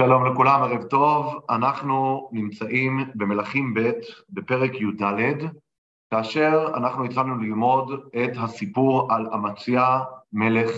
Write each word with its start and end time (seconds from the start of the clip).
שלום 0.00 0.26
לכולם, 0.26 0.62
ערב 0.62 0.82
טוב. 0.82 1.40
אנחנו 1.50 2.28
נמצאים 2.32 2.98
במלכים 3.14 3.74
ב' 3.74 3.90
בפרק 4.30 4.70
י"ד, 4.74 5.02
כאשר 6.10 6.68
אנחנו 6.74 7.04
התחלנו 7.04 7.36
ללמוד 7.36 7.90
את 8.24 8.30
הסיפור 8.36 9.12
על 9.12 9.26
אמציה 9.34 10.00
מלך 10.32 10.70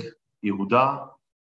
יהודה. 0.42 0.96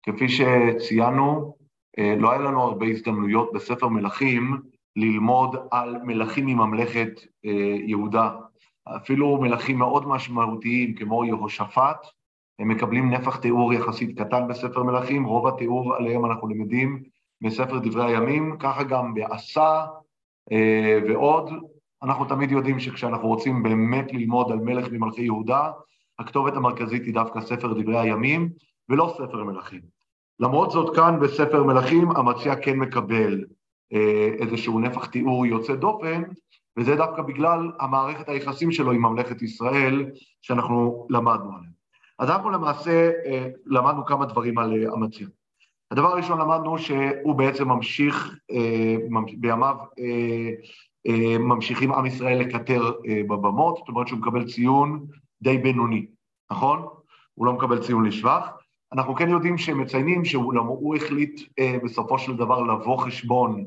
כפי 0.02 0.26
שציינו, 0.28 1.54
אה, 1.98 2.14
לא 2.18 2.30
היה 2.30 2.40
לנו 2.40 2.62
הרבה 2.62 2.86
הזדמנויות 2.86 3.52
בספר 3.52 3.88
מלכים 3.88 4.56
ללמוד 4.96 5.56
על 5.70 5.96
מלכים 6.04 6.46
מממלכת 6.46 7.20
אה, 7.44 7.76
יהודה. 7.86 8.30
אפילו 8.96 9.40
מלכים 9.40 9.78
מאוד 9.78 10.08
משמעותיים 10.08 10.94
כמו 10.94 11.24
יהושפט, 11.24 12.06
הם 12.58 12.68
מקבלים 12.68 13.10
נפח 13.10 13.36
תיאור 13.36 13.72
יחסית 13.74 14.18
קטן 14.18 14.48
בספר 14.48 14.82
מלכים, 14.82 15.24
רוב 15.24 15.46
התיאור 15.46 15.94
עליהם 15.94 16.24
אנחנו 16.24 16.48
למדים 16.48 17.17
מספר 17.42 17.78
דברי 17.78 18.04
הימים, 18.04 18.56
ככה 18.58 18.82
גם 18.82 19.14
בעשה 19.14 19.86
אה, 20.52 20.98
ועוד. 21.08 21.50
אנחנו 22.02 22.24
תמיד 22.24 22.50
יודעים 22.50 22.80
שכשאנחנו 22.80 23.28
רוצים 23.28 23.62
באמת 23.62 24.12
ללמוד 24.12 24.52
על 24.52 24.58
מלך 24.58 24.88
ממלכי 24.92 25.22
יהודה, 25.22 25.70
הכתובת 26.18 26.56
המרכזית 26.56 27.02
היא 27.04 27.14
דווקא 27.14 27.40
ספר 27.40 27.72
דברי 27.72 27.98
הימים, 27.98 28.48
ולא 28.88 29.14
ספר 29.16 29.44
מלכים. 29.44 29.80
למרות 30.40 30.70
זאת, 30.70 30.96
כאן 30.96 31.20
בספר 31.20 31.62
מלכים, 31.64 32.10
אמציה 32.10 32.56
כן 32.56 32.76
מקבל 32.76 33.44
אה, 33.92 34.28
איזשהו 34.38 34.80
נפח 34.80 35.06
תיאור 35.06 35.46
יוצא 35.46 35.74
דופן, 35.74 36.22
וזה 36.76 36.96
דווקא 36.96 37.22
בגלל 37.22 37.70
המערכת 37.80 38.28
היחסים 38.28 38.72
שלו 38.72 38.92
עם 38.92 39.02
ממלכת 39.02 39.42
ישראל, 39.42 40.10
שאנחנו 40.42 41.06
למדנו 41.10 41.50
עליהם. 41.56 41.78
אז 42.18 42.30
אנחנו 42.30 42.50
למעשה 42.50 43.10
אה, 43.26 43.48
למדנו 43.66 44.06
כמה 44.06 44.26
דברים 44.26 44.58
על 44.58 44.74
אמציה. 44.94 45.26
הדבר 45.90 46.08
הראשון 46.08 46.40
למדנו 46.40 46.78
שהוא 46.78 47.34
בעצם 47.34 47.68
ממשיך, 47.68 48.38
אה, 48.50 48.96
בימיו 49.36 49.76
אה, 49.98 50.50
אה, 51.06 51.38
ממשיכים 51.38 51.92
עם 51.92 52.06
ישראל 52.06 52.38
לקטר 52.38 52.92
בבמות, 53.28 53.76
זאת 53.76 53.88
אומרת 53.88 54.08
שהוא 54.08 54.18
מקבל 54.18 54.44
ציון 54.44 55.06
די 55.42 55.58
בינוני, 55.58 56.06
נכון? 56.50 56.86
הוא 57.34 57.46
לא 57.46 57.52
מקבל 57.52 57.82
ציון 57.82 58.06
לשבח. 58.06 58.48
אנחנו 58.92 59.14
כן 59.14 59.28
יודעים 59.28 59.58
שהם 59.58 59.80
מציינים 59.80 60.24
שהוא 60.24 60.96
החליט 60.96 61.40
בסופו 61.84 62.18
של 62.18 62.36
דבר 62.36 62.62
לבוא 62.62 62.98
חשבון 62.98 63.64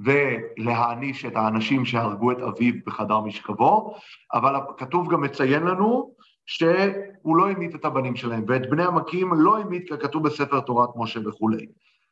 ולהעניש 0.00 1.24
את 1.24 1.36
האנשים 1.36 1.84
שהרגו 1.84 2.32
את 2.32 2.38
אביו 2.40 2.74
בחדר 2.86 3.20
משכבו, 3.20 3.94
אבל 4.34 4.56
הכתוב 4.56 5.12
גם 5.12 5.20
מציין 5.20 5.62
לנו 5.62 6.14
שהוא 6.50 7.36
לא 7.36 7.50
המית 7.50 7.74
את 7.74 7.84
הבנים 7.84 8.16
שלהם, 8.16 8.44
ואת 8.48 8.70
בני 8.70 8.84
המכים 8.84 9.32
לא 9.34 9.58
המית 9.58 9.90
ככתוב 9.92 10.22
בספר 10.22 10.60
תורת 10.60 10.88
משה 10.96 11.20
וכולי. 11.28 11.66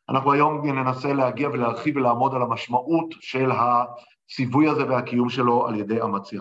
אנחנו 0.09 0.33
היום 0.33 0.67
ננסה 0.67 1.13
להגיע 1.13 1.49
ולהרחיב 1.49 1.97
ולעמוד 1.97 2.35
על 2.35 2.43
המשמעות 2.43 3.15
של 3.21 3.51
הציווי 3.51 4.69
הזה 4.69 4.87
והקיום 4.89 5.29
שלו 5.29 5.67
על 5.67 5.75
ידי 5.75 6.03
אמציה. 6.03 6.41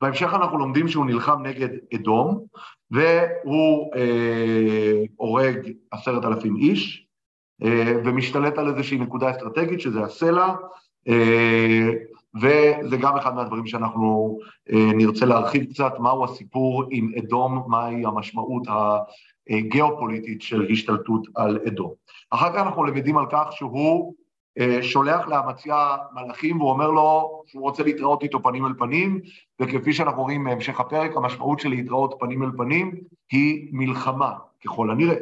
בהמשך 0.00 0.34
אנחנו 0.34 0.58
לומדים 0.58 0.88
שהוא 0.88 1.06
נלחם 1.06 1.42
נגד 1.42 1.68
אדום, 1.94 2.44
והוא 2.90 3.94
אה, 3.96 5.02
הורג 5.16 5.72
עשרת 5.90 6.24
אלפים 6.24 6.56
איש, 6.56 7.06
אה, 7.62 7.92
ומשתלט 8.04 8.58
על 8.58 8.68
איזושהי 8.68 8.98
נקודה 8.98 9.30
אסטרטגית, 9.30 9.80
שזה 9.80 10.00
הסלע, 10.02 10.54
אה, 11.08 11.88
וזה 12.34 12.96
גם 12.96 13.16
אחד 13.16 13.34
מהדברים 13.34 13.66
שאנחנו 13.66 14.38
אה, 14.72 14.92
נרצה 14.94 15.26
להרחיב 15.26 15.64
קצת, 15.64 15.92
מהו 15.98 16.24
הסיפור 16.24 16.84
עם 16.90 17.10
אדום, 17.18 17.64
מהי 17.66 18.06
המשמעות 18.06 18.62
הגיאופוליטית 19.50 20.42
של 20.42 20.66
השתלטות 20.70 21.26
על 21.34 21.58
אדום. 21.66 21.92
אחר 22.30 22.52
כך 22.52 22.58
אנחנו 22.58 22.84
למדים 22.84 23.18
על 23.18 23.26
כך 23.30 23.48
שהוא 23.50 24.14
אה, 24.58 24.82
שולח 24.82 25.28
לאמציה 25.28 25.96
מלאכים 26.14 26.60
והוא 26.60 26.70
אומר 26.70 26.90
לו 26.90 27.42
שהוא 27.46 27.62
רוצה 27.62 27.82
להתראות 27.82 28.22
איתו 28.22 28.42
פנים 28.42 28.66
אל 28.66 28.72
פנים, 28.78 29.20
וכפי 29.60 29.92
שאנחנו 29.92 30.22
רואים 30.22 30.44
בהמשך 30.44 30.80
הפרק, 30.80 31.16
המשמעות 31.16 31.60
של 31.60 31.68
להתראות 31.68 32.14
פנים 32.20 32.42
אל 32.42 32.50
פנים 32.56 32.94
היא 33.32 33.68
מלחמה, 33.72 34.32
ככל 34.64 34.90
הנראה. 34.90 35.16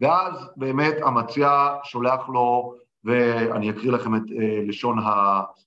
ואז 0.00 0.50
באמת 0.56 0.94
אמציה 1.08 1.76
שולח 1.84 2.28
לו 2.28 2.74
ואני 3.04 3.70
אקריא 3.70 3.92
לכם 3.92 4.14
את 4.14 4.22
אה, 4.40 4.60
לשון 4.66 4.98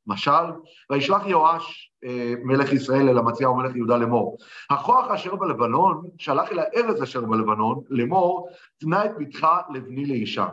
המשל. 0.08 0.46
וישלח 0.90 1.26
יואש 1.26 1.92
אה, 2.04 2.34
מלך 2.44 2.74
ישראל 2.74 3.10
אל 3.10 3.20
אמציה 3.20 3.50
ומלך 3.50 3.76
יהודה 3.76 3.98
לאמור. 3.98 4.38
הכוח 4.70 5.12
אשר 5.12 5.36
בלבנון 5.36 6.02
שלח 6.18 6.52
אל 6.52 6.60
הארץ 6.60 7.02
אשר 7.02 7.22
בלבנון 7.22 7.82
לאמור, 7.90 8.50
תנה 8.80 9.06
את 9.06 9.12
בתך 9.18 9.48
לבני 9.74 10.06
לאישה. 10.06 10.48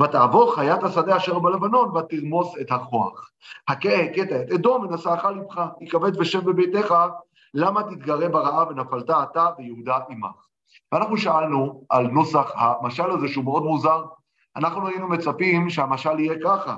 ותעבור 0.00 0.54
חיית 0.54 0.82
השדה 0.82 1.16
אשר 1.16 1.38
בלבנון 1.38 1.96
ותרמוס 1.96 2.54
את 2.60 2.72
הכוח. 2.72 3.30
הכה 3.68 3.94
הכית 3.94 4.32
את 4.32 4.50
אדום 4.50 4.82
ונשאך 4.82 5.24
לבך, 5.24 5.66
יכבד 5.80 6.20
ושב 6.20 6.44
בביתך, 6.44 6.94
למה 7.54 7.82
תתגרה 7.82 8.28
ברעה 8.28 8.68
ונפלת 8.68 9.10
אתה 9.10 9.46
ויהודה 9.58 9.98
עמך. 10.10 10.46
ואנחנו 10.92 11.16
שאלנו 11.16 11.84
על 11.90 12.06
נוסח 12.06 12.52
המשל 12.54 13.10
הזה 13.10 13.28
שהוא 13.28 13.44
מאוד 13.44 13.62
מוזר, 13.62 14.04
אנחנו 14.56 14.88
היינו 14.88 15.08
מצפים 15.08 15.70
שהמשל 15.70 16.20
יהיה 16.20 16.34
ככה, 16.44 16.76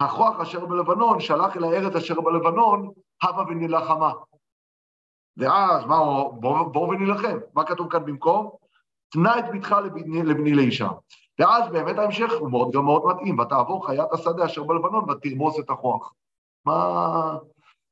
הכוח 0.00 0.40
אשר 0.40 0.66
בלבנון 0.66 1.20
שלח 1.20 1.56
אל 1.56 1.64
הארץ 1.64 1.96
אשר 1.96 2.20
בלבנון, 2.20 2.90
הבה 3.22 3.42
ונלחמה. 3.42 4.12
ואז 5.36 5.84
מה, 5.84 5.98
בואו 6.32 6.72
בוא 6.72 6.88
ונילחם. 6.88 7.38
מה 7.54 7.64
כתוב 7.64 7.90
כאן 7.90 8.04
במקום? 8.04 8.50
תנה 9.08 9.38
את 9.38 9.44
בתך 9.54 9.72
לבני, 9.84 10.22
לבני 10.22 10.54
לאישה. 10.54 10.88
ואז 11.38 11.72
באמת 11.72 11.98
ההמשך 11.98 12.32
הוא 12.40 12.50
מאוד, 12.50 12.72
גם 12.72 12.84
מאוד 12.84 13.06
מתאים, 13.06 13.38
ותעבור 13.38 13.86
חיית 13.86 14.12
השדה 14.12 14.44
אשר 14.44 14.62
בלבנון 14.62 15.10
ותרמוס 15.10 15.60
את 15.60 15.70
הכוח. 15.70 16.12
מה, 16.66 17.38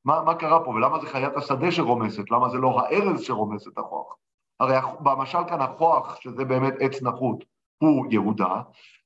מה, 0.05 0.23
מה 0.23 0.35
קרה 0.35 0.65
פה, 0.65 0.71
ולמה 0.71 1.01
זה 1.01 1.07
חיית 1.07 1.37
השדה 1.37 1.73
שרומסת? 1.73 2.31
למה 2.31 2.49
זה 2.49 2.59
לא 2.59 2.81
הארז 2.81 3.23
שרומס 3.23 3.69
את 3.69 3.79
הכוח? 3.79 4.17
הרי 4.61 4.77
במשל 5.01 5.39
כאן 5.49 5.61
הכוח, 5.61 6.21
שזה 6.21 6.45
באמת 6.45 6.75
עץ 6.81 7.03
נחות, 7.03 7.45
הוא 7.79 8.07
יהודה, 8.11 8.63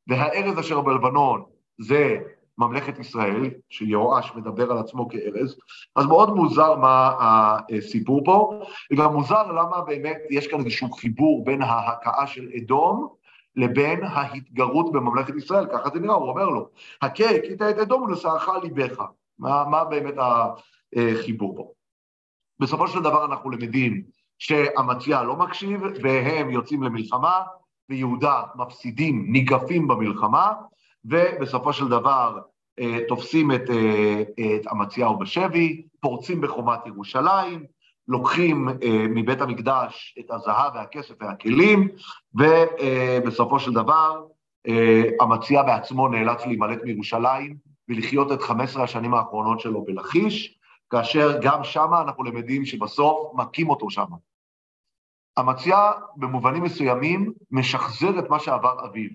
והארז 0.09 0.59
אשר 0.59 0.81
בלבנון 0.81 1.43
זה 1.79 2.19
ממלכת 2.59 2.99
ישראל, 2.99 3.51
שיהואש 3.69 4.33
מדבר 4.37 4.73
על 4.73 4.79
עצמו 4.79 5.09
כארז, 5.09 5.59
אז 5.97 6.07
מאוד 6.07 6.35
מוזר 6.35 6.77
מה 6.77 7.13
הסיפור 7.69 8.25
פה, 8.25 8.61
וגם 8.93 9.13
מוזר 9.13 9.53
למה 9.53 9.81
באמת 9.81 10.19
יש 10.31 10.47
כאן 10.47 10.61
איזשהו 10.61 10.93
חיבור 10.93 11.45
בין 11.45 11.63
ההכאה 11.63 12.27
של 12.27 12.49
אדום 12.57 13.09
לבין 13.57 14.01
ההתגרות 14.05 14.93
בממלכת 14.93 15.35
ישראל, 15.35 15.67
ככה 15.67 15.91
זה 15.95 16.01
נראה, 16.01 16.15
הוא 16.15 16.29
אומר 16.29 16.49
לו, 16.49 16.69
הכה 17.03 17.31
הכית 17.31 17.63
את 17.63 17.79
אדום 17.79 18.03
ונשאך 18.03 18.49
ליבך, 18.63 19.05
מה, 19.39 19.65
מה 19.65 19.85
באמת 19.85 20.15
החיבור 20.97 21.57
פה. 21.57 21.73
בסופו 22.61 22.89
של 22.89 23.03
דבר 23.03 23.25
אנחנו 23.25 23.51
למדים 23.51 24.03
שאמציה 24.39 25.23
לא 25.23 25.37
מקשיב 25.37 25.81
והם 26.03 26.51
יוצאים 26.51 26.83
למלחמה, 26.83 27.43
ויהודה 27.91 28.43
מפסידים, 28.57 29.27
ניגפים 29.33 29.89
במלחמה, 29.89 30.53
ובסופו 31.05 31.73
של 31.73 31.89
דבר 31.89 32.39
אה, 32.81 32.99
תופסים 33.09 33.53
את, 33.53 33.71
אה, 33.71 34.23
את 34.57 34.67
אמציהו 34.73 35.19
בשבי, 35.19 35.83
פורצים 36.01 36.41
בחומת 36.41 36.87
ירושלים, 36.87 37.65
לוקחים 38.09 38.69
אה, 38.69 39.07
מבית 39.09 39.41
המקדש 39.41 40.15
את 40.19 40.31
הזהב 40.31 40.75
והכסף 40.75 41.15
והכלים, 41.21 41.89
ובסופו 42.35 43.59
של 43.61 43.73
דבר 43.73 44.23
אמציה 45.23 45.63
בעצמו 45.63 46.09
נאלץ 46.09 46.47
להימלט 46.47 46.79
מירושלים 46.85 47.57
ולחיות 47.89 48.33
את 48.33 48.43
15 48.43 48.85
השנים 48.85 49.15
האחרונות 49.15 49.61
שלו 49.61 49.85
בלכיש, 49.85 50.59
כאשר 50.91 51.39
גם 51.43 51.65
שמה 51.65 52.03
אנחנו 52.03 52.25
למדים 52.25 52.65
שבסוף 52.65 53.35
מכים 53.35 53.71
אותו 53.71 53.91
שמה. 53.91 54.17
אמציה 55.41 55.93
במובנים 56.17 56.63
מסוימים 56.63 57.33
משחזר 57.51 58.19
את 58.19 58.31
מה 58.31 58.39
שעבר 58.39 58.85
אביו. 58.85 59.11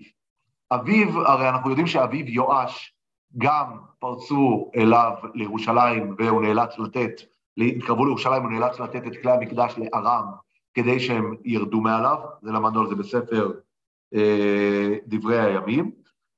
אביו, 0.72 1.26
הרי 1.26 1.48
אנחנו 1.48 1.70
יודעים 1.70 1.86
שאביו 1.86 2.28
יואש 2.28 2.94
גם 3.38 3.78
פרצו 3.98 4.70
אליו 4.76 5.12
לירושלים 5.34 6.14
והוא 6.18 6.42
נאלץ 6.42 6.78
לתת, 6.78 7.20
התקרבו 7.58 8.04
לירושלים, 8.04 8.42
הוא 8.42 8.50
נאלץ 8.50 8.80
לתת 8.80 9.06
את 9.06 9.22
כלי 9.22 9.32
המקדש 9.32 9.74
לארם 9.78 10.24
כדי 10.74 11.00
שהם 11.00 11.34
ירדו 11.44 11.80
מעליו, 11.80 12.18
זה 12.42 12.52
למדנו 12.52 12.80
על 12.80 12.88
זה 12.88 12.94
בספר 12.94 13.52
אה, 14.14 14.96
דברי 15.06 15.40
הימים, 15.40 15.90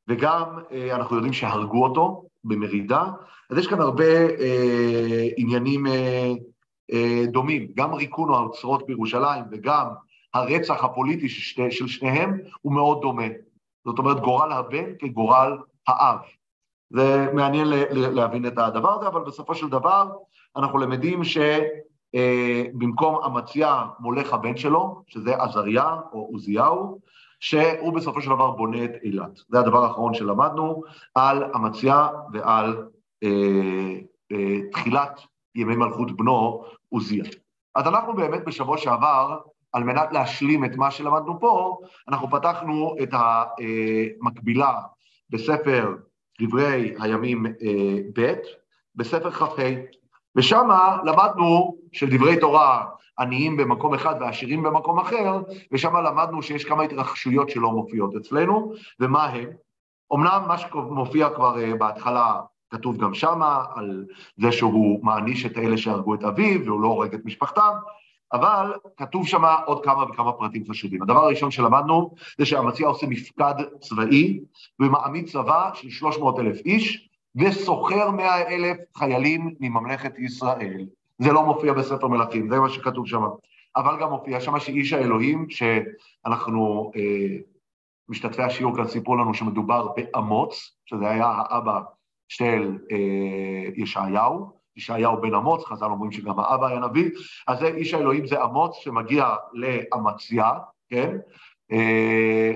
וגם 0.09 0.59
אה, 0.73 0.95
אנחנו 0.97 1.17
יודעים 1.17 1.33
שהרגו 1.33 1.85
אותו 1.85 2.25
במרידה, 2.45 3.05
אז 3.51 3.59
יש 3.59 3.67
כאן 3.67 3.81
הרבה 3.81 4.05
אה, 4.41 5.29
עניינים 5.37 5.87
אה, 5.87 6.33
דומים, 7.27 7.67
גם 7.75 7.95
ריקון 7.95 8.35
האוצרות 8.35 8.87
בירושלים 8.87 9.45
וגם 9.51 9.87
הרצח 10.35 10.85
הפוליטי 10.85 11.29
של, 11.29 11.71
של 11.71 11.89
שניהם 11.89 12.39
הוא 12.63 12.73
מאוד 12.73 13.01
דומה. 13.01 13.27
זאת 13.85 13.99
אומרת, 13.99 14.21
גורל 14.21 14.53
הבן 14.53 14.95
כגורל 14.99 15.59
האב. 15.89 16.19
זה 16.91 17.27
מעניין 17.33 17.67
להבין 17.91 18.47
את 18.47 18.59
הדבר 18.59 18.93
הזה, 18.93 19.07
אבל 19.07 19.21
בסופו 19.21 19.55
של 19.55 19.69
דבר 19.69 20.11
אנחנו 20.57 20.79
למדים 20.79 21.21
שבמקום 21.25 23.15
אה, 23.15 23.27
אמציה 23.27 23.85
מולך 24.01 24.33
הבן 24.33 24.57
שלו, 24.57 25.03
שזה 25.07 25.43
עזריה 25.43 25.97
או 26.13 26.29
עוזיהו, 26.33 27.01
שהוא 27.41 27.95
בסופו 27.95 28.21
של 28.21 28.31
דבר 28.31 28.51
בונה 28.51 28.85
את 28.85 28.91
אילת. 29.03 29.41
זה 29.49 29.59
הדבר 29.59 29.85
האחרון 29.85 30.15
שלמדנו 30.15 30.83
על 31.15 31.45
אמציה 31.57 32.09
ועל 32.33 32.87
אה, 33.25 33.99
אה, 34.33 34.61
תחילת 34.73 35.21
ימי 35.55 35.77
מלכות 35.77 36.17
בנו 36.17 36.65
עוזיה. 36.89 37.25
אז 37.75 37.87
אנחנו 37.87 38.15
באמת 38.15 38.45
בשבוע 38.45 38.79
שעבר, 38.79 39.39
על 39.73 39.85
מנת 39.85 40.12
להשלים 40.12 40.65
את 40.65 40.77
מה 40.77 40.91
שלמדנו 40.91 41.41
פה, 41.41 41.79
אנחנו 42.09 42.31
פתחנו 42.31 42.95
את 43.03 43.09
המקבילה 43.12 44.75
בספר 45.31 45.95
דברי 46.41 46.95
הימים 46.99 47.47
אה, 47.47 47.99
ב', 48.17 48.35
בספר 48.95 49.31
כ"ה, 49.31 49.62
ושם 50.37 50.69
למדנו 51.05 51.77
שדברי 51.93 52.41
תורה 52.41 52.85
עניים 53.19 53.56
במקום 53.56 53.95
אחד 53.95 54.15
ועשירים 54.21 54.62
במקום 54.62 54.99
אחר, 54.99 55.43
ושם 55.73 55.97
למדנו 55.97 56.43
שיש 56.43 56.65
כמה 56.65 56.83
התרחשויות 56.83 57.51
שלא 57.51 57.71
מופיעות 57.71 58.17
אצלנו, 58.17 58.73
ומה 59.01 59.25
הם? 59.25 59.49
אמנם 60.15 60.43
מה 60.49 60.59
שמופיע 60.59 61.31
כבר 61.31 61.59
אה, 61.59 61.75
בהתחלה 61.75 62.41
כתוב 62.75 62.97
גם 62.97 63.15
שמה 63.15 63.65
על 63.75 64.05
זה 64.37 64.53
שהוא 64.53 65.05
מעניש 65.05 65.47
את 65.47 65.59
אלה 65.59 65.76
שהרגו 65.76 66.15
את 66.15 66.25
אביו 66.25 66.65
והוא 66.65 66.81
לא 66.81 66.88
הורג 66.88 67.15
את 67.15 67.25
משפחתם, 67.25 67.73
אבל 68.32 68.73
כתוב 68.97 69.26
שם 69.26 69.43
עוד 69.67 69.85
כמה 69.85 70.05
וכמה 70.05 70.32
פרטים 70.32 70.65
חשובים. 70.71 71.03
הדבר 71.03 71.25
הראשון 71.25 71.50
שלמדנו 71.50 72.15
זה 72.38 72.47
שהמציע 72.47 72.88
עושה 72.88 73.06
מפקד 73.06 73.55
צבאי 73.81 74.41
ומעמיד 74.81 75.29
צבא 75.29 75.71
של 75.75 75.91
300 75.91 76.38
אלף 76.38 76.59
איש 76.65 77.09
וסוחר 77.37 78.11
100 78.11 78.49
אלף 78.49 78.77
חיילים 78.97 79.55
מממלכת 79.61 80.19
ישראל. 80.19 80.87
זה 81.19 81.32
לא 81.32 81.44
מופיע 81.44 81.73
בספר 81.73 82.09
מלכים, 82.09 82.50
זה 82.50 82.61
מה 82.61 82.69
שכתוב 82.69 83.06
שם. 83.06 83.23
אבל 83.77 84.00
גם 84.00 84.11
מופיע 84.11 84.41
שם 84.41 84.61
שאיש 84.61 84.93
האלוהים, 84.93 85.47
שאנחנו, 85.50 86.91
אה, 86.97 87.37
משתתפי 88.09 88.43
השיעור 88.43 88.77
כאן 88.77 88.88
סיפרו 88.88 89.17
לנו 89.17 89.35
שמדובר 89.35 89.88
באמוץ, 89.97 90.77
שזה 90.87 91.11
היה 91.11 91.27
האבא 91.27 91.81
של 92.35 92.79
אה, 92.93 93.71
ישעיהו, 93.77 94.51
ישעיהו 94.77 95.21
בן 95.21 95.35
אמוץ, 95.35 95.65
חז"ל 95.65 95.87
אומרים 95.87 96.13
שגם 96.13 96.41
האבא 96.41 96.67
היה 96.67 96.81
נביא, 96.81 97.11
אז 97.47 97.59
זה 97.59 97.67
איש 97.67 97.95
האלוהים 97.95 98.27
זה 98.27 98.45
אמוץ 98.45 98.77
שמגיע 98.77 99.35
לאמציה, 99.53 100.51
כן? 100.89 101.17
אה, 101.73 102.53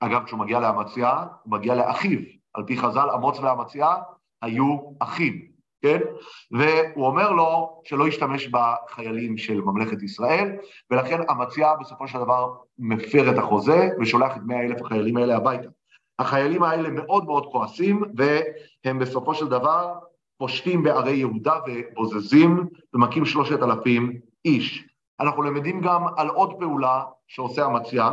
אגב, 0.00 0.24
כשהוא 0.24 0.40
מגיע 0.40 0.60
לאמציה, 0.60 1.24
הוא 1.42 1.52
מגיע 1.52 1.74
לאחיו, 1.74 2.18
על 2.54 2.64
פי 2.66 2.76
חז"ל, 2.76 3.10
אמוץ 3.14 3.38
ואמציה 3.38 3.96
היו 4.42 4.78
אחים, 4.98 5.46
כן? 5.82 6.00
והוא 6.50 7.06
אומר 7.06 7.32
לו 7.32 7.80
שלא 7.84 8.08
ישתמש 8.08 8.48
בחיילים 8.48 9.36
של 9.36 9.60
ממלכת 9.60 10.02
ישראל, 10.02 10.56
ולכן 10.90 11.20
אמציה 11.30 11.74
בסופו 11.80 12.08
של 12.08 12.18
דבר 12.18 12.54
מפר 12.78 13.30
את 13.30 13.38
החוזה 13.38 13.88
ושולח 14.00 14.36
את 14.36 14.42
מאה 14.46 14.60
אלף 14.60 14.82
החיילים 14.82 15.16
האלה 15.16 15.36
הביתה. 15.36 15.68
החיילים 16.22 16.62
האלה 16.62 16.90
מאוד 16.90 17.24
מאוד 17.24 17.46
כועסים, 17.46 18.02
והם 18.16 18.98
בסופו 18.98 19.34
של 19.34 19.48
דבר 19.48 19.94
פושטים 20.38 20.82
בערי 20.82 21.16
יהודה 21.16 21.54
ובוזזים 21.66 22.66
ומכים 22.94 23.24
שלושת 23.24 23.62
אלפים 23.62 24.20
איש. 24.44 24.88
אנחנו 25.20 25.42
למדים 25.42 25.80
גם 25.80 26.04
על 26.16 26.28
עוד 26.28 26.54
פעולה 26.58 27.02
שעושה 27.26 27.66
אמציה. 27.66 28.12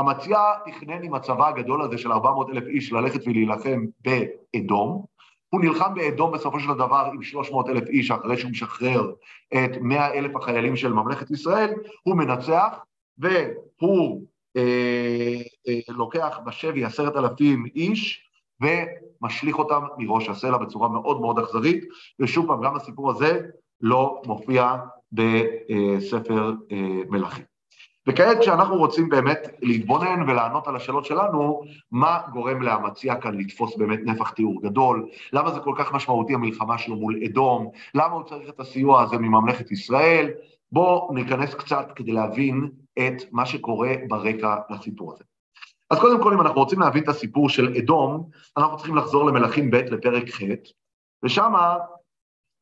אמציה 0.00 0.38
תכנן 0.66 1.02
עם 1.02 1.14
הצבא 1.14 1.48
הגדול 1.48 1.82
הזה 1.82 1.98
של 1.98 2.12
400 2.12 2.50
אלף 2.50 2.64
איש 2.66 2.92
ללכת 2.92 3.26
ולהילחם 3.26 3.84
באדום. 4.00 5.04
הוא 5.48 5.60
נלחם 5.60 5.94
באדום 5.94 6.32
בסופו 6.32 6.60
של 6.60 6.74
דבר 6.74 7.10
עם 7.12 7.22
300 7.22 7.68
אלף 7.68 7.88
איש 7.88 8.10
אחרי 8.10 8.36
שהוא 8.36 8.50
משחרר 8.50 9.12
את 9.54 9.70
100 9.80 10.12
אלף 10.14 10.36
החיילים 10.36 10.76
של 10.76 10.92
ממלכת 10.92 11.30
ישראל, 11.30 11.74
הוא 12.02 12.16
מנצח 12.16 12.78
והוא 13.18 14.22
לוקח 15.88 16.38
בשבי 16.46 16.84
עשרת 16.84 17.16
אלפים 17.16 17.66
איש 17.74 18.28
ומשליך 18.60 19.58
אותם 19.58 19.80
מראש 19.98 20.28
הסלע 20.28 20.58
בצורה 20.58 20.88
מאוד 20.88 21.20
מאוד 21.20 21.38
אכזרית, 21.38 21.84
ושוב 22.20 22.46
פעם, 22.46 22.62
גם 22.62 22.76
הסיפור 22.76 23.10
הזה 23.10 23.40
לא 23.80 24.22
מופיע 24.26 24.76
בספר 25.12 26.52
אה, 26.72 27.02
מלכים. 27.08 27.44
וכעת 28.06 28.38
כשאנחנו 28.38 28.76
רוצים 28.76 29.08
באמת 29.08 29.48
להתבונן 29.62 30.30
ולענות 30.30 30.68
על 30.68 30.76
השאלות 30.76 31.04
שלנו, 31.04 31.62
מה 31.92 32.18
גורם 32.32 32.62
לאמציה 32.62 33.16
כאן 33.16 33.38
לתפוס 33.38 33.76
באמת 33.76 34.00
נפח 34.04 34.30
תיאור 34.30 34.62
גדול, 34.62 35.08
למה 35.32 35.50
זה 35.50 35.60
כל 35.60 35.74
כך 35.78 35.92
משמעותי 35.92 36.34
המלחמה 36.34 36.78
שלו 36.78 36.96
מול 36.96 37.20
אדום, 37.24 37.70
למה 37.94 38.14
הוא 38.14 38.22
צריך 38.22 38.48
את 38.48 38.60
הסיוע 38.60 39.02
הזה 39.02 39.18
מממלכת 39.18 39.70
ישראל, 39.70 40.30
בואו 40.72 41.14
ניכנס 41.14 41.54
קצת 41.54 41.86
כדי 41.96 42.12
להבין 42.12 42.70
את 42.98 43.22
מה 43.32 43.46
שקורה 43.46 43.94
ברקע 44.08 44.56
לסיפור 44.70 45.12
הזה. 45.12 45.24
אז 45.90 45.98
קודם 45.98 46.22
כל, 46.22 46.32
אם 46.32 46.40
אנחנו 46.40 46.60
רוצים 46.60 46.80
להבין 46.80 47.02
את 47.02 47.08
הסיפור 47.08 47.48
של 47.48 47.74
אדום, 47.78 48.30
אנחנו 48.56 48.76
צריכים 48.76 48.96
לחזור 48.96 49.24
למלכים 49.24 49.70
ב' 49.70 49.74
לפרק 49.74 50.30
ח', 50.30 50.42
ושם 51.24 51.52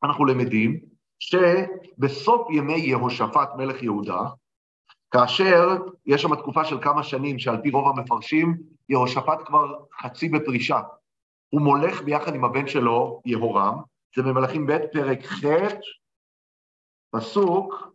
אנחנו 0.03 0.25
למדים 0.25 0.79
שבסוף 1.19 2.47
ימי 2.49 2.77
יהושפט 2.77 3.49
מלך 3.57 3.83
יהודה, 3.83 4.21
כאשר 5.11 5.77
יש 6.05 6.21
שם 6.21 6.35
תקופה 6.35 6.65
של 6.65 6.81
כמה 6.81 7.03
שנים 7.03 7.39
שעל 7.39 7.61
פי 7.61 7.69
רוב 7.69 7.87
המפרשים, 7.87 8.57
יהושפט 8.89 9.39
כבר 9.45 9.79
חצי 10.01 10.29
בפרישה. 10.29 10.79
הוא 11.49 11.61
מולך 11.61 12.01
ביחד 12.01 12.35
עם 12.35 12.45
הבן 12.45 12.67
שלו, 12.67 13.21
יהורם, 13.25 13.81
זה 14.15 14.21
במלכים 14.23 14.67
ב' 14.67 14.77
פרק 14.93 15.25
ח', 15.25 15.45
פסוק, 17.11 17.91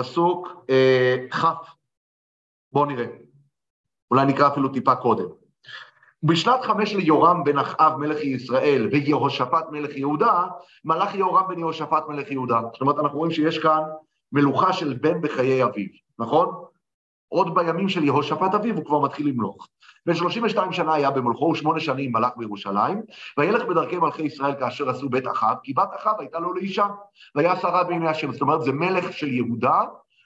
פסוק 0.00 0.48
אה. 0.70 1.16
בואו 2.72 2.84
נראה. 2.84 3.06
אולי 4.10 4.26
נקרא 4.26 4.48
אפילו 4.48 4.68
טיפה 4.68 4.96
קודם. 4.96 5.24
בשנת 6.22 6.62
חמש 6.62 6.94
ליורם 6.94 7.44
בן 7.44 7.58
אחאב 7.58 7.96
מלך 7.96 8.24
ישראל 8.24 8.88
ויהושפט 8.92 9.64
מלך 9.70 9.96
יהודה, 9.96 10.44
מלך 10.84 11.14
יהורם 11.14 11.48
בן 11.48 11.58
יהושפט 11.58 12.04
מלך 12.08 12.30
יהודה. 12.30 12.60
זאת 12.72 12.80
אומרת, 12.80 12.98
אנחנו 12.98 13.18
רואים 13.18 13.32
שיש 13.32 13.58
כאן 13.58 13.80
מלוכה 14.32 14.72
של 14.72 14.94
בן 14.94 15.20
בחיי 15.20 15.64
אביו, 15.64 15.86
נכון? 16.18 16.64
עוד 17.28 17.54
בימים 17.54 17.88
של 17.88 18.04
יהושפט 18.04 18.54
אביו 18.54 18.76
הוא 18.76 18.84
כבר 18.84 19.00
מתחיל 19.00 19.28
למלוך. 19.28 19.68
בן 20.06 20.14
32 20.14 20.72
שנה 20.72 20.94
היה 20.94 21.10
במולכו, 21.10 21.44
ושמונה 21.44 21.80
שנים 21.80 22.12
מלך 22.12 22.30
בירושלים, 22.36 23.02
וילך 23.38 23.64
בדרכי 23.64 23.98
מלכי 23.98 24.22
ישראל 24.22 24.54
כאשר 24.54 24.90
עשו 24.90 25.08
בית 25.08 25.26
אחאב, 25.26 25.56
כי 25.62 25.72
בת 25.72 25.88
אחאב 25.96 26.14
הייתה 26.18 26.38
לו 26.38 26.54
לאישה, 26.54 26.86
והיה 27.34 27.56
שרה 27.56 27.84
בעיני 27.84 28.08
השם. 28.08 28.32
זאת 28.32 28.40
אומרת, 28.40 28.62
זה 28.62 28.72
מלך 28.72 29.12
של 29.12 29.32
יהודה, 29.32 29.82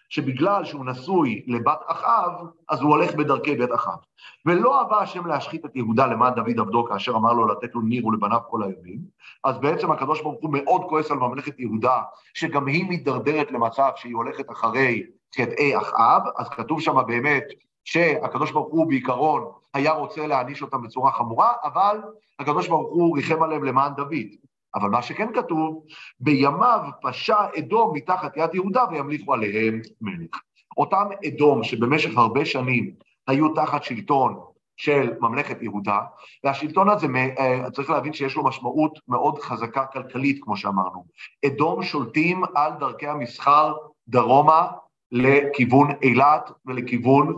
שבגלל 0.08 0.64
שהוא 0.64 0.86
נשוי 0.86 1.42
לבת 1.46 1.80
אחאב, 1.86 2.32
אז 2.68 2.80
הוא 2.80 2.90
הולך 2.90 3.14
בדרכי 3.14 3.56
בית 3.56 3.74
אחאב. 3.74 3.98
ולא 4.46 4.80
אהבה 4.80 4.98
השם 4.98 5.26
להשחית 5.26 5.64
את 5.64 5.76
יהודה 5.76 6.06
למען 6.06 6.34
דוד 6.34 6.60
עבדו, 6.60 6.84
כאשר 6.84 7.12
אמר 7.12 7.32
לו 7.32 7.46
לתת 7.48 7.74
לו 7.74 7.80
ניר 7.80 8.06
ולבניו 8.06 8.40
כל 8.50 8.62
הימים, 8.62 9.00
אז 9.44 9.58
בעצם 9.58 9.90
הקדוש 9.90 10.22
ברוך 10.22 10.38
הוא 10.42 10.50
מאוד 10.52 10.82
כועס 10.88 11.10
על 11.10 11.18
ממלכת 11.18 11.60
יהודה, 11.60 12.02
שגם 12.34 12.66
היא 12.66 12.88
מידרדרת 12.88 13.52
למצב 13.52 13.90
שהיא 13.96 14.14
הולכת 14.14 14.50
אחרי 14.50 15.02
חטאי 15.36 15.78
אחאב, 15.78 16.22
אז 16.36 16.48
כתוב 16.48 16.80
שם 16.80 16.96
באמת 17.06 17.44
שהקדוש 17.84 18.50
ברוך 18.50 18.72
הוא 18.72 18.88
בעיקרון 18.88 19.44
היה 19.74 19.92
רוצה 19.92 20.26
להעניש 20.26 20.62
אותם 20.62 20.82
בצורה 20.82 21.12
חמורה, 21.12 21.52
אבל 21.64 22.00
הקדוש 22.38 22.68
ברוך 22.68 22.92
הוא 22.92 23.16
ריחם 23.16 23.42
עליהם 23.42 23.64
למען 23.64 23.94
דוד. 23.94 24.26
אבל 24.74 24.88
מה 24.88 25.02
שכן 25.02 25.32
כתוב, 25.34 25.84
בימיו 26.20 26.80
פשע 27.02 27.36
אדום 27.58 27.96
מתחת 27.96 28.36
יד 28.36 28.54
יהודה 28.54 28.84
וימליכו 28.90 29.34
עליהם 29.34 29.80
מלך. 30.00 30.40
אותם 30.76 31.06
אדום 31.26 31.64
שבמשך 31.64 32.16
הרבה 32.16 32.44
שנים 32.44 32.94
היו 33.26 33.54
תחת 33.54 33.84
שלטון 33.84 34.40
של 34.76 35.12
ממלכת 35.20 35.62
יהודה, 35.62 36.00
והשלטון 36.44 36.88
הזה, 36.88 37.06
אה, 37.38 37.70
צריך 37.70 37.90
להבין 37.90 38.12
שיש 38.12 38.36
לו 38.36 38.44
משמעות 38.44 38.98
מאוד 39.08 39.38
חזקה 39.38 39.86
כלכלית, 39.86 40.38
כמו 40.44 40.56
שאמרנו. 40.56 41.04
אדום 41.46 41.82
שולטים 41.82 42.42
על 42.54 42.72
דרכי 42.80 43.06
המסחר 43.06 43.74
דרומה 44.08 44.66
לכיוון 45.12 45.90
אילת 46.02 46.50
ולכיוון 46.66 47.36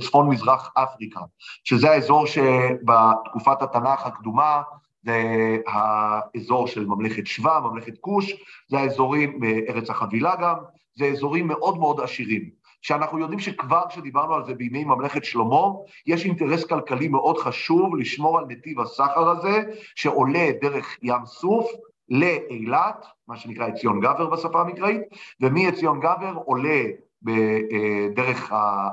צפון 0.00 0.28
מזרח 0.28 0.72
אפריקה, 0.74 1.20
שזה 1.64 1.90
האזור 1.90 2.26
שבתקופת 2.26 3.62
התנ"ך 3.62 4.06
הקדומה 4.06 4.62
זה 5.04 5.22
האזור 5.66 6.66
של 6.66 6.86
ממלכת 6.86 7.26
שבא, 7.26 7.60
ממלכת 7.64 7.98
כוש, 8.00 8.32
זה 8.68 8.78
האזורים 8.78 9.40
בארץ 9.40 9.90
החבילה 9.90 10.36
גם, 10.36 10.54
זה 10.98 11.04
אזורים 11.06 11.48
מאוד 11.48 11.78
מאוד 11.78 12.00
עשירים. 12.00 12.50
שאנחנו 12.82 13.18
יודעים 13.18 13.40
שכבר 13.40 13.82
כשדיברנו 13.88 14.34
על 14.34 14.44
זה 14.44 14.54
בימי 14.54 14.84
ממלכת 14.84 15.24
שלמה, 15.24 15.66
יש 16.06 16.24
אינטרס 16.24 16.64
כלכלי 16.64 17.08
מאוד 17.08 17.38
חשוב 17.38 17.96
לשמור 17.96 18.38
על 18.38 18.44
נתיב 18.48 18.80
הסחר 18.80 19.28
הזה, 19.28 19.62
שעולה 19.94 20.50
דרך 20.60 20.96
ים 21.02 21.26
סוף 21.26 21.66
לאילת, 22.08 23.06
מה 23.28 23.36
שנקרא 23.36 23.66
עציון 23.66 24.00
גבר 24.00 24.26
בשפה 24.26 24.60
המקראית, 24.60 25.02
ומעציון 25.40 26.00
גבר 26.00 26.32
עולה 26.44 26.82
בדרך 27.26 28.52
אה, 28.52 28.88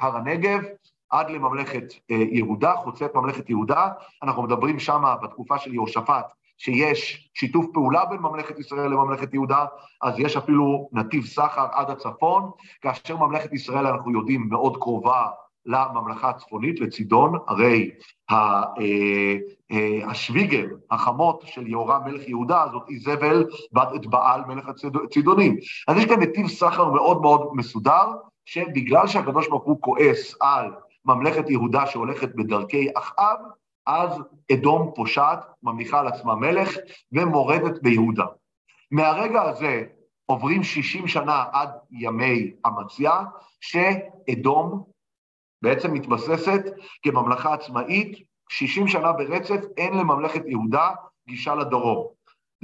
הר 0.00 0.16
הנגב 0.16 0.60
עד 1.10 1.30
לממלכת 1.30 1.84
אה, 2.10 2.16
יהודה, 2.16 2.74
חוצה 2.76 3.04
את 3.04 3.14
ממלכת 3.14 3.50
יהודה, 3.50 3.88
אנחנו 4.22 4.42
מדברים 4.42 4.78
שם 4.78 5.02
בתקופה 5.22 5.58
של 5.58 5.74
יהושפט, 5.74 6.26
שיש 6.58 7.30
שיתוף 7.34 7.66
פעולה 7.72 8.04
בין 8.04 8.20
ממלכת 8.20 8.58
ישראל 8.58 8.90
לממלכת 8.90 9.34
יהודה, 9.34 9.64
אז 10.02 10.14
יש 10.18 10.36
אפילו 10.36 10.88
נתיב 10.92 11.24
סחר 11.24 11.66
עד 11.72 11.90
הצפון, 11.90 12.50
כאשר 12.80 13.16
ממלכת 13.16 13.52
ישראל, 13.52 13.86
אנחנו 13.86 14.12
יודעים, 14.12 14.48
מאוד 14.48 14.76
קרובה 14.76 15.26
לממלכה 15.66 16.28
הצפונית, 16.28 16.80
לצידון, 16.80 17.38
הרי 17.46 17.90
אה, 18.30 18.62
אה, 19.70 20.10
השוויגר, 20.10 20.66
החמות 20.90 21.42
של 21.46 21.66
יהורם 21.66 22.00
מלך 22.04 22.28
יהודה, 22.28 22.66
זאת 22.72 22.82
איזבל 22.88 23.44
בת 23.72 23.88
את 23.94 24.06
בעל 24.06 24.44
מלך 24.44 24.68
הצידונים. 25.04 25.56
אז 25.88 25.96
יש 25.96 26.04
כאן 26.04 26.22
נתיב 26.22 26.48
סחר 26.48 26.90
מאוד 26.90 27.20
מאוד 27.20 27.50
מסודר, 27.54 28.06
שבגלל 28.44 29.06
שהקדוש 29.06 29.48
ברוך 29.48 29.64
הוא 29.64 29.80
כועס 29.80 30.34
על 30.40 30.70
ממלכת 31.04 31.50
יהודה 31.50 31.86
שהולכת 31.86 32.34
בדרכי 32.34 32.88
אחאב, 32.94 33.38
אז 33.86 34.22
אדום 34.52 34.92
פושעת, 34.94 35.44
ממליכה 35.62 36.00
על 36.00 36.06
עצמה 36.06 36.34
מלך, 36.34 36.76
ומורדת 37.12 37.82
ביהודה. 37.82 38.24
מהרגע 38.90 39.42
הזה 39.42 39.84
עוברים 40.26 40.62
60 40.62 41.08
שנה 41.08 41.44
עד 41.52 41.70
ימי 41.90 42.52
אמציה, 42.66 43.20
שאדום 43.60 44.84
בעצם 45.62 45.92
מתבססת 45.92 46.62
כממלכה 47.02 47.54
עצמאית, 47.54 48.18
60 48.48 48.88
שנה 48.88 49.12
ברצף 49.12 49.60
אין 49.76 49.94
לממלכת 49.94 50.42
יהודה 50.46 50.90
גישה 51.28 51.54
לדרום. 51.54 52.06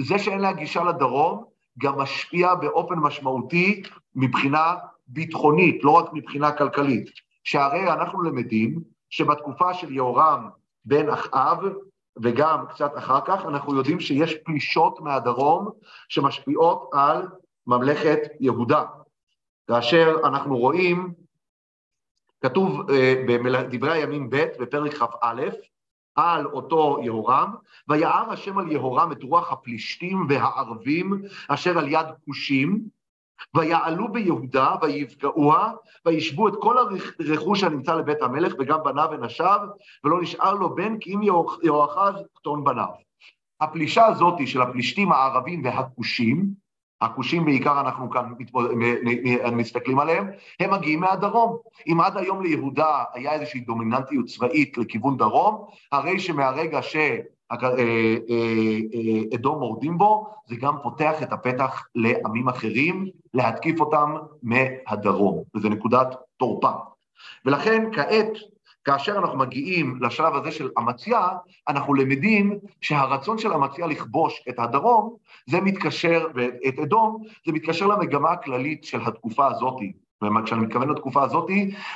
זה 0.00 0.18
שאין 0.18 0.38
לה 0.38 0.52
גישה 0.52 0.84
לדרום 0.84 1.44
גם 1.78 1.98
משפיע 1.98 2.54
באופן 2.54 2.94
משמעותי 2.94 3.82
מבחינה 4.14 4.74
ביטחונית, 5.06 5.84
לא 5.84 5.90
רק 5.90 6.06
מבחינה 6.12 6.52
כלכלית. 6.52 7.10
שהרי 7.44 7.92
אנחנו 7.92 8.22
למדים 8.22 8.80
שבתקופה 9.10 9.74
של 9.74 9.92
יהורם 9.92 10.48
בן 10.84 11.08
אחאב, 11.10 11.58
וגם 12.22 12.64
קצת 12.68 12.92
אחר 12.98 13.20
כך, 13.24 13.44
אנחנו 13.44 13.76
יודעים 13.76 14.00
שיש 14.00 14.34
פלישות 14.34 15.00
מהדרום 15.00 15.70
שמשפיעות 16.08 16.90
על 16.92 17.28
ממלכת 17.66 18.18
יהודה. 18.40 18.84
כאשר 19.68 20.16
אנחנו 20.24 20.58
רואים 20.58 21.12
כתוב 22.40 22.90
אה, 22.90 23.24
בדברי 23.26 23.92
הימים 23.92 24.30
ב' 24.30 24.44
בפרק 24.60 24.94
כ"א, 24.94 25.42
על 26.14 26.46
אותו 26.46 26.98
יהורם, 27.02 27.54
ויער 27.88 28.32
השם 28.32 28.58
על 28.58 28.72
יהורם 28.72 29.12
את 29.12 29.22
רוח 29.22 29.52
הפלישתים 29.52 30.26
והערבים 30.28 31.22
אשר 31.48 31.78
על 31.78 31.88
יד 31.88 32.06
כושים, 32.24 32.80
ויעלו 33.54 34.12
ביהודה 34.12 34.74
ויפגעוה, 34.82 35.72
וישבו 36.06 36.48
את 36.48 36.54
כל 36.60 36.76
הרכוש 36.78 37.62
הנמצא 37.62 37.94
לבית 37.94 38.22
המלך 38.22 38.54
וגם 38.58 38.78
בניו 38.84 39.08
ונשיו, 39.12 39.60
ולא 40.04 40.22
נשאר 40.22 40.54
לו 40.54 40.74
בן 40.74 40.98
כי 40.98 41.14
אם 41.14 41.20
יהואחז 41.62 42.14
קטון 42.34 42.64
בניו. 42.64 42.88
הפלישה 43.60 44.06
הזאת 44.06 44.46
של 44.46 44.62
הפלישתים 44.62 45.12
הערבים 45.12 45.64
והכושים, 45.64 46.65
הכושים 47.00 47.44
בעיקר 47.44 47.80
אנחנו 47.80 48.10
כאן 48.10 48.32
מסתכלים 49.52 49.98
עליהם, 49.98 50.30
הם 50.60 50.70
מגיעים 50.70 51.00
מהדרום. 51.00 51.56
אם 51.86 52.00
עד 52.00 52.16
היום 52.16 52.42
ליהודה 52.42 53.04
היה 53.14 53.32
איזושהי 53.32 53.60
דומיננטיות 53.60 54.26
צבאית 54.26 54.78
לכיוון 54.78 55.16
דרום, 55.16 55.66
הרי 55.92 56.18
שמהרגע 56.20 56.80
שאדום 59.32 59.58
מורדים 59.58 59.98
בו, 59.98 60.26
זה 60.46 60.56
גם 60.56 60.74
פותח 60.82 61.22
את 61.22 61.32
הפתח 61.32 61.86
לעמים 61.94 62.48
אחרים 62.48 63.06
להתקיף 63.34 63.80
אותם 63.80 64.14
מהדרום, 64.42 65.42
וזו 65.54 65.68
נקודת 65.68 66.14
תורפה. 66.36 66.70
ולכן 67.44 67.84
כעת 67.92 68.30
כאשר 68.86 69.18
אנחנו 69.18 69.38
מגיעים 69.38 69.98
לשלב 70.00 70.34
הזה 70.34 70.50
של 70.50 70.70
אמציה, 70.78 71.28
אנחנו 71.68 71.94
למדים 71.94 72.58
שהרצון 72.80 73.38
של 73.38 73.52
אמציה 73.52 73.86
לכבוש 73.86 74.44
את 74.48 74.58
הדרום, 74.58 75.16
זה 75.46 75.60
מתקשר, 75.60 76.26
ואת 76.34 76.78
אדום, 76.78 77.22
זה 77.46 77.52
מתקשר 77.52 77.86
למגמה 77.86 78.30
הכללית 78.30 78.84
של 78.84 79.00
התקופה 79.06 79.46
הזאת. 79.46 79.76
וכשאני 80.22 80.60
מתכוון 80.60 80.88
לתקופה 80.88 81.22
הזאת, 81.22 81.50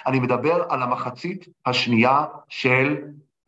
אני 0.06 0.20
מדבר 0.20 0.62
על 0.68 0.82
המחצית 0.82 1.48
השנייה 1.66 2.24
של 2.48 2.96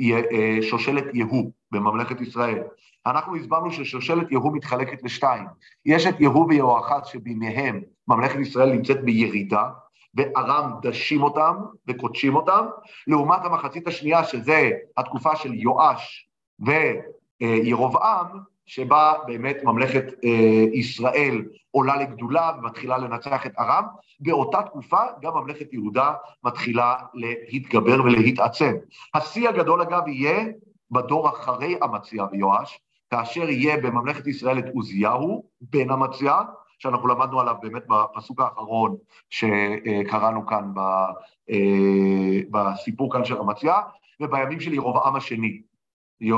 אה, 0.00 0.58
שושלת 0.62 1.04
יהוא 1.14 1.50
בממלכת 1.72 2.20
ישראל. 2.20 2.62
אנחנו 3.06 3.36
הסברנו 3.36 3.72
ששושלת 3.72 4.32
יהוא 4.32 4.56
מתחלקת 4.56 5.02
לשתיים. 5.02 5.44
יש 5.86 6.06
את 6.06 6.20
יהוא 6.20 6.46
ויהואחז 6.48 7.06
שביניהם 7.06 7.80
ממלכת 8.08 8.38
ישראל 8.38 8.72
נמצאת 8.72 9.04
בירידה, 9.04 9.68
וארם 10.14 10.72
דשים 10.82 11.22
אותם 11.22 11.56
וקודשים 11.88 12.36
אותם, 12.36 12.66
לעומת 13.06 13.44
המחצית 13.44 13.88
השנייה, 13.88 14.24
שזה 14.24 14.70
התקופה 14.96 15.36
של 15.36 15.54
יואש 15.54 16.28
וירובעם, 17.40 18.26
שבה 18.66 19.12
באמת 19.26 19.56
ממלכת 19.64 20.04
אה, 20.24 20.64
ישראל 20.72 21.44
עולה 21.70 21.96
לגדולה 21.96 22.52
ומתחילה 22.58 22.98
לנצח 22.98 23.46
את 23.46 23.52
ארם, 23.58 23.84
באותה 24.20 24.62
תקופה 24.62 25.00
גם 25.22 25.32
ממלכת 25.34 25.72
יהודה 25.72 26.12
מתחילה 26.44 26.94
להתגבר 27.52 28.04
ולהתעצם. 28.04 28.72
השיא 29.14 29.48
הגדול 29.48 29.82
אגב 29.82 30.08
יהיה 30.08 30.44
בדור 30.90 31.28
אחרי 31.28 31.76
אמציה 31.84 32.24
ויואש, 32.32 32.80
כאשר 33.10 33.48
יהיה 33.48 33.76
בממלכת 33.76 34.26
ישראל 34.26 34.58
את 34.58 34.64
עוזיהו 34.74 35.44
בן 35.60 35.90
אמציה, 35.90 36.40
שאנחנו 36.82 37.08
למדנו 37.08 37.40
עליו 37.40 37.54
באמת 37.62 37.82
בפסוק 37.88 38.40
האחרון 38.40 38.96
שקראנו 39.30 40.46
כאן 40.46 40.72
אה, 41.50 42.40
בסיפור 42.50 43.12
כאן 43.12 43.24
של 43.24 43.38
אמציה, 43.38 43.74
ובימים 44.20 44.60
של 44.60 44.74
ירובעם 44.74 45.16
השני. 45.16 45.62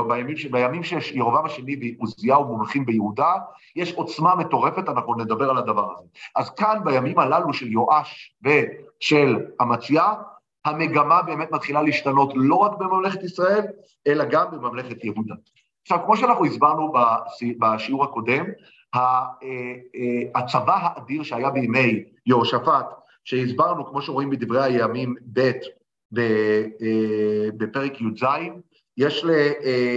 בימים, 0.07 0.35
בימים 0.51 0.83
שירובעם 0.83 1.45
השני 1.45 1.75
ועוזיהו 1.81 2.45
מונחים 2.45 2.85
ביהודה, 2.85 3.33
יש 3.75 3.93
עוצמה 3.93 4.35
מטורפת, 4.35 4.89
אנחנו 4.89 5.15
נדבר 5.15 5.49
על 5.49 5.57
הדבר 5.57 5.91
הזה. 5.93 6.07
אז 6.35 6.49
כאן, 6.49 6.79
בימים 6.83 7.19
הללו 7.19 7.53
של 7.53 7.67
יואש 7.71 8.35
ושל 8.43 9.45
אמציה, 9.61 10.13
המגמה 10.65 11.21
באמת 11.21 11.51
מתחילה 11.51 11.81
להשתנות 11.81 12.31
לא 12.35 12.55
רק 12.55 12.71
בממלכת 12.79 13.23
ישראל, 13.23 13.65
אלא 14.07 14.25
גם 14.25 14.45
בממלכת 14.51 15.03
יהודה. 15.03 15.35
עכשיו, 15.81 15.99
כמו 16.05 16.17
שאנחנו 16.17 16.45
הסברנו 16.45 16.93
בשיעור 17.59 18.03
הקודם, 18.03 18.45
הצבא 20.35 20.77
האדיר 20.81 21.23
שהיה 21.23 21.49
בימי 21.49 22.03
יהושפט, 22.25 22.85
שהסברנו, 23.23 23.85
כמו 23.85 24.01
שרואים 24.01 24.29
בדברי 24.29 24.63
הימים 24.63 25.15
ב' 25.33 25.51
אה, 26.17 26.63
בפרק 27.57 28.01
י"ז, 28.01 28.25
יש, 28.97 29.25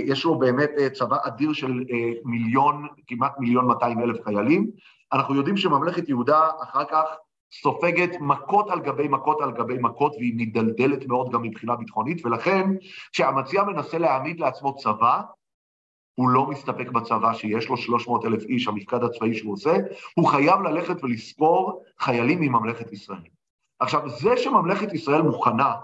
יש 0.04 0.24
לו 0.24 0.38
באמת 0.38 0.70
צבא 0.92 1.16
אדיר 1.22 1.52
של 1.52 1.84
מיליון, 2.24 2.86
כמעט 3.06 3.32
מיליון 3.38 3.66
200 3.66 4.00
אלף 4.00 4.16
חיילים. 4.24 4.70
אנחנו 5.12 5.34
יודעים 5.34 5.56
שממלכת 5.56 6.08
יהודה 6.08 6.48
אחר 6.62 6.84
כך 6.84 7.04
סופגת 7.52 8.10
מכות 8.20 8.70
על 8.70 8.80
גבי 8.80 9.08
מכות 9.08 9.40
על 9.40 9.52
גבי 9.52 9.78
מכות, 9.80 10.14
והיא 10.18 10.34
מדלדלת 10.36 11.06
מאוד 11.06 11.30
גם 11.32 11.42
מבחינה 11.42 11.76
ביטחונית, 11.76 12.26
ולכן 12.26 12.70
כשהמציע 13.12 13.62
מנסה 13.62 13.98
להעמיד 13.98 14.40
לעצמו 14.40 14.76
צבא, 14.76 15.20
הוא 16.18 16.28
לא 16.28 16.46
מסתפק 16.46 16.90
בצבא 16.90 17.34
שיש 17.34 17.68
לו 17.68 17.76
300 17.76 18.24
אלף 18.24 18.42
איש, 18.42 18.68
המפקד 18.68 19.04
הצבאי 19.04 19.34
שהוא 19.34 19.52
עושה, 19.52 19.76
הוא 20.14 20.28
חייב 20.28 20.60
ללכת 20.60 21.04
ולספור 21.04 21.84
חיילים 21.98 22.40
מממלכת 22.40 22.92
ישראל. 22.92 23.20
עכשיו, 23.80 24.08
זה 24.08 24.36
שממלכת 24.36 24.92
ישראל 24.92 25.22
מוכנה 25.22 25.74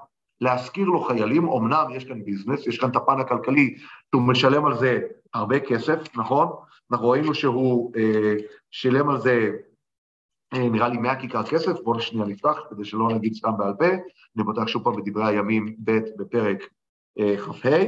להשכיר 0.41 0.87
לו 0.87 1.01
חיילים, 1.01 1.49
אמנם 1.49 1.87
יש 1.95 2.05
כאן 2.05 2.25
ביזנס, 2.25 2.67
יש 2.67 2.79
כאן 2.79 2.91
את 2.91 2.97
הפן 2.97 3.21
הכלכלי, 3.21 3.75
שהוא 4.11 4.23
משלם 4.23 4.67
על 4.67 4.79
זה 4.79 5.01
הרבה 5.35 5.61
כסף, 5.61 6.17
נכון? 6.17 6.49
אנחנו 6.93 7.09
ראינו 7.09 7.35
שהוא 7.35 7.93
אה, 7.97 8.35
שילם 8.71 9.11
על 9.11 9.21
זה 9.21 9.51
אה, 10.55 10.69
נראה 10.69 10.89
לי 10.89 10.99
100 10.99 11.21
כיכר 11.21 11.43
כסף, 11.43 11.81
בואו 11.85 12.01
שנייה 12.01 12.27
נפתח 12.27 12.59
כדי 12.71 12.85
שלא 12.85 13.09
נגיד 13.09 13.35
סתם 13.35 13.57
בעל 13.59 13.75
פה, 13.79 13.87
אני 14.37 14.45
פותח 14.45 14.67
שוב 14.67 14.85
פעם 14.85 14.97
בדברי 14.97 15.27
הימים 15.27 15.77
ב' 15.85 15.99
בפרק 16.17 16.59
אה, 17.19 17.37
כ"ה, 17.37 17.79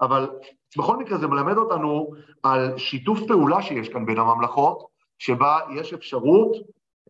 אבל 0.00 0.30
בכל 0.78 0.96
מקרה 0.96 1.18
זה 1.18 1.26
מלמד 1.26 1.56
אותנו 1.56 2.10
על 2.42 2.78
שיתוף 2.78 3.20
פעולה 3.28 3.62
שיש 3.62 3.88
כאן 3.88 4.06
בין 4.06 4.18
הממלכות, 4.18 4.86
שבה 5.18 5.58
יש 5.74 5.92
אפשרות, 5.92 6.56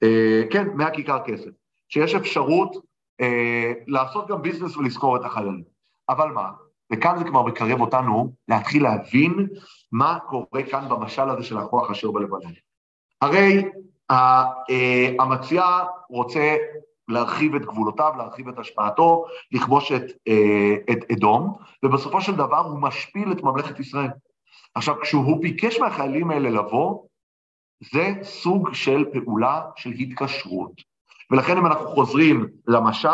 אה, 0.02 0.42
כן, 0.50 0.68
מהכיכר 0.74 1.18
כסף, 1.24 1.50
שיש 1.88 2.14
אפשרות 2.14 2.76
אה, 3.20 3.72
לעשות 3.86 4.28
גם 4.28 4.42
ביזנס 4.42 4.76
ולזכור 4.76 5.16
את 5.16 5.24
החיילים. 5.24 5.62
אבל 6.08 6.28
מה, 6.28 6.50
וכאן 6.92 7.18
זה 7.18 7.24
כבר 7.24 7.42
מקרב 7.42 7.80
אותנו 7.80 8.32
להתחיל 8.48 8.82
להבין 8.82 9.46
מה 9.92 10.18
קורה 10.28 10.62
כאן 10.70 10.88
במשל 10.88 11.30
הזה 11.30 11.42
של 11.42 11.58
הכוח 11.58 11.90
אשר 11.90 12.10
בלבנון. 12.10 12.52
הרי 13.20 13.64
אה, 14.10 14.44
המציע 15.18 15.64
רוצה 16.10 16.56
להרחיב 17.12 17.54
את 17.54 17.62
גבולותיו, 17.62 18.12
להרחיב 18.16 18.48
את 18.48 18.58
השפעתו, 18.58 19.24
לכבוש 19.52 19.92
את, 19.92 20.02
אה, 20.28 20.74
את 20.92 21.10
אדום, 21.12 21.56
ובסופו 21.82 22.20
של 22.20 22.34
דבר 22.34 22.58
הוא 22.58 22.78
משפיל 22.78 23.32
את 23.32 23.42
ממלכת 23.42 23.80
ישראל. 23.80 24.10
עכשיו, 24.74 25.00
כשהוא 25.02 25.42
ביקש 25.42 25.78
מהחיילים 25.78 26.30
האלה 26.30 26.50
לבוא, 26.50 27.02
זה 27.92 28.14
סוג 28.22 28.74
של 28.74 29.04
פעולה 29.12 29.62
של 29.76 29.90
התקשרות. 29.90 30.72
ולכן 31.30 31.56
אם 31.56 31.66
אנחנו 31.66 31.86
חוזרים 31.86 32.48
למשל, 32.66 33.08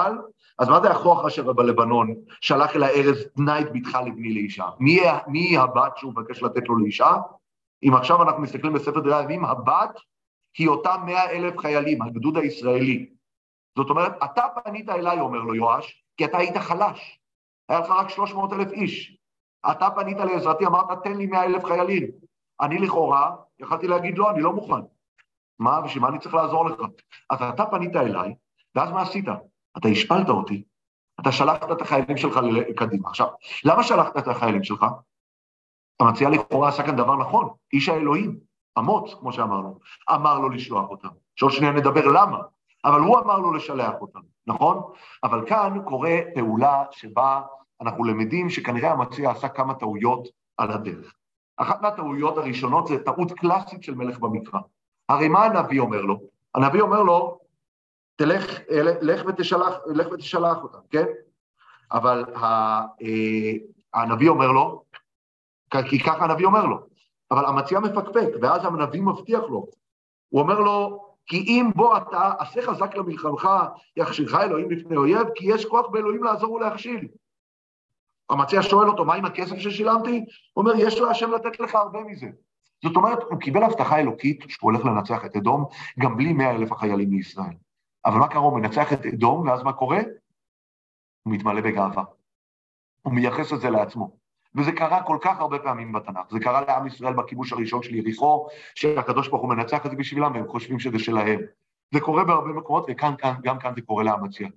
אז 0.59 0.69
מה 0.69 0.81
זה 0.81 0.91
הכוח 0.91 1.27
אשר 1.27 1.53
בלבנון 1.53 2.15
שלח 2.41 2.77
אל 2.77 2.83
הארז 2.83 3.25
תנה 3.37 3.61
את 3.61 3.73
בתך 3.73 3.99
לבני 4.07 4.35
לאישה? 4.35 4.67
מי, 4.81 5.01
מי 5.27 5.59
הבת 5.59 5.97
שהוא 5.97 6.13
מבקש 6.13 6.43
לתת 6.43 6.69
לו 6.69 6.77
לאישה? 6.77 7.17
אם 7.83 7.95
עכשיו 7.95 8.23
אנחנו 8.23 8.43
מסתכלים 8.43 8.73
בספר 8.73 9.01
דברי 9.01 9.15
הימים, 9.15 9.45
הבת 9.45 10.01
היא 10.59 10.69
אותם 10.69 11.01
מאה 11.07 11.31
אלף 11.31 11.59
חיילים, 11.59 12.03
הגדוד 12.03 12.37
הישראלי. 12.37 13.09
זאת 13.79 13.91
אומרת, 13.91 14.13
אתה 14.25 14.43
פנית 14.65 14.89
אליי, 14.89 15.21
אומר 15.21 15.39
לו 15.39 15.55
יואש, 15.55 16.05
כי 16.17 16.25
אתה 16.25 16.39
היית 16.39 16.57
חלש. 16.57 17.21
היה 17.69 17.81
לך 17.81 17.91
רק 17.91 18.09
300 18.09 18.53
אלף 18.53 18.73
איש. 18.73 19.19
אתה 19.71 19.91
פנית 19.91 20.17
לעזרתי, 20.17 20.67
אמרת, 20.67 21.03
תן 21.05 21.17
לי 21.17 21.27
מאה 21.27 21.45
אלף 21.45 21.65
חיילים. 21.65 22.11
אני 22.61 22.79
לכאורה, 22.79 23.37
יכלתי 23.59 23.87
להגיד, 23.87 24.19
לא, 24.19 24.31
אני 24.31 24.41
לא 24.41 24.53
מוכן. 24.53 24.81
מה, 25.59 25.81
בשביל 25.81 26.03
מה 26.03 26.09
אני 26.09 26.19
צריך 26.19 26.35
לעזור 26.35 26.67
לך? 26.67 26.81
אז 27.31 27.43
אתה 27.43 27.67
פנית 27.67 27.97
אליי, 27.97 28.35
ואז 28.75 28.91
מה 28.91 29.03
עשית? 29.03 29.25
אתה 29.77 29.89
השפלת 29.89 30.29
אותי, 30.29 30.63
אתה 31.21 31.33
שלחת 31.33 31.73
את 31.73 31.81
החיילים 31.83 32.17
שלך 32.17 32.41
קדימה. 32.77 33.09
עכשיו, 33.09 33.29
למה 33.65 33.83
שלחת 33.83 34.17
את 34.17 34.29
החיילים 34.29 34.65
שלך? 34.65 34.87
המציע 36.01 36.31
לכאורה 36.31 36.69
עשה 36.69 36.83
כאן 36.83 36.97
דבר 36.97 37.17
נכון, 37.17 37.49
איש 37.73 37.89
האלוהים, 37.89 38.39
אמוץ, 38.79 39.15
כמו 39.15 39.33
שאמרנו, 39.33 39.79
אמר 40.15 40.39
לו 40.39 40.49
לשלוח 40.49 40.91
אותם. 40.91 41.09
שעוד 41.37 41.53
שנייה 41.53 41.73
נדבר 41.73 42.07
למה, 42.07 42.39
אבל 42.85 43.01
הוא 43.01 43.19
אמר 43.19 43.39
לו 43.39 43.53
לשלח 43.53 43.95
אותם, 44.01 44.21
נכון? 44.47 44.83
אבל 45.25 45.47
כאן 45.47 45.79
קורה 45.85 46.19
פעולה 46.35 46.85
שבה 46.91 47.43
אנחנו 47.81 48.05
למדים 48.05 48.51
שכנראה 48.51 48.93
המציע 48.93 49.31
עשה 49.31 49.49
כמה 49.49 49.75
טעויות 49.75 50.29
על 50.57 50.71
הדרך. 50.71 51.15
אחת 51.57 51.83
מהטעויות 51.83 52.39
הראשונות 52.39 52.87
זה 52.87 53.05
טעות 53.05 53.33
קלאסית 53.33 53.83
של 53.83 53.95
מלך 53.95 54.19
במקרא. 54.19 54.61
הרי 55.09 55.29
מה 55.29 55.45
הנביא 55.45 55.81
אומר 55.81 56.03
לו? 56.03 56.21
הנביא 56.55 56.81
אומר 56.81 57.03
לו, 57.03 57.39
תלך, 58.17 58.59
לך 59.01 59.23
ותשלח, 59.27 59.75
לך 59.87 60.07
ותשלח 60.13 60.63
אותם, 60.63 60.79
כן? 60.91 61.05
אבל 61.93 62.25
אה, 62.37 62.83
הנביא 63.95 64.29
אומר 64.29 64.53
לו, 64.53 64.85
כי 65.89 65.99
ככה 65.99 66.25
הנביא 66.25 66.47
אומר 66.47 66.67
לו, 66.67 66.79
אבל 67.31 67.47
המציע 67.47 67.81
מפקפק, 67.81 68.29
ואז 68.43 68.65
הנביא 68.65 69.03
מבטיח 69.03 69.43
לו, 69.43 69.67
הוא 70.29 70.41
אומר 70.41 70.61
לו, 70.61 71.08
כי 71.29 71.37
אם 71.37 71.71
בוא 71.75 71.97
אתה, 71.97 72.33
עשה 72.39 72.63
חזק 72.63 72.97
למלחמך, 72.97 73.49
יכשירך 73.97 74.35
אלוהים 74.35 74.71
לפני 74.71 74.97
אויב, 74.97 75.29
כי 75.35 75.53
יש 75.53 75.67
כוח 75.67 75.87
באלוהים 75.87 76.25
לעזור 76.25 76.53
ולהכשיל. 76.53 77.09
המציע 78.31 78.63
שואל 78.63 78.89
אותו, 78.89 79.05
מה 79.05 79.15
עם 79.15 79.25
הכסף 79.25 79.57
ששילמתי? 79.57 80.25
הוא 80.53 80.65
אומר, 80.65 80.73
יש 80.79 80.99
להשם 80.99 81.33
לתת 81.33 81.61
לך 81.61 81.75
הרבה 81.75 82.01
מזה. 82.01 82.27
זאת 82.85 82.97
אומרת, 82.97 83.19
הוא 83.23 83.41
קיבל 83.41 83.63
הבטחה 83.63 83.99
אלוקית 83.99 84.45
שהוא 84.49 84.73
הולך 84.73 84.85
לנצח 84.85 85.25
את 85.25 85.37
אדום, 85.37 85.65
גם 85.99 86.17
בלי 86.17 86.33
מאה 86.33 86.51
אלף 86.51 86.73
החיילים 86.73 87.11
מישראל. 87.11 87.55
אבל 88.05 88.19
מה 88.19 88.29
קרה? 88.29 88.41
הוא 88.41 88.59
מנצח 88.59 88.93
את 88.93 89.07
אדום, 89.07 89.49
ואז 89.49 89.63
מה 89.63 89.73
קורה? 89.73 89.99
הוא 91.23 91.35
מתמלא 91.35 91.61
בגאווה. 91.61 92.05
הוא 93.03 93.15
מייחס 93.15 93.53
את 93.53 93.61
זה 93.61 93.71
לעצמו. 93.71 94.18
וזה 94.55 94.73
קרה 94.73 95.03
כל 95.03 95.19
כך 95.21 95.41
הרבה 95.41 95.59
פעמים 95.59 95.93
בתנ"ך. 95.93 96.31
זה 96.31 96.41
קרה 96.41 96.61
לעם 96.61 96.87
ישראל 96.87 97.13
בכיבוש 97.13 97.53
הראשון 97.53 97.83
של 97.83 97.95
יריחו, 97.95 98.47
שהקדוש 98.75 99.29
ברוך 99.29 99.43
הוא 99.43 99.51
מנצח 99.51 99.87
את 99.87 99.91
זה 99.91 99.97
בשבילם, 99.97 100.33
והם 100.35 100.49
חושבים 100.49 100.79
שזה 100.79 100.99
שלהם. 100.99 101.41
זה 101.95 102.01
קורה 102.01 102.25
בהרבה 102.25 102.49
מקומות, 102.49 102.87
וכאן, 102.89 103.15
כאן, 103.19 103.35
גם 103.43 103.59
כאן 103.59 103.73
זה 103.75 103.81
קורה 103.83 104.05
לאמציה. 104.05 104.49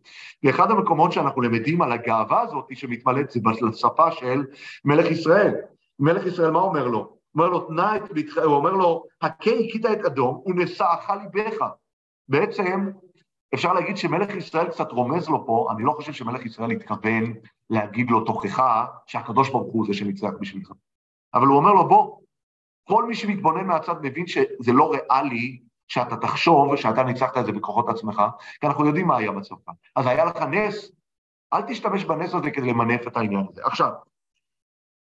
ואחד 0.43 0.71
המקומות 0.71 1.11
שאנחנו 1.11 1.41
למדים 1.41 1.81
על 1.81 1.91
הגאווה 1.91 2.41
הזאת 2.41 2.65
שמתמלאת, 2.73 3.31
זה 3.31 3.39
בשפה 3.43 4.11
של 4.11 4.45
מלך 4.85 5.11
ישראל. 5.11 5.55
מלך 5.99 6.25
ישראל, 6.25 6.51
מה 6.51 6.59
אומר 6.59 6.87
לו? 6.87 7.17
אומר 7.35 7.49
לו, 7.49 7.59
תנא 7.59 7.95
את 7.95 8.11
ביתך, 8.11 8.37
הוא 8.37 8.55
אומר 8.55 8.71
לו, 8.71 9.03
הכה 9.21 9.51
הכית 9.51 9.85
את 9.85 10.05
אדום 10.05 10.43
ונשאך 10.45 11.11
ליבך. 11.21 11.65
בעצם, 12.29 12.89
אפשר 13.53 13.73
להגיד 13.73 13.97
שמלך 13.97 14.35
ישראל 14.35 14.69
קצת 14.69 14.91
רומז 14.91 15.29
לו 15.29 15.45
פה, 15.45 15.67
אני 15.75 15.83
לא 15.83 15.91
חושב 15.91 16.13
שמלך 16.13 16.45
ישראל 16.45 16.71
התכוון 16.71 17.33
להגיד 17.69 18.09
לו 18.09 18.25
תוכחה 18.25 18.85
שהקדוש 19.05 19.49
ברוך 19.49 19.73
הוא 19.73 19.85
זה 19.87 19.93
שניצח 19.93 20.29
בשבילך. 20.39 20.71
אבל 21.33 21.47
הוא 21.47 21.57
אומר 21.57 21.71
לו, 21.71 21.87
בוא, 21.87 22.17
כל 22.87 23.05
מי 23.05 23.15
שמתבונן 23.15 23.67
מהצד 23.67 23.95
מבין 24.01 24.27
שזה 24.27 24.71
לא 24.73 24.91
ריאלי 24.91 25.59
שאתה 25.87 26.17
תחשוב 26.17 26.75
שאתה 26.75 27.03
ניצחת 27.03 27.37
את 27.37 27.45
זה 27.45 27.51
בכוחות 27.51 27.89
עצמך, 27.89 28.21
כי 28.59 28.67
אנחנו 28.67 28.85
יודעים 28.85 29.07
מה 29.07 29.17
היה 29.17 29.31
בצבא. 29.31 29.71
אז 29.95 30.07
היה 30.07 30.25
לך 30.25 30.37
נס, 30.41 30.91
אל 31.53 31.61
תשתמש 31.61 32.03
בנס 32.03 32.33
הזה 32.33 32.51
כדי 32.51 32.69
למנף 32.69 33.07
את 33.07 33.17
העניין 33.17 33.45
הזה. 33.49 33.61
עכשיו, 33.65 33.91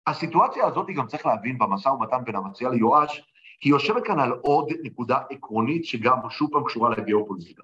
הסיטואציה 0.07 0.65
הזאת 0.65 0.87
גם 0.95 1.07
צריך 1.07 1.25
להבין 1.25 1.57
במשא 1.57 1.89
ומתן 1.89 2.23
בין 2.23 2.35
המציע 2.35 2.69
ליואש, 2.69 3.31
היא 3.61 3.71
יושבת 3.71 4.03
כאן 4.05 4.19
על 4.19 4.31
עוד 4.31 4.69
נקודה 4.83 5.19
עקרונית 5.29 5.85
שגם 5.85 6.29
שוב 6.29 6.49
פעם 6.51 6.63
קשורה 6.63 6.89
לגיאופוליטיקה. 6.89 7.63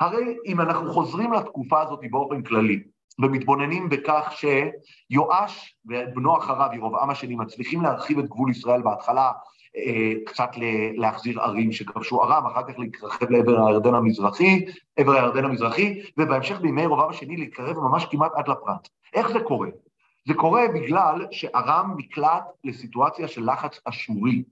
הרי 0.00 0.36
אם 0.46 0.60
אנחנו 0.60 0.92
חוזרים 0.92 1.32
לתקופה 1.32 1.80
הזאת 1.80 2.00
באופן 2.10 2.42
כללי, 2.42 2.82
ומתבוננים 3.20 3.88
בכך 3.88 4.32
שיואש 4.32 5.76
ובנו 5.86 6.36
אחריו, 6.38 6.68
ירבעם 6.74 7.10
השני, 7.10 7.34
מצליחים 7.34 7.82
להרחיב 7.82 8.18
את 8.18 8.28
גבול 8.28 8.50
ישראל 8.50 8.82
בהתחלה, 8.82 9.32
אה, 9.76 10.12
קצת 10.26 10.50
להחזיר 10.96 11.40
ערים 11.40 11.72
שכבשו 11.72 12.22
ארם, 12.22 12.46
אחר 12.46 12.62
כך 12.62 12.78
להתרחב 12.78 13.30
לעבר 13.30 13.66
הירדן 13.66 13.94
המזרחי, 13.94 14.64
עבר 14.96 15.12
הירדן 15.12 15.44
המזרחי, 15.44 16.02
ובהמשך 16.18 16.60
בימי 16.60 16.82
ירבעם 16.82 17.10
השני 17.10 17.36
להתקרב 17.36 17.78
ממש 17.78 18.06
כמעט 18.10 18.32
עד 18.34 18.48
לפרט. 18.48 18.88
איך 19.14 19.32
זה 19.32 19.40
קורה? 19.40 19.68
זה 20.28 20.34
קורה 20.34 20.62
בגלל 20.74 21.26
שארם 21.30 21.94
נקלט 21.96 22.44
לסיטואציה 22.64 23.28
של 23.28 23.50
לחץ 23.52 23.80
אשורי 23.88 24.42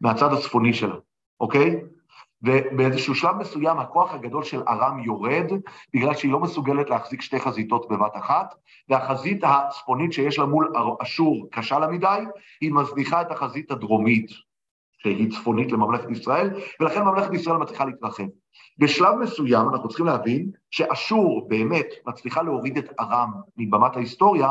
מהצד 0.00 0.32
הצפוני 0.32 0.72
שלה, 0.72 0.96
אוקיי? 1.40 1.80
ובאיזשהו 2.44 3.14
שלב 3.14 3.36
מסוים 3.36 3.78
הכוח 3.78 4.14
הגדול 4.14 4.44
של 4.44 4.62
ארם 4.68 4.98
יורד, 4.98 5.52
בגלל 5.94 6.14
שהיא 6.14 6.32
לא 6.32 6.40
מסוגלת 6.40 6.90
להחזיק 6.90 7.22
שתי 7.22 7.40
חזיתות 7.40 7.88
בבת 7.88 8.16
אחת, 8.16 8.54
והחזית 8.88 9.40
הצפונית 9.44 10.12
שיש 10.12 10.38
לה 10.38 10.46
מול 10.46 10.72
אשור 11.02 11.48
קשה 11.50 11.78
לה 11.78 11.88
מדי, 11.88 12.24
היא 12.60 12.72
מזניחה 12.72 13.22
את 13.22 13.30
החזית 13.30 13.70
הדרומית, 13.70 14.30
שהיא 14.98 15.30
צפונית 15.32 15.72
לממלכת 15.72 16.10
ישראל, 16.10 16.50
ולכן 16.80 17.02
ממלכת 17.02 17.34
ישראל 17.34 17.56
מצליחה 17.56 17.84
להתרחב. 17.84 18.24
בשלב 18.78 19.14
מסוים 19.14 19.68
אנחנו 19.68 19.88
צריכים 19.88 20.06
להבין 20.06 20.50
שאשור 20.70 21.48
באמת 21.48 21.86
מצליחה 22.06 22.42
להוריד 22.42 22.78
את 22.78 22.92
ארם 23.00 23.30
מבמת 23.56 23.96
ההיסטוריה, 23.96 24.50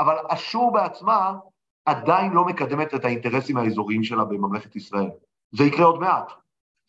אבל 0.00 0.14
אשור 0.28 0.72
בעצמה 0.72 1.32
עדיין 1.84 2.32
לא 2.32 2.44
מקדמת 2.44 2.94
את 2.94 3.04
האינטרסים 3.04 3.56
האזוריים 3.56 4.04
שלה 4.04 4.24
בממלכת 4.24 4.76
ישראל. 4.76 5.10
זה 5.52 5.64
יקרה 5.64 5.86
עוד 5.86 6.00
מעט. 6.00 6.41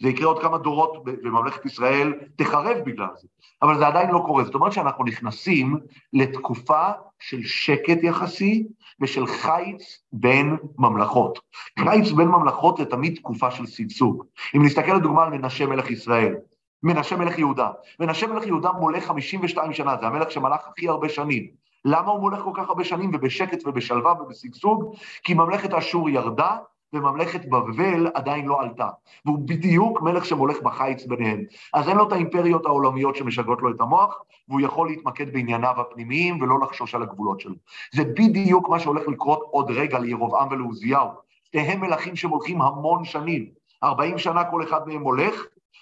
זה 0.03 0.09
יקרה 0.09 0.27
עוד 0.27 0.41
כמה 0.41 0.57
דורות 0.57 1.03
וממלכת 1.05 1.65
ישראל 1.65 2.13
תחרב 2.35 2.77
בגלל 2.85 3.07
זה, 3.15 3.27
אבל 3.61 3.77
זה 3.77 3.87
עדיין 3.87 4.11
לא 4.11 4.23
קורה. 4.25 4.43
זאת 4.43 4.55
אומרת 4.55 4.71
שאנחנו 4.71 5.03
נכנסים 5.03 5.77
לתקופה 6.13 6.89
של 7.19 7.43
שקט 7.43 8.03
יחסי 8.03 8.67
ושל 9.01 9.27
חיץ 9.27 10.03
בין 10.13 10.57
ממלכות. 10.77 11.39
חיץ 11.79 12.11
בין 12.11 12.27
ממלכות 12.27 12.77
זה 12.77 12.85
תמיד 12.85 13.15
תקופה 13.15 13.51
של 13.51 13.65
שגשוג. 13.65 14.23
אם 14.55 14.65
נסתכל 14.65 14.93
לדוגמה 14.93 15.23
על 15.23 15.29
מנשה 15.29 15.65
מלך 15.65 15.91
ישראל, 15.91 16.35
מנשה 16.83 17.15
מלך 17.15 17.39
יהודה. 17.39 17.69
מנשה 17.99 18.27
מלך 18.27 18.47
יהודה 18.47 18.71
מולך 18.71 19.05
52 19.05 19.73
שנה, 19.73 19.95
זה 19.99 20.07
המלך 20.07 20.31
שמלך 20.31 20.67
הכי 20.67 20.87
הרבה 20.87 21.09
שנים. 21.09 21.47
למה 21.85 22.11
הוא 22.11 22.19
מולך 22.19 22.39
כל 22.39 22.51
כך 22.53 22.69
הרבה 22.69 22.83
שנים 22.83 23.11
ובשקט 23.13 23.67
ובשלווה 23.67 24.13
ובשגשוג? 24.21 24.95
כי 25.23 25.33
ממלכת 25.33 25.73
אשור 25.73 26.09
ירדה 26.09 26.57
וממלכת 26.93 27.45
בבל 27.45 28.07
עדיין 28.13 28.45
לא 28.45 28.61
עלתה. 28.61 28.87
והוא 29.25 29.39
בדיוק 29.39 30.01
מלך 30.01 30.25
שמולך 30.25 30.61
בחיץ 30.61 31.05
ביניהם. 31.05 31.43
אז 31.73 31.89
אין 31.89 31.97
לו 31.97 32.07
את 32.07 32.11
האימפריות 32.11 32.65
העולמיות 32.65 33.15
שמשגעות 33.15 33.61
לו 33.61 33.71
את 33.71 33.81
המוח, 33.81 34.23
והוא 34.47 34.61
יכול 34.61 34.87
להתמקד 34.87 35.33
בענייניו 35.33 35.75
הפנימיים 35.77 36.41
ולא 36.41 36.59
לחשוש 36.59 36.95
על 36.95 37.03
הגבולות 37.03 37.39
שלו. 37.39 37.55
זה 37.93 38.03
בדיוק 38.03 38.69
מה 38.69 38.79
שהולך 38.79 39.07
לקרות 39.07 39.47
עוד 39.51 39.71
רגע 39.71 39.99
לירובעם 39.99 40.47
ולעוזיהו. 40.51 41.07
שניהם 41.51 41.81
מלכים 41.81 42.15
שמולכים 42.15 42.61
המון 42.61 43.05
שנים. 43.05 43.49
40 43.83 44.17
שנה 44.17 44.43
כל 44.43 44.63
אחד 44.63 44.87
מהם 44.87 45.01
הולך, 45.01 45.35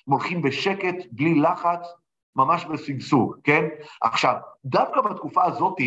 הם 0.08 0.13
הולכים 0.13 0.41
בשקט, 0.41 0.95
בלי 1.12 1.36
לחץ, 1.36 1.93
ממש 2.36 2.65
בשגשוג, 2.65 3.36
כן? 3.43 3.65
עכשיו, 4.02 4.36
דווקא 4.65 5.02
בתקופה 5.02 5.43
הזאת 5.43 5.78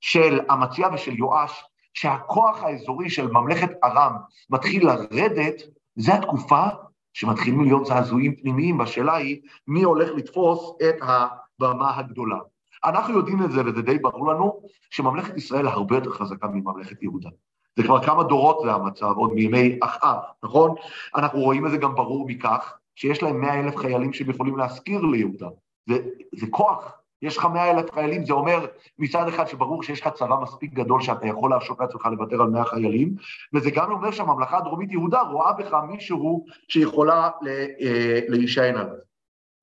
של 0.00 0.40
אמציה 0.52 0.88
ושל 0.94 1.18
יואש, 1.18 1.64
שהכוח 1.94 2.62
האזורי 2.62 3.10
של 3.10 3.30
ממלכת 3.30 3.70
ארם 3.84 4.16
מתחיל 4.50 4.86
לרדת, 4.86 5.62
זה 5.96 6.14
התקופה 6.14 6.64
שמתחילים 7.12 7.64
להיות 7.64 7.86
זעזועים 7.86 8.36
פנימיים, 8.36 8.78
והשאלה 8.78 9.14
היא 9.14 9.40
מי 9.68 9.82
הולך 9.82 10.10
לתפוס 10.16 10.76
את 10.88 10.94
הבמה 11.02 11.98
הגדולה. 11.98 12.38
אנחנו 12.84 13.14
יודעים 13.14 13.42
את 13.42 13.52
זה, 13.52 13.60
וזה 13.66 13.82
די 13.82 13.98
ברור 13.98 14.32
לנו, 14.32 14.60
שממלכת 14.90 15.36
ישראל 15.36 15.68
הרבה 15.68 15.94
יותר 15.96 16.10
חזקה 16.10 16.48
מממלכת 16.48 17.02
יהודה. 17.02 17.30
זה 17.76 17.82
כבר 17.82 18.02
כמה 18.02 18.22
דורות 18.22 18.58
זה 18.64 18.72
המצב, 18.72 19.12
עוד 19.16 19.32
מימי 19.32 19.78
אחאב, 19.82 20.18
נכון? 20.42 20.74
אנחנו 21.16 21.38
רואים 21.38 21.66
את 21.66 21.70
זה 21.70 21.76
גם 21.76 21.94
ברור 21.94 22.26
מכך 22.28 22.78
שיש 22.94 23.22
להם 23.22 23.40
מאה 23.40 23.60
אלף 23.60 23.76
חיילים 23.76 24.12
שהם 24.12 24.30
יכולים 24.30 24.56
להשכיר 24.56 25.00
ליהודה. 25.00 25.48
זה, 25.88 25.98
זה 26.34 26.46
כוח, 26.50 26.92
יש 27.24 27.36
לך 27.36 27.44
מאה 27.44 27.70
אלף 27.70 27.92
חיילים, 27.92 28.26
זה 28.26 28.32
אומר 28.32 28.66
מצד 28.98 29.28
אחד 29.28 29.48
שברור 29.48 29.82
שיש 29.82 30.00
לך 30.00 30.08
צבא 30.08 30.36
מספיק 30.42 30.72
גדול 30.72 31.02
שאתה 31.02 31.26
יכול 31.26 31.50
להרשות 31.50 31.80
לעצמך 31.80 32.06
לוותר 32.06 32.42
על 32.42 32.48
מאה 32.48 32.64
חיילים, 32.64 33.14
וזה 33.54 33.70
גם 33.70 33.92
אומר 33.92 34.10
שהממלכה 34.10 34.58
הדרומית 34.58 34.92
יהודה 34.92 35.20
רואה 35.20 35.52
בך 35.52 35.76
מישהו 35.88 36.44
שיכולה 36.68 37.30
אה, 37.46 38.20
להישען 38.28 38.76
עליו. 38.76 38.94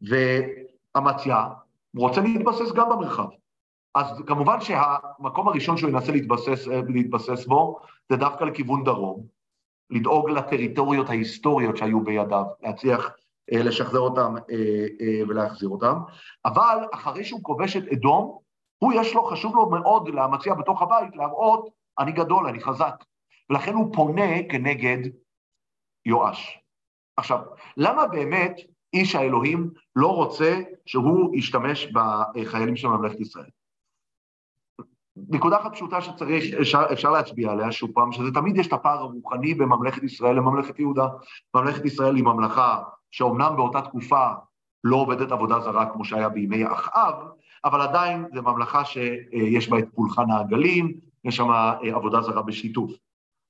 ואמציה 0.02 1.48
רוצה 1.98 2.22
להתבסס 2.22 2.72
גם 2.72 2.90
במרחב. 2.90 3.28
אז 3.96 4.22
כמובן 4.28 4.62
שהמקום 4.62 5.48
הראשון 5.48 5.78
שהוא 5.78 5.90
ינסה 5.90 6.12
להתבסס, 6.12 6.68
להתבסס 6.68 7.46
בו 7.46 7.80
זה 8.10 8.18
דווקא 8.18 8.44
לכיוון 8.44 8.84
דרום, 8.84 9.26
לדאוג 9.90 10.30
לטריטוריות 10.30 11.10
ההיסטוריות 11.10 11.78
שהיו 11.78 12.04
בידיו, 12.04 12.44
להצליח 12.64 13.06
אה, 13.06 13.10
לשחזר 13.52 14.00
אותם 14.00 14.36
אה, 14.52 14.86
אה, 15.02 15.22
ולהחזיר 15.28 15.70
אותם, 15.70 15.94
אבל 16.46 16.78
אחרי 16.94 17.24
שהוא 17.24 17.44
כובש 17.44 17.78
את 17.78 17.84
אדום, 17.94 18.38
הוא 18.78 18.94
יש 18.94 19.14
לו, 19.14 19.24
חשוב 19.24 19.56
לו 19.56 19.70
מאוד 19.70 20.10
לאמציה 20.10 20.56
בתוך 20.56 20.82
הבית, 20.82 21.16
להראות, 21.16 21.70
אני 22.00 22.12
גדול, 22.12 22.48
אני 22.48 22.60
חזק. 22.60 22.96
ולכן 23.50 23.74
הוא 23.74 23.94
פונה 23.94 24.44
כנגד 24.50 25.10
יואש. 26.06 26.60
עכשיו, 27.18 27.40
למה 27.78 28.08
באמת 28.08 28.56
איש 28.94 29.16
האלוהים 29.16 29.70
לא 29.96 30.08
רוצה 30.08 30.60
שהוא 30.86 31.36
ישתמש 31.36 31.88
בחיילים 32.36 32.76
של 32.76 32.88
ממלכת 32.88 33.20
ישראל? 33.20 33.50
נקודה 35.30 35.62
אחת 35.62 35.74
פשוטה 35.74 36.02
שצריך, 36.02 36.44
אפשר, 36.62 36.84
אפשר 36.94 37.10
להצביע 37.10 37.52
עליה 37.52 37.72
שוב 37.72 37.92
פעם, 37.94 38.12
שזה 38.12 38.32
תמיד 38.34 38.58
יש 38.58 38.68
את 38.68 38.74
הפער 38.74 39.00
הרוחני 39.00 39.54
בין 39.54 39.68
ממלכת 39.70 40.04
ישראל 40.04 40.36
לממלכת 40.36 40.80
יהודה. 40.80 41.08
ממלכת 41.56 41.86
ישראל 41.86 42.16
היא 42.16 42.24
ממלכה 42.24 42.84
שאומנם 43.12 43.54
באותה 43.56 43.82
תקופה 43.82 44.28
לא 44.84 44.98
עובדת 44.98 45.32
עבודה 45.32 45.60
זרה 45.60 45.86
כמו 45.86 46.06
שהיה 46.06 46.30
בימי 46.30 46.68
אחאב, 46.68 47.14
אבל 47.66 47.82
עדיין 47.82 48.26
זו 48.34 48.42
ממלכה 48.42 48.86
שיש 48.86 49.70
בה 49.70 49.80
את 49.80 49.88
פולחן 49.96 50.32
העגלים, 50.32 50.94
יש 51.24 51.36
שם 51.36 51.52
אה, 51.52 51.96
עבודה 51.96 52.22
זרה 52.22 52.42
בשיתוף. 52.42 52.92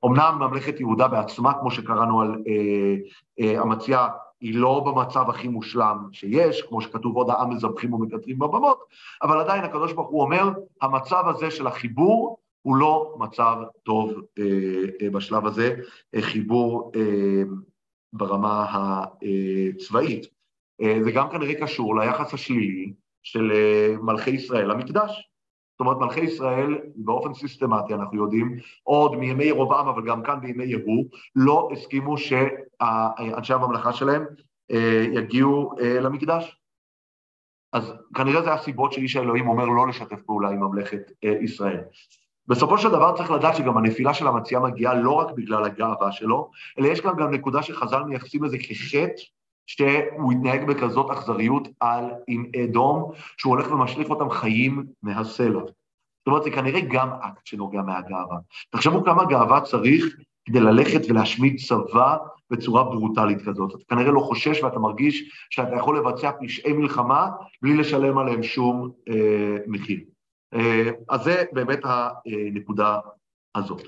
אמנם 0.06 0.38
ממלכת 0.40 0.80
יהודה 0.80 1.08
בעצמה, 1.08 1.54
כמו 1.54 1.72
שקראנו 1.72 2.22
על 2.22 2.44
אה, 2.48 2.96
אה, 3.40 3.62
אמציה, 3.62 4.08
היא 4.42 4.56
לא 4.56 4.84
במצב 4.86 5.30
הכי 5.30 5.48
מושלם 5.48 5.98
שיש, 6.12 6.62
כמו 6.62 6.82
שכתוב 6.82 7.16
עוד 7.16 7.30
העם 7.30 7.50
מזבחים 7.50 7.94
ומקטרים 7.94 8.40
בבמות, 8.40 8.84
אבל 9.24 9.40
עדיין 9.40 9.64
הקדוש 9.64 9.94
ברוך 9.94 10.10
הוא 10.10 10.22
אומר, 10.22 10.50
המצב 10.82 11.24
הזה 11.28 11.52
של 11.52 11.68
החיבור 11.68 12.38
הוא 12.62 12.76
לא 12.76 13.16
מצב 13.20 13.58
טוב 13.84 14.14
אה, 14.40 14.44
אה, 15.02 15.10
בשלב 15.10 15.46
הזה, 15.46 15.76
אה, 16.16 16.22
חיבור 16.22 16.92
אה, 16.96 17.44
ברמה 18.14 18.66
הצבאית. 18.72 20.26
אה, 20.82 20.98
זה 21.04 21.12
גם 21.12 21.30
כנראה 21.30 21.54
קשור 21.62 22.00
ליחס 22.00 22.34
השלילי 22.34 22.94
של 23.24 23.52
אה, 23.52 23.96
מלכי 24.02 24.30
ישראל 24.30 24.72
למקדש. 24.72 25.30
זאת 25.72 25.80
אומרת, 25.80 25.98
מלכי 25.98 26.20
ישראל, 26.20 26.78
באופן 26.96 27.34
סיסטמטי, 27.34 27.94
אנחנו 27.94 28.18
יודעים, 28.18 28.58
עוד 28.84 29.16
מימי 29.16 29.44
ירובעם, 29.44 29.88
אבל 29.88 30.08
גם 30.08 30.24
כאן 30.24 30.42
בימי 30.42 30.66
יהוא, 30.66 31.06
לא 31.36 31.70
הסכימו 31.74 32.18
שאנשי 32.18 33.54
הממלכה 33.54 33.94
שלהם 33.94 34.26
אה, 34.72 35.06
יגיעו 35.14 35.76
למקדש. 36.02 36.58
אז 37.74 37.94
כנראה 38.16 38.42
זה 38.42 38.54
הסיבות 38.54 38.94
שאיש 38.94 39.16
האלוהים 39.16 39.48
אומר 39.48 39.66
לא 39.66 39.88
לשתף 39.88 40.22
פעולה 40.26 40.50
עם 40.50 40.60
ממלכת 40.60 41.12
ישראל. 41.42 41.82
בסופו 42.52 42.78
של 42.78 42.90
דבר 42.90 43.16
צריך 43.18 43.32
לדעת 43.32 43.56
שגם 43.56 43.78
הנפילה 43.78 44.14
של 44.14 44.28
המציאה 44.28 44.62
מגיעה 44.62 44.94
לא 44.94 45.12
רק 45.12 45.32
בגלל 45.32 45.66
הגאווה 45.66 46.12
שלו, 46.12 46.52
אלא 46.80 46.88
יש 46.88 47.02
כאן 47.02 47.12
גם 47.18 47.32
נקודה 47.32 47.64
שחז"ל 47.64 48.04
מייחסים 48.04 48.44
לזה 48.44 48.58
כחטא, 48.58 49.24
שהוא 49.68 50.32
התנהג 50.32 50.68
בכזאת 50.68 51.12
אכזריות 51.12 51.68
על 51.80 52.06
עם 52.28 52.46
אדום, 52.64 53.12
שהוא 53.38 53.52
הולך 53.52 53.72
ומשליך 53.72 54.10
אותם 54.10 54.30
חיים 54.30 54.86
מהסלע. 55.04 55.60
זאת 55.60 56.28
אומרת, 56.28 56.44
זה 56.44 56.52
כנראה 56.52 56.80
גם 56.82 57.10
אקט 57.22 57.46
שנוגע 57.46 57.82
מהגאווה. 57.82 58.38
תחשבו 58.70 59.04
כמה 59.04 59.26
גאווה 59.26 59.62
צריך 59.62 60.06
כדי 60.46 60.60
ללכת 60.60 61.02
ולהשמיד 61.10 61.56
צבא 61.68 62.18
בצורה 62.50 62.84
ברוטלית 62.84 63.42
כזאת. 63.42 63.76
אתה 63.76 63.96
כנראה 63.96 64.12
לא 64.12 64.20
חושש 64.20 64.64
ואתה 64.64 64.80
מרגיש 64.80 65.48
שאתה 65.50 65.76
יכול 65.76 65.98
לבצע 65.98 66.32
פשעי 66.42 66.74
מלחמה 66.74 67.30
בלי 67.62 67.78
לשלם 67.78 68.18
עליהם 68.18 68.44
שום 68.44 68.90
אה, 69.10 69.58
מחיר. 69.68 70.00
אה, 70.54 70.90
אז 71.10 71.24
זה 71.24 71.44
באמת 71.52 71.80
הנקודה 71.86 73.00
הזאת. 73.56 73.82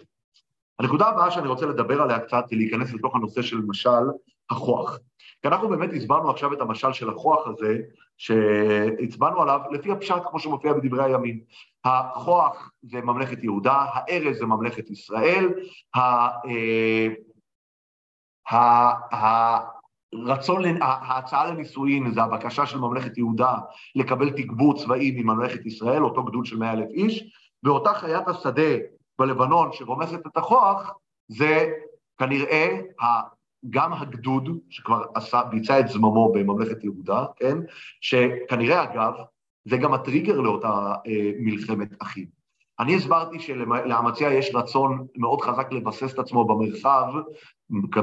הנקודה 0.79 1.07
הבאה 1.07 1.31
שאני 1.31 1.47
רוצה 1.47 1.65
לדבר 1.65 2.01
עליה 2.01 2.19
קצת 2.19 2.45
היא 2.49 2.57
להיכנס 2.57 2.93
לתוך 2.93 3.15
הנושא 3.15 3.41
של 3.41 3.61
משל 3.67 4.03
הכוח. 4.49 4.99
כי 5.41 5.47
אנחנו 5.47 5.69
באמת 5.69 5.89
הסברנו 5.93 6.29
עכשיו 6.29 6.53
את 6.53 6.61
המשל 6.61 6.93
של 6.93 7.09
הכוח 7.09 7.47
הזה, 7.47 7.77
שהצבענו 8.17 9.41
עליו 9.41 9.59
לפי 9.71 9.91
הפשט 9.91 10.21
כמו 10.29 10.39
שמופיע 10.39 10.73
בדברי 10.73 11.03
הימים. 11.03 11.39
הכוח 11.85 12.71
זה 12.81 13.01
ממלכת 13.01 13.43
יהודה, 13.43 13.85
הארז 13.93 14.37
זה 14.37 14.45
ממלכת 14.45 14.89
ישראל, 14.89 15.53
אה, 15.95 16.29
הרצון, 20.27 20.63
ההצעה 20.81 21.51
לנישואין 21.51 22.11
זה 22.11 22.23
הבקשה 22.23 22.65
של 22.65 22.77
ממלכת 22.77 23.17
יהודה 23.17 23.55
לקבל 23.95 24.29
תגבור 24.29 24.83
צבאי 24.83 25.11
מממלכת 25.11 25.65
ישראל, 25.65 26.03
אותו 26.03 26.23
גדוד 26.23 26.45
של 26.45 26.57
מאה 26.57 26.73
אלף 26.73 26.89
איש, 26.89 27.33
ואותה 27.63 27.93
חיית 27.93 28.27
השדה 28.27 28.77
בלבנון 29.19 29.69
שרומסת 29.71 30.27
את 30.27 30.37
הכוח, 30.37 30.93
זה 31.27 31.71
כנראה 32.17 32.79
גם 33.69 33.93
הגדוד, 33.93 34.49
שכבר 34.69 35.03
עשה, 35.15 35.43
ביצע 35.43 35.79
את 35.79 35.87
זממו 35.87 36.31
בממלכת 36.33 36.83
יהודה, 36.83 37.25
כן? 37.35 37.57
שכנראה, 38.01 38.83
אגב, 38.83 39.13
זה 39.65 39.77
גם 39.77 39.93
הטריגר 39.93 40.39
לאותה 40.41 40.95
אה, 41.07 41.31
מלחמת 41.39 42.01
אחים. 42.01 42.42
אני 42.83 42.95
הסברתי 42.95 43.39
שלאמציה 43.39 44.33
יש 44.33 44.51
רצון 44.55 45.07
מאוד 45.17 45.41
חזק 45.41 45.71
לבסס 45.71 46.13
את 46.13 46.19
עצמו 46.19 46.45
במרחב, 46.45 47.05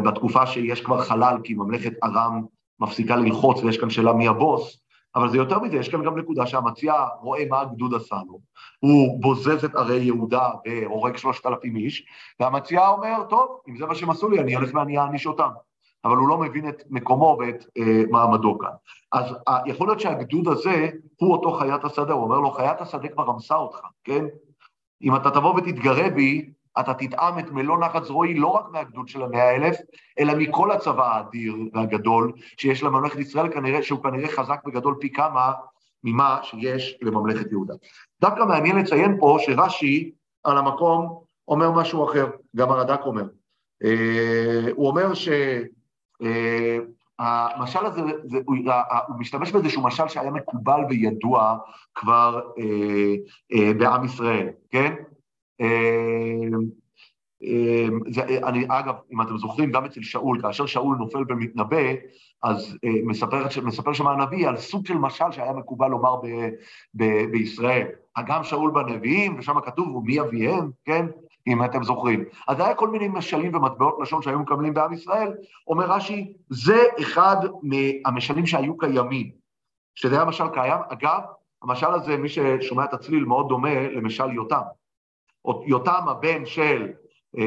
בתקופה 0.04 0.46
שיש 0.46 0.80
כבר 0.80 1.02
חלל, 1.02 1.36
כי 1.44 1.54
ממלכת 1.54 1.92
ארם 2.04 2.42
מפסיקה 2.80 3.16
ללחוץ 3.16 3.62
ויש 3.62 3.78
כאן 3.78 3.90
שאלה 3.90 4.12
מי 4.12 4.28
הבוס, 4.28 4.80
אבל 5.14 5.28
זה 5.30 5.36
יותר 5.36 5.58
מזה, 5.58 5.76
יש 5.76 5.88
כאן 5.88 6.04
גם 6.04 6.18
נקודה 6.18 6.46
שהמציע 6.46 6.94
רואה 7.20 7.44
מה 7.50 7.60
הגדוד 7.60 7.94
עשה 7.94 8.16
לו, 8.26 8.38
הוא 8.80 9.20
בוזז 9.22 9.64
את 9.64 9.74
ערי 9.74 10.02
יהודה 10.02 10.50
והורג 10.66 11.16
שלושת 11.16 11.46
אלפים 11.46 11.76
איש, 11.76 12.06
והמציע 12.40 12.88
אומר, 12.88 13.24
טוב, 13.28 13.60
אם 13.68 13.76
זה 13.76 13.86
מה 13.86 13.94
שהם 13.94 14.10
עשו 14.10 14.28
לי, 14.28 14.40
אני 14.40 14.56
אלך 14.56 14.70
ואני 14.74 14.98
אעניש 14.98 15.26
אותם. 15.26 15.48
אבל 16.04 16.16
הוא 16.16 16.28
לא 16.28 16.38
מבין 16.38 16.68
את 16.68 16.82
מקומו 16.90 17.36
ואת 17.40 17.64
אה, 17.78 18.02
מעמדו 18.10 18.58
כאן. 18.58 18.70
אז 19.12 19.24
אה, 19.48 19.58
יכול 19.66 19.88
להיות 19.88 20.00
שהגדוד 20.00 20.48
הזה 20.48 20.88
הוא 21.16 21.32
אותו 21.32 21.52
חיית 21.52 21.84
השדה, 21.84 22.12
הוא 22.12 22.22
אומר 22.22 22.38
לו, 22.38 22.50
חיית 22.50 22.80
השדה 22.80 23.08
כבר 23.08 23.24
רמסה 23.24 23.56
אותך, 23.56 23.78
כן? 24.04 24.24
אם 25.02 25.16
אתה 25.16 25.30
תבוא 25.30 25.54
ותתגרה 25.54 26.10
בי, 26.10 26.50
אתה 26.80 26.94
תטעם 26.94 27.38
את 27.38 27.50
מלוא 27.50 27.78
נחת 27.78 28.04
זרועי 28.04 28.34
לא 28.34 28.46
רק 28.46 28.64
מהגדוד 28.72 29.08
של 29.08 29.22
המאה 29.22 29.56
אלף, 29.56 29.76
אלא 30.18 30.34
מכל 30.34 30.70
הצבא 30.70 31.16
האדיר 31.16 31.54
והגדול 31.72 32.32
שיש 32.56 32.82
לממלכת 32.82 33.18
ישראל, 33.18 33.52
כנראה, 33.52 33.82
שהוא 33.82 34.02
כנראה 34.02 34.28
חזק 34.28 34.60
וגדול 34.66 34.94
פי 35.00 35.12
כמה 35.12 35.52
ממה 36.04 36.38
שיש 36.42 36.98
לממלכת 37.02 37.50
יהודה. 37.50 37.74
דווקא 38.20 38.42
מעניין 38.44 38.76
לציין 38.76 39.16
פה 39.20 39.38
שרש"י 39.40 40.12
על 40.44 40.58
המקום 40.58 41.22
אומר 41.48 41.70
משהו 41.70 42.04
אחר, 42.04 42.30
גם 42.56 42.70
הרד"ק 42.70 43.00
אומר. 43.06 43.24
אה, 43.84 44.70
הוא 44.76 44.88
אומר 44.88 45.14
שהמשל 45.14 45.64
אה, 46.22 46.78
הזה, 47.86 48.00
זה, 48.24 48.38
הוא, 48.44 48.56
הוא 49.08 49.16
משתמש 49.18 49.52
באיזשהו 49.52 49.82
משל 49.82 50.08
שהיה 50.08 50.30
מקובל 50.30 50.80
וידוע 50.88 51.58
כבר 51.94 52.40
אה, 52.58 53.14
אה, 53.52 53.74
בעם 53.74 54.04
ישראל, 54.04 54.48
כן? 54.70 54.94
אמ, 55.60 56.60
אמ, 57.42 58.00
זה, 58.06 58.22
אני, 58.22 58.64
אגב, 58.68 58.94
אם 59.12 59.22
אתם 59.22 59.38
זוכרים, 59.38 59.70
גם 59.70 59.84
אצל 59.84 60.02
שאול, 60.02 60.42
כאשר 60.42 60.66
שאול 60.66 60.96
נופל 60.96 61.24
במתנבא, 61.24 61.92
אז 62.42 62.76
אה, 62.84 62.90
מספר, 63.04 63.46
מספר 63.62 63.92
שם 63.92 64.06
הנביא 64.06 64.48
על 64.48 64.56
סוג 64.56 64.86
של 64.86 64.98
משל 64.98 65.30
שהיה 65.30 65.52
מקובל 65.52 65.88
לומר 65.88 66.16
ב, 66.16 66.26
ב, 66.94 67.30
בישראל. 67.30 67.86
גם 68.26 68.44
שאול 68.44 68.70
בנביאים, 68.70 69.38
ושם 69.38 69.60
כתוב, 69.60 69.96
ומי 69.96 70.20
אביהם, 70.20 70.70
כן? 70.84 71.06
אם 71.46 71.64
אתם 71.64 71.82
זוכרים. 71.82 72.24
אז 72.48 72.60
היה 72.60 72.74
כל 72.74 72.88
מיני 72.88 73.08
משלים 73.08 73.54
ומטבעות 73.54 73.98
לשון 74.02 74.22
שהיו 74.22 74.38
מקבלים 74.38 74.74
בעם 74.74 74.92
ישראל. 74.92 75.32
אומר 75.66 75.86
רש"י, 75.86 76.32
זה 76.48 76.82
אחד 77.00 77.36
מהמשלים 77.62 78.46
שהיו 78.46 78.78
קיימים. 78.78 79.30
שזה 79.94 80.14
היה 80.14 80.24
משל 80.24 80.48
קיים. 80.48 80.78
אגב, 80.88 81.20
המשל 81.62 81.86
הזה, 81.86 82.16
מי 82.16 82.28
ששומע 82.28 82.84
את 82.84 82.94
הצליל, 82.94 83.24
מאוד 83.24 83.48
דומה 83.48 83.88
למשל 83.88 84.32
יותם. 84.32 84.60
יותם 85.66 86.08
הבן 86.08 86.46
של 86.46 86.92
אה, 87.38 87.42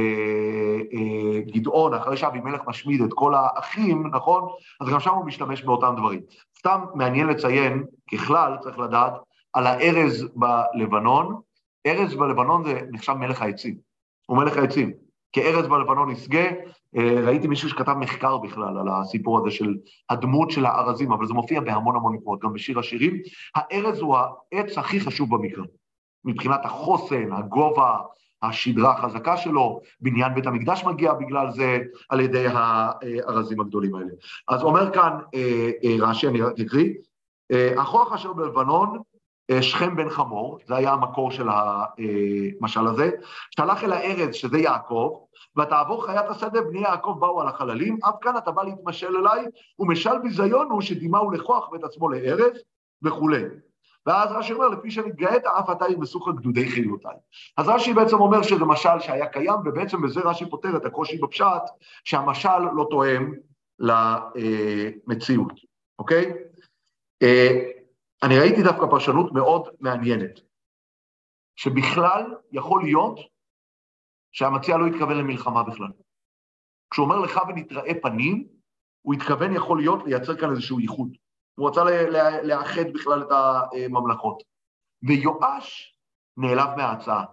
אה, 0.93 1.41
גדעון, 1.41 1.93
אחרי 1.93 2.17
שאבימלך 2.17 2.61
משמיד 2.67 3.01
את 3.01 3.13
כל 3.13 3.33
האחים, 3.35 4.07
נכון? 4.07 4.47
אז 4.81 4.89
גם 4.89 4.99
שם 4.99 5.13
הוא 5.13 5.25
משתמש 5.25 5.63
באותם 5.63 5.93
דברים. 5.97 6.21
סתם 6.59 6.79
מעניין 6.93 7.27
לציין, 7.27 7.83
ככלל, 8.11 8.57
צריך 8.61 8.79
לדעת, 8.79 9.13
על 9.53 9.67
הארז 9.67 10.27
בלבנון. 10.35 11.41
ארז 11.85 12.15
בלבנון 12.15 12.65
זה 12.65 12.81
נחשב 12.91 13.13
מלך 13.13 13.41
העצים. 13.41 13.77
הוא 14.25 14.37
מלך 14.37 14.57
העצים. 14.57 14.93
כארז 15.33 15.67
בלבנון 15.67 16.11
ישגה, 16.11 16.45
אה, 16.97 17.21
ראיתי 17.25 17.47
מישהו 17.47 17.69
שכתב 17.69 17.93
מחקר 17.93 18.37
בכלל 18.37 18.77
על 18.77 18.87
הסיפור 18.89 19.39
הזה 19.39 19.51
של 19.51 19.75
הדמות 20.09 20.51
של 20.51 20.65
הארזים, 20.65 21.11
אבל 21.11 21.25
זה 21.25 21.33
מופיע 21.33 21.61
בהמון 21.61 21.95
המון 21.95 22.15
מקומות, 22.15 22.39
גם 22.39 22.53
בשיר 22.53 22.79
השירים. 22.79 23.21
הארז 23.55 23.99
הוא 23.99 24.17
העץ 24.17 24.77
הכי 24.77 24.99
חשוב 24.99 25.35
במקרא. 25.35 25.63
מבחינת 26.25 26.65
החוסן, 26.65 27.31
הגובה, 27.31 27.97
השדרה 28.41 28.93
החזקה 28.93 29.37
שלו, 29.37 29.79
בניין 30.01 30.33
בית 30.33 30.47
המקדש 30.47 30.83
מגיע 30.83 31.13
בגלל 31.13 31.51
זה 31.51 31.79
על 32.09 32.19
ידי 32.19 32.45
הארזים 32.47 33.59
הגדולים 33.59 33.95
האלה. 33.95 34.11
אז 34.47 34.63
אומר 34.63 34.93
כאן 34.93 35.17
אה, 35.35 35.71
אה, 35.83 35.95
רש"י, 35.99 36.27
אני 36.27 36.39
אקריא, 36.65 36.93
הכוח 37.77 38.13
אשר 38.13 38.33
בלבנון 38.33 38.99
שכם 39.61 39.95
בן 39.95 40.09
חמור, 40.09 40.59
זה 40.67 40.75
היה 40.75 40.91
המקור 40.91 41.31
של 41.31 41.47
המשל 41.49 42.87
הזה, 42.87 43.11
שלח 43.55 43.83
אל 43.83 43.93
הארז, 43.93 44.35
שזה 44.35 44.57
יעקב, 44.57 45.19
ותעבור 45.57 46.05
חיית 46.05 46.25
השדה, 46.29 46.61
בני 46.61 46.79
יעקב 46.79 47.17
באו 47.19 47.41
על 47.41 47.47
החללים, 47.47 47.97
אף 48.09 48.15
כאן 48.21 48.37
אתה 48.37 48.51
בא 48.51 48.63
להתמשל 48.63 49.17
אליי, 49.17 49.45
ומשל 49.79 50.19
ביזיון 50.23 50.69
הוא 50.71 50.81
שדימהו 50.81 51.31
לכוח 51.31 51.71
ואת 51.71 51.83
עצמו 51.83 52.09
לארז, 52.09 52.63
וכולי. 53.03 53.43
ואז 54.05 54.31
רש"י 54.31 54.53
אומר, 54.53 54.67
לפי 54.67 54.91
שנתגאית, 54.91 55.45
אף 55.45 55.69
אתה 55.69 55.85
ירמסוך 55.89 56.29
גדודי 56.29 56.69
חילותיי. 56.69 57.15
אז 57.57 57.67
רש"י 57.67 57.93
בעצם 57.93 58.19
אומר 58.19 58.41
שזה 58.41 58.65
משל 58.65 58.99
שהיה 58.99 59.27
קיים, 59.27 59.55
ובעצם 59.65 60.01
בזה 60.01 60.19
רש"י 60.19 60.49
פותר 60.49 60.77
את 60.77 60.85
הקושי 60.85 61.17
בפשט, 61.17 61.63
שהמשל 62.03 62.59
לא 62.75 62.87
תואם 62.89 63.33
למציאות, 63.79 65.53
אוקיי? 65.99 66.33
אני 68.23 68.39
ראיתי 68.39 68.63
דווקא 68.63 68.85
פרשנות 68.89 69.31
מאוד 69.31 69.67
מעניינת, 69.79 70.39
שבכלל 71.55 72.35
יכול 72.51 72.83
להיות 72.83 73.19
שהמציע 74.31 74.77
לא 74.77 74.87
התכוון 74.87 75.17
למלחמה 75.17 75.63
בכלל. 75.63 75.91
כשהוא 76.91 77.05
אומר 77.05 77.19
לך 77.19 77.39
ונתראה 77.47 77.93
פנים, 78.01 78.47
הוא 79.01 79.13
התכוון, 79.13 79.55
יכול 79.55 79.77
להיות, 79.77 80.03
לייצר 80.05 80.37
כאן 80.37 80.51
איזשהו 80.51 80.79
ייחוד. 80.79 81.17
הוא 81.55 81.69
רצה 81.69 81.83
לאחד 82.43 82.93
בכלל 82.93 83.21
את 83.21 83.31
הממלכות. 83.31 84.43
ויואש 85.07 85.97
נעלב 86.37 86.69
מההצעה. 86.77 87.25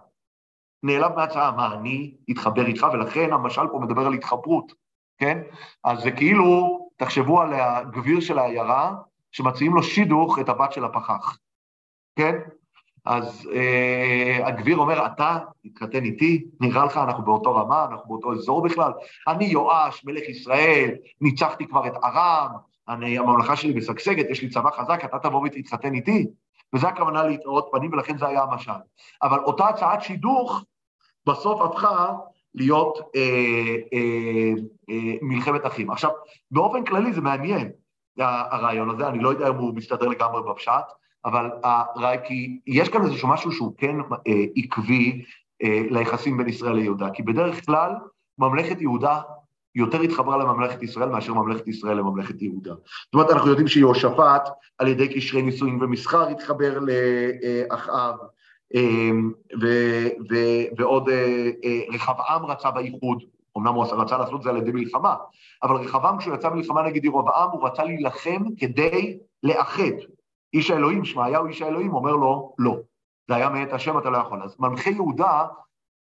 נעלב 0.83 1.11
מההצעה, 1.15 1.51
מה, 1.51 1.73
אני 1.73 2.17
אתחבר 2.31 2.65
איתך, 2.65 2.85
ולכן 2.93 3.33
המשל 3.33 3.67
פה 3.71 3.79
מדבר 3.79 4.05
על 4.05 4.13
התחברות, 4.13 4.71
כן? 5.17 5.37
אז 5.83 5.99
זה 6.03 6.11
כאילו, 6.11 6.79
תחשבו 6.97 7.41
על 7.41 7.53
הגביר 7.53 8.19
של 8.19 8.39
העיירה, 8.39 8.95
שמציעים 9.31 9.75
לו 9.75 9.83
שידוך 9.83 10.39
את 10.39 10.49
הבת 10.49 10.71
של 10.71 10.85
הפחח, 10.85 11.37
כן? 12.15 12.35
אז 13.05 13.49
אה, 13.53 14.47
הגביר 14.47 14.77
אומר, 14.77 15.05
אתה 15.05 15.37
תתחתן 15.63 16.03
איתי, 16.03 16.45
נראה 16.59 16.85
לך 16.85 16.97
אנחנו 16.97 17.25
באותו 17.25 17.55
רמה, 17.55 17.85
אנחנו 17.91 18.07
באותו 18.07 18.33
אזור 18.33 18.61
בכלל? 18.61 18.91
אני 19.27 19.45
יואש, 19.45 20.05
מלך 20.05 20.29
ישראל, 20.29 20.95
ניצחתי 21.21 21.67
כבר 21.67 21.87
את 21.87 21.93
ארם, 22.03 22.51
אני, 22.89 23.17
הממלכה 23.17 23.55
שלי 23.55 23.73
משגשגת, 23.73 24.25
יש 24.29 24.41
לי 24.41 24.49
צבא 24.49 24.71
חזק, 24.71 25.01
אתה 25.05 25.19
תבוא 25.19 25.41
ותתחתן 25.45 25.93
איתי? 25.93 26.27
וזו 26.75 26.87
הכוונה 26.87 27.23
להתראות 27.23 27.69
פנים, 27.71 27.93
ולכן 27.93 28.17
זה 28.17 28.27
היה 28.27 28.43
המשל. 28.43 28.71
אבל 29.23 29.39
אותה 29.39 29.67
הצעת 29.67 30.01
שידוך 30.01 30.63
בסוף 31.25 31.61
הפכה 31.61 32.13
להיות 32.55 32.99
אה, 33.15 33.21
אה, 33.93 34.53
אה, 34.89 35.13
מלחמת 35.21 35.65
אחים. 35.65 35.91
עכשיו, 35.91 36.09
באופן 36.51 36.85
כללי 36.85 37.13
זה 37.13 37.21
מעניין, 37.21 37.71
הרעיון 38.17 38.89
הזה, 38.89 39.07
אני 39.07 39.19
לא 39.19 39.29
יודע 39.29 39.47
אם 39.47 39.55
הוא 39.55 39.75
מסתדר 39.75 40.07
לגמרי 40.07 40.41
בפשט, 40.51 40.85
אבל 41.25 41.49
כי 42.23 42.59
יש 42.67 42.89
כאן 42.89 43.05
איזשהו 43.05 43.27
משהו 43.27 43.51
שהוא 43.51 43.73
כן 43.77 43.95
אה, 44.27 44.43
עקבי 44.55 45.23
אה, 45.63 45.81
ליחסים 45.89 46.37
בין 46.37 46.49
ישראל 46.49 46.75
ליהודה, 46.75 47.09
כי 47.09 47.23
בדרך 47.23 47.65
כלל 47.65 47.91
ממלכת 48.37 48.81
יהודה 48.81 49.19
יותר 49.75 50.01
התחברה 50.01 50.37
לממלכת 50.37 50.83
ישראל 50.83 51.09
מאשר 51.09 51.33
ממלכת 51.33 51.67
ישראל 51.67 51.97
לממלכת 51.97 52.41
יהודה. 52.41 52.73
זאת 52.73 53.13
אומרת, 53.13 53.29
אנחנו 53.29 53.49
יודעים 53.49 53.67
שיהושפט, 53.67 54.49
על 54.77 54.87
ידי 54.87 55.13
קשרי 55.13 55.41
נישואין 55.41 55.83
ומסחר, 55.83 56.27
התחבר 56.27 56.79
לאחאב, 56.79 58.15
ועוד 60.77 61.09
רחבעם 61.93 62.45
רצה 62.45 62.71
באיחוד, 62.71 63.23
אמנם 63.57 63.73
הוא 63.73 63.85
רצה 63.85 64.17
לעשות 64.17 64.35
את 64.35 64.43
זה 64.43 64.49
על 64.49 64.57
ידי 64.57 64.71
מלחמה, 64.71 65.15
אבל 65.63 65.75
רחבעם 65.75 66.17
כשהוא 66.17 66.35
יצא 66.35 66.49
מלחמה 66.49 66.81
נגד 66.81 67.05
ירבעם, 67.05 67.49
הוא 67.51 67.67
רצה 67.67 67.83
להילחם 67.83 68.43
כדי 68.59 69.17
לאחד. 69.43 69.91
איש 70.53 70.71
האלוהים, 70.71 71.05
שמעיהו 71.05 71.47
איש 71.47 71.61
האלוהים, 71.61 71.93
אומר 71.93 72.15
לו, 72.15 72.55
לא. 72.57 72.77
זה 73.27 73.35
היה 73.35 73.49
מאת 73.49 73.73
השם, 73.73 73.97
אתה 73.97 74.09
לא 74.09 74.17
יכול. 74.17 74.43
אז 74.43 74.55
מלכי 74.59 74.89
יהודה, 74.89 75.47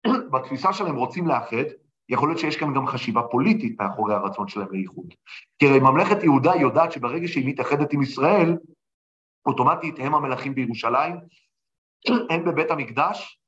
בתפיסה 0.31 0.73
שלהם 0.73 0.95
רוצים 0.95 1.27
לאחד, 1.27 1.65
יכול 2.09 2.29
להיות 2.29 2.39
שיש 2.39 2.57
כאן 2.57 2.73
גם 2.73 2.87
חשיבה 2.87 3.21
פוליטית 3.21 3.81
מאחורי 3.81 4.13
הרצון 4.13 4.47
שלהם 4.47 4.67
לאיחוד. 4.71 5.13
כי 5.59 5.67
הרי 5.67 5.79
ממלכת 5.79 6.23
יהודה 6.23 6.55
יודעת 6.55 6.91
שברגע 6.91 7.27
שהיא 7.27 7.47
מתאחדת 7.47 7.93
עם 7.93 8.01
ישראל, 8.01 8.57
אוטומטית 9.45 9.95
הם 9.99 10.15
המלכים 10.15 10.55
בירושלים, 10.55 11.15
הם 12.31 12.45
בבית 12.45 12.71
המקדש, 12.71 13.39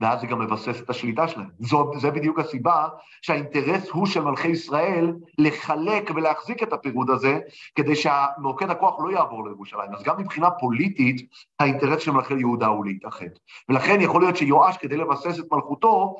ואז 0.00 0.20
זה 0.20 0.26
גם 0.26 0.38
מבסס 0.38 0.80
את 0.80 0.90
השליטה 0.90 1.28
שלהם. 1.28 1.48
זו, 1.58 1.90
זה 1.98 2.10
בדיוק 2.10 2.38
הסיבה 2.38 2.88
שהאינטרס 3.22 3.88
הוא 3.90 4.06
של 4.06 4.20
מלכי 4.20 4.48
ישראל 4.48 5.12
לחלק 5.38 6.10
ולהחזיק 6.14 6.62
את 6.62 6.72
הפירוד 6.72 7.10
הזה, 7.10 7.38
כדי 7.74 7.94
שמוקד 7.96 8.70
הכוח 8.70 9.00
לא 9.00 9.12
יעבור 9.12 9.44
לירושלים. 9.44 9.94
אז 9.94 10.02
גם 10.02 10.20
מבחינה 10.20 10.50
פוליטית, 10.50 11.30
האינטרס 11.60 12.02
של 12.02 12.10
מלכי 12.10 12.34
יהודה 12.34 12.66
הוא 12.66 12.84
להתאחד. 12.84 13.26
ולכן 13.68 14.00
יכול 14.00 14.20
להיות 14.20 14.36
שיואש, 14.36 14.76
כדי 14.76 14.96
לבסס 14.96 15.40
את 15.40 15.52
מלכותו, 15.52 16.16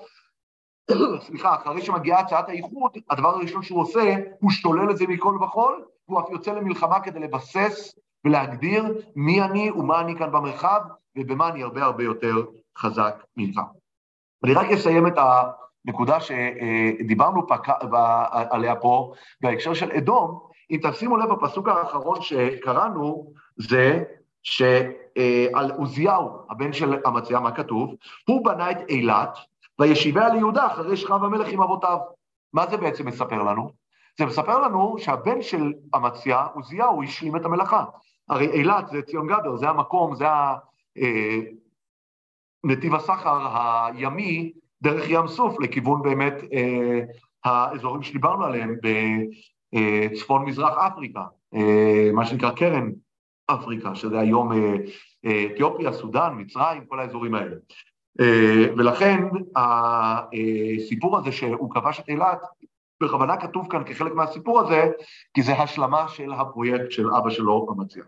סליחה, 1.27 1.55
אחרי 1.55 1.83
שמגיעה 1.83 2.21
הצעת 2.21 2.49
האיחוד, 2.49 2.93
הדבר 3.11 3.29
הראשון 3.29 3.62
שהוא 3.62 3.81
עושה, 3.81 4.16
הוא 4.40 4.51
שולל 4.51 4.90
את 4.90 4.97
זה 4.97 5.07
מכל 5.07 5.38
וכול, 5.43 5.85
והוא 6.09 6.21
אף 6.21 6.31
יוצא 6.31 6.53
למלחמה 6.53 7.01
כדי 7.01 7.21
לבסס 7.21 7.95
ולהגדיר 8.25 8.85
מי 9.16 9.43
אני 9.43 9.71
ומה 9.71 10.01
אני 10.01 10.16
כאן 10.19 10.33
במרחב, 10.33 10.81
ובמה 11.16 11.49
אני 11.49 11.62
הרבה 11.62 11.85
הרבה 11.85 12.05
יותר 12.05 12.44
חזק 12.79 13.25
ממך. 13.37 13.61
אני 14.44 14.55
רק 14.55 14.70
אסיים 14.70 15.07
את 15.07 15.14
הנקודה 15.87 16.18
שדיברנו 16.20 17.46
עליה 18.31 18.77
פה 18.77 19.12
בהקשר 19.40 19.75
של 19.75 19.92
אדום. 19.92 20.40
אם 20.70 20.79
תשימו 20.83 21.16
לב, 21.16 21.31
הפסוק 21.31 21.68
האחרון 21.68 22.23
שקראנו 22.23 23.33
זה 23.57 24.05
שעל 24.42 25.70
עוזיהו, 25.77 26.29
הבן 26.51 26.73
של 26.73 26.99
המציאה, 27.05 27.40
מה 27.40 27.53
כתוב? 27.53 27.94
הוא 28.29 28.44
בנה 28.44 28.70
את 28.70 28.79
אילת 28.88 29.38
וישיביה 29.79 30.29
ליהודה 30.29 30.66
אחרי 30.66 30.96
שכב 30.96 31.25
המלך 31.25 31.49
עם 31.49 31.62
אבותיו. 31.62 31.99
מה 32.53 32.66
זה 32.66 32.77
בעצם 32.77 33.09
מספר 33.09 33.42
לנו? 33.42 33.70
זה 34.18 34.27
מספר 34.27 34.59
לנו 34.59 34.96
שהבן 34.99 35.42
של 35.42 35.73
אמציה, 35.96 36.46
עוזיהו, 36.55 37.03
השלים 37.03 37.37
את 37.37 37.44
המלאכה. 37.44 37.85
הרי 38.29 38.51
אילת 38.51 38.88
זה 38.88 39.03
ציון 39.03 39.27
גדר, 39.27 39.57
זה 39.57 39.68
המקום, 39.68 40.14
זה 40.14 40.27
אה, 40.27 40.57
נתיב 42.65 42.95
הסחר 42.95 43.39
הימי 43.95 44.53
דרך 44.83 45.05
ים 45.09 45.27
סוף 45.29 45.61
לכיוון 45.61 46.03
באמת 46.03 46.35
אה, 46.53 47.01
האזורים 47.45 48.03
שדיברנו 48.03 48.45
עליהם 48.45 48.77
בצפון 49.73 50.45
מזרח 50.45 50.79
אפריקה, 50.79 51.25
אה, 51.55 52.11
מה 52.13 52.27
שנקרא 52.27 52.51
קרן 52.51 52.91
אפריקה, 53.47 53.95
שזה 53.95 54.21
היום 54.21 54.53
אתיופיה, 55.55 55.93
סודאן, 55.93 56.35
מצרים, 56.37 56.85
כל 56.89 57.01
האזורים 57.01 57.35
האלה. 57.35 57.57
ולכן 58.77 59.25
הסיפור 59.57 61.19
הזה 61.19 61.33
שהוא 61.33 61.71
כבש 61.71 62.01
את 62.01 62.09
אילת, 62.09 62.39
בכוונה 63.03 63.37
כתוב 63.37 63.67
כאן 63.71 63.83
כחלק 63.85 64.13
מהסיפור 64.13 64.61
הזה, 64.61 64.91
כי 65.35 65.43
זה 65.43 65.53
השלמה 65.53 66.09
של 66.09 66.33
הפרויקט 66.33 66.91
של 66.91 67.15
אבא 67.15 67.31
שלו 67.31 67.67
המציע. 67.71 68.05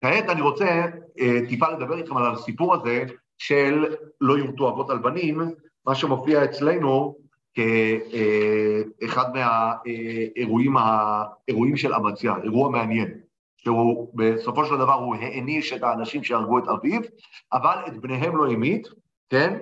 כעת 0.00 0.24
אני 0.28 0.40
רוצה 0.40 0.84
uh, 0.84 1.48
טיפה 1.48 1.68
לדבר 1.68 1.98
איתכם 1.98 2.16
על 2.16 2.32
הסיפור 2.32 2.74
הזה 2.74 3.04
של 3.38 3.94
לא 4.20 4.38
יומתו 4.38 4.68
אבות 4.68 4.90
על 4.90 4.98
בנים, 4.98 5.40
מה 5.86 5.94
שמופיע 5.94 6.44
אצלנו 6.44 7.16
כאחד 7.54 9.24
uh, 9.24 9.38
מהאירועים 9.38 10.76
האירועים 10.76 11.76
של 11.76 11.94
אמציה, 11.94 12.34
אירוע 12.42 12.70
מעניין, 12.70 13.20
שהוא 13.56 14.10
בסופו 14.14 14.64
של 14.64 14.76
דבר 14.76 14.94
הוא 14.94 15.14
העניש 15.14 15.72
את 15.72 15.82
האנשים 15.82 16.24
שהרגו 16.24 16.58
את 16.58 16.68
אביו, 16.68 17.00
אבל 17.52 17.76
את 17.86 17.96
בניהם 17.96 18.36
לא 18.36 18.50
המית, 18.50 18.88
כן? 19.30 19.58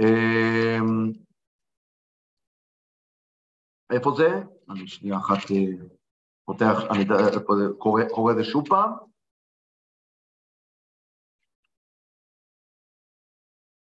Uh, 0.00 0.04
איפה 3.92 4.10
זה? 4.16 4.42
אני 4.70 4.86
שנייה 4.86 5.16
אחת 5.16 5.50
אה, 5.50 5.86
פותח, 6.44 6.78
אני 6.90 7.04
קורא 8.10 8.32
את 8.32 8.36
זה 8.36 8.44
שוב 8.44 8.68
פעם. 8.68 8.92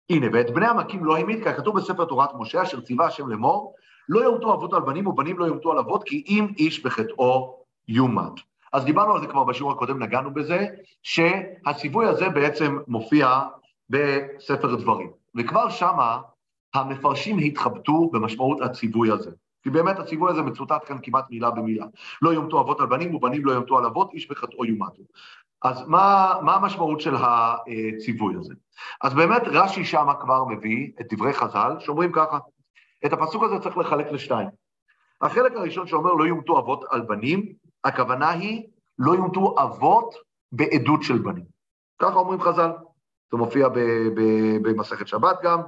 הנה, 0.10 0.28
ואת 0.34 0.50
בני 0.50 0.65
המכים 0.65 1.06
לא 1.06 1.17
המית, 1.17 1.43
ככתוב 1.43 1.78
בספר 1.78 2.06
תורת 2.06 2.30
משה, 2.39 2.63
אשר 2.63 2.82
ציווה 2.82 3.08
השם 3.08 3.28
לאמור, 3.28 3.76
לא 4.10 4.19
יומתו 4.19 4.54
אבות 4.54 4.74
על 4.74 4.82
בנים 4.82 5.08
ובנים 5.08 5.39
לא 5.39 5.45
יומתו 5.45 5.72
על 5.72 5.78
אבות, 5.78 6.04
כי 6.04 6.24
אם 6.28 6.48
איש 6.58 6.84
בחטאו 6.84 7.56
יומת. 7.88 8.34
אז 8.74 8.86
דיברנו 8.86 9.15
על 9.15 9.22
זה 9.22 9.28
כבר 9.28 9.43
בשיעור 9.43 9.72
הקודם, 9.72 10.04
נגענו 10.04 10.34
בזה, 10.34 10.67
שהציווי 11.04 12.06
הזה 12.06 12.30
בעצם 12.30 12.78
מופיע 12.88 13.39
בספר 13.89 14.76
דברים. 14.76 15.12
וכבר 15.36 15.69
שמה 15.69 16.17
המפרשים 16.74 17.38
התחבטו 17.38 18.10
במשמעות 18.13 18.62
הציווי 18.62 19.12
הזה. 19.12 19.32
כי 19.63 19.69
באמת 19.69 20.00
הציווי 20.00 20.32
הזה 20.32 20.41
מצוטט 20.41 20.86
כאן 20.86 20.98
כמעט 21.04 21.26
מילה 21.30 21.52
במילה. 21.52 21.86
לא 22.22 22.30
יומתו 22.30 22.62
אבות 22.62 22.80
על 22.80 22.86
בנים 22.86 23.15
ובנים 23.15 23.45
לא 23.45 23.52
יומתו 23.52 23.78
על 23.78 23.86
אבות, 23.86 24.13
איש 24.13 24.30
בחטאו 24.30 24.65
יומתו. 24.65 25.04
אז 25.62 25.88
מה, 25.88 26.34
מה 26.41 26.56
המשמעות 26.56 27.02
של 27.02 27.15
הציווי 27.15 28.36
הזה? 28.39 28.54
אז 29.02 29.13
באמת 29.13 29.41
רש"י 29.45 29.86
שמה 29.86 30.13
כבר 30.15 30.45
מביא 30.45 30.91
את 31.02 31.13
דברי 31.13 31.34
חז"ל, 31.34 31.76
שאומרים 31.80 32.12
ככה, 32.12 32.39
את 33.06 33.13
הפסוק 33.13 33.43
הזה 33.43 33.60
צריך 33.60 33.78
לחלק 33.78 34.12
לשתיים. 34.12 34.50
החלק 35.22 35.52
הראשון 35.56 35.88
שאומר 35.88 36.13
לא 36.13 36.28
יומתו 36.28 36.60
אבות 36.60 36.84
על 36.89 37.02
בנים, 37.02 37.54
הכוונה 37.84 38.30
היא 38.30 38.63
לא 39.00 39.12
יומתו 39.12 39.56
אבות 39.63 40.15
בעדות 40.52 41.04
של 41.04 41.17
בנים. 41.17 41.45
ככה 42.02 42.15
אומרים 42.15 42.41
חז"ל, 42.41 42.72
זה 43.32 43.38
מופיע 43.38 43.67
במסכת 44.62 45.08
שבת 45.08 45.38
גם, 45.43 45.62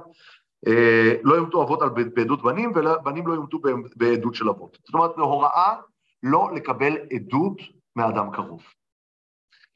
לא 1.22 1.34
יומתו 1.34 1.62
אבות 1.62 1.82
על 1.82 1.88
בעדות 1.88 2.42
בנים, 2.42 2.72
ובנים 2.74 3.26
לא 3.26 3.34
יומתו 3.34 3.58
בעדות 3.96 4.34
של 4.34 4.48
אבות. 4.48 4.78
זאת 4.84 4.94
אומרת, 4.94 5.10
זו 5.16 5.22
הוראה 5.22 5.74
לא 6.22 6.50
לקבל 6.54 6.96
עדות 7.12 7.58
מאדם 7.96 8.30
קרוב. 8.30 8.62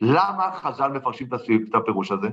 למה 0.01 0.51
חז"ל 0.55 0.89
מפרשים 0.89 1.29
את 1.71 1.75
הפירוש 1.75 2.13
הזה? 2.13 2.29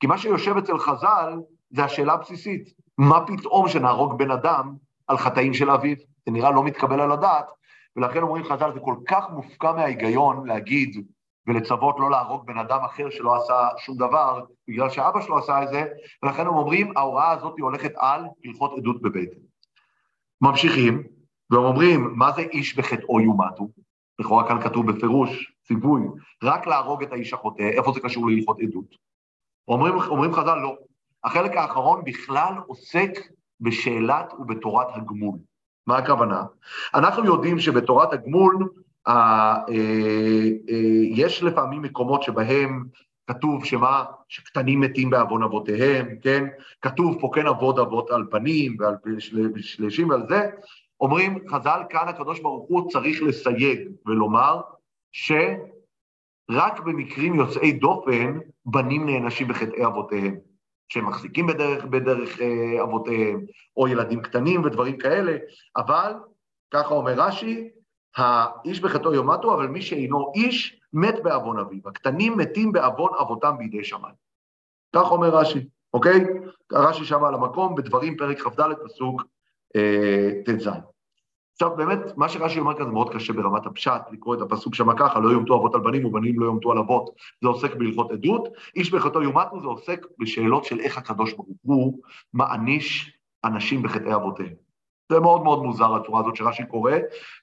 כי 0.00 0.06
מה 0.06 0.18
שיושב 0.18 0.56
אצל 0.56 0.78
חז"ל 0.78 1.32
זה 1.70 1.84
השאלה 1.84 2.12
הבסיסית, 2.12 2.68
מה 2.98 3.26
פתאום 3.26 3.68
שנהרוג 3.68 4.18
בן 4.18 4.30
אדם 4.30 4.74
על 5.06 5.18
חטאים 5.18 5.54
של 5.54 5.70
אביו? 5.70 5.96
זה 6.26 6.32
נראה 6.32 6.50
לא 6.50 6.64
מתקבל 6.64 7.00
על 7.00 7.12
הדעת, 7.12 7.46
ולכן 7.96 8.22
אומרים 8.22 8.44
חז"ל, 8.44 8.70
זה 8.74 8.80
כל 8.80 8.96
כך 9.08 9.24
מופקע 9.30 9.72
מההיגיון 9.72 10.46
להגיד 10.46 11.06
ולצוות 11.46 11.96
לא 11.98 12.10
להרוג 12.10 12.46
בן 12.46 12.58
אדם 12.58 12.80
אחר 12.84 13.10
שלא 13.10 13.36
עשה 13.36 13.68
שום 13.78 13.96
דבר, 13.96 14.44
בגלל 14.68 14.90
שאבא 14.90 15.20
שלו 15.20 15.38
עשה 15.38 15.62
את 15.62 15.68
זה, 15.68 15.84
ולכן 16.22 16.46
הם 16.46 16.54
אומרים, 16.54 16.96
ההוראה 16.96 17.30
הזאת 17.30 17.54
הולכת 17.58 17.92
על 17.96 18.24
הלכות 18.44 18.72
עדות 18.78 19.02
בבית. 19.02 19.30
ממשיכים, 20.40 21.02
והם 21.50 21.64
אומרים, 21.64 22.12
מה 22.14 22.32
זה 22.32 22.42
איש 22.42 22.76
בחטאו 22.76 23.20
יומתו? 23.20 23.68
לכאורה 24.18 24.48
כאן 24.48 24.62
כתוב 24.62 24.92
בפירוש, 24.92 25.52
ציווי, 25.66 26.02
רק 26.42 26.66
להרוג 26.66 27.02
את 27.02 27.12
האיש 27.12 27.32
החוטא, 27.32 27.62
איפה 27.62 27.92
זה 27.92 28.00
קשור 28.00 28.28
להלכות 28.28 28.56
עדות? 28.60 28.94
אומרים, 29.68 29.94
אומרים 29.94 30.32
חז"ל, 30.32 30.58
לא. 30.58 30.76
החלק 31.24 31.56
האחרון 31.56 32.04
בכלל 32.04 32.54
עוסק 32.66 33.10
בשאלת 33.60 34.32
ובתורת 34.38 34.86
הגמול. 34.94 35.38
מה 35.86 35.98
הכוונה? 35.98 36.44
אנחנו 36.94 37.24
יודעים 37.24 37.58
שבתורת 37.58 38.12
הגמול 38.12 38.68
יש 41.10 41.42
לפעמים 41.42 41.82
מקומות 41.82 42.22
שבהם 42.22 42.84
כתוב 43.26 43.64
שמה, 43.64 44.04
שקטנים 44.28 44.80
מתים 44.80 45.10
בעוון 45.10 45.42
אבותיהם, 45.42 46.16
כן? 46.22 46.44
כתוב 46.80 47.20
פה 47.20 47.30
כן 47.34 47.46
אבות 47.46 47.78
אבות 47.78 48.10
על 48.10 48.24
פנים 48.30 48.76
ועל 48.78 48.94
שלשים 49.58 50.10
ועל 50.10 50.22
זה. 50.28 50.50
אומרים 51.00 51.38
חז"ל, 51.50 51.80
כאן 51.90 52.08
הקדוש 52.08 52.40
ברוך 52.40 52.68
הוא 52.68 52.90
צריך 52.90 53.22
לסייג 53.22 53.80
ולומר 54.06 54.60
שרק 55.12 56.80
במקרים 56.84 57.34
יוצאי 57.34 57.72
דופן 57.72 58.38
בנים 58.64 59.08
נענשים 59.08 59.48
בחטאי 59.48 59.86
אבותיהם. 59.86 60.36
שהם 60.92 61.06
מחזיקים 61.08 61.46
בדרך, 61.46 61.84
בדרך 61.84 62.40
אה, 62.40 62.82
אבותיהם, 62.82 63.44
או 63.76 63.88
ילדים 63.88 64.22
קטנים 64.22 64.64
ודברים 64.64 64.98
כאלה, 64.98 65.36
אבל, 65.76 66.12
ככה 66.74 66.94
אומר 66.94 67.12
רש"י, 67.16 67.68
האיש 68.16 68.80
בחטאו 68.80 69.14
יומתו, 69.14 69.54
אבל 69.54 69.66
מי 69.66 69.82
שאינו 69.82 70.32
איש, 70.34 70.80
מת 70.92 71.22
בעוון 71.22 71.58
אביו. 71.58 71.88
הקטנים 71.88 72.36
מתים 72.36 72.72
בעוון 72.72 73.10
אבותם 73.20 73.58
בידי 73.58 73.84
שמיים. 73.84 74.14
כך 74.96 75.10
אומר 75.10 75.28
רש"י, 75.28 75.68
אוקיי? 75.94 76.24
רש"י 76.72 77.04
שם 77.04 77.24
על 77.24 77.34
המקום, 77.34 77.74
בדברים 77.74 78.16
פרק 78.16 78.40
כ"ד, 78.40 78.72
פסוק 78.84 79.22
אה, 79.76 80.30
ט"ז. 80.44 80.68
עכשיו 81.52 81.76
באמת, 81.76 81.98
מה 82.16 82.28
שרש"י 82.28 82.60
אומר 82.60 82.76
כאן 82.76 82.86
זה 82.86 82.92
מאוד 82.92 83.14
קשה 83.14 83.32
ברמת 83.32 83.66
הפשט, 83.66 84.00
לקרוא 84.12 84.34
את 84.34 84.40
הפסוק 84.40 84.74
שם 84.74 84.96
ככה, 84.96 85.20
לא 85.20 85.28
יומתו 85.28 85.54
אבות 85.54 85.74
על 85.74 85.80
בנים 85.80 86.04
ובנים 86.04 86.40
לא 86.40 86.46
יומתו 86.46 86.72
על 86.72 86.78
אבות, 86.78 87.10
זה 87.42 87.48
עוסק 87.48 87.74
בהלכות 87.74 88.10
עדות, 88.10 88.48
איש 88.76 88.90
בחטאו 88.90 89.22
יומתנו 89.22 89.60
זה 89.60 89.66
עוסק 89.66 90.06
בשאלות 90.18 90.64
של 90.64 90.80
איך 90.80 90.98
הקדוש 90.98 91.32
ברוך 91.32 91.48
הוא 91.62 91.98
מעניש 92.34 93.18
אנשים 93.44 93.82
בחטאי 93.82 94.14
אבותיהם. 94.14 94.61
זה 95.12 95.20
מאוד 95.20 95.42
מאוד 95.42 95.62
מוזר 95.62 95.94
הצורה 95.94 96.20
הזאת 96.20 96.36
שרש"י 96.36 96.66
קורא, 96.66 96.92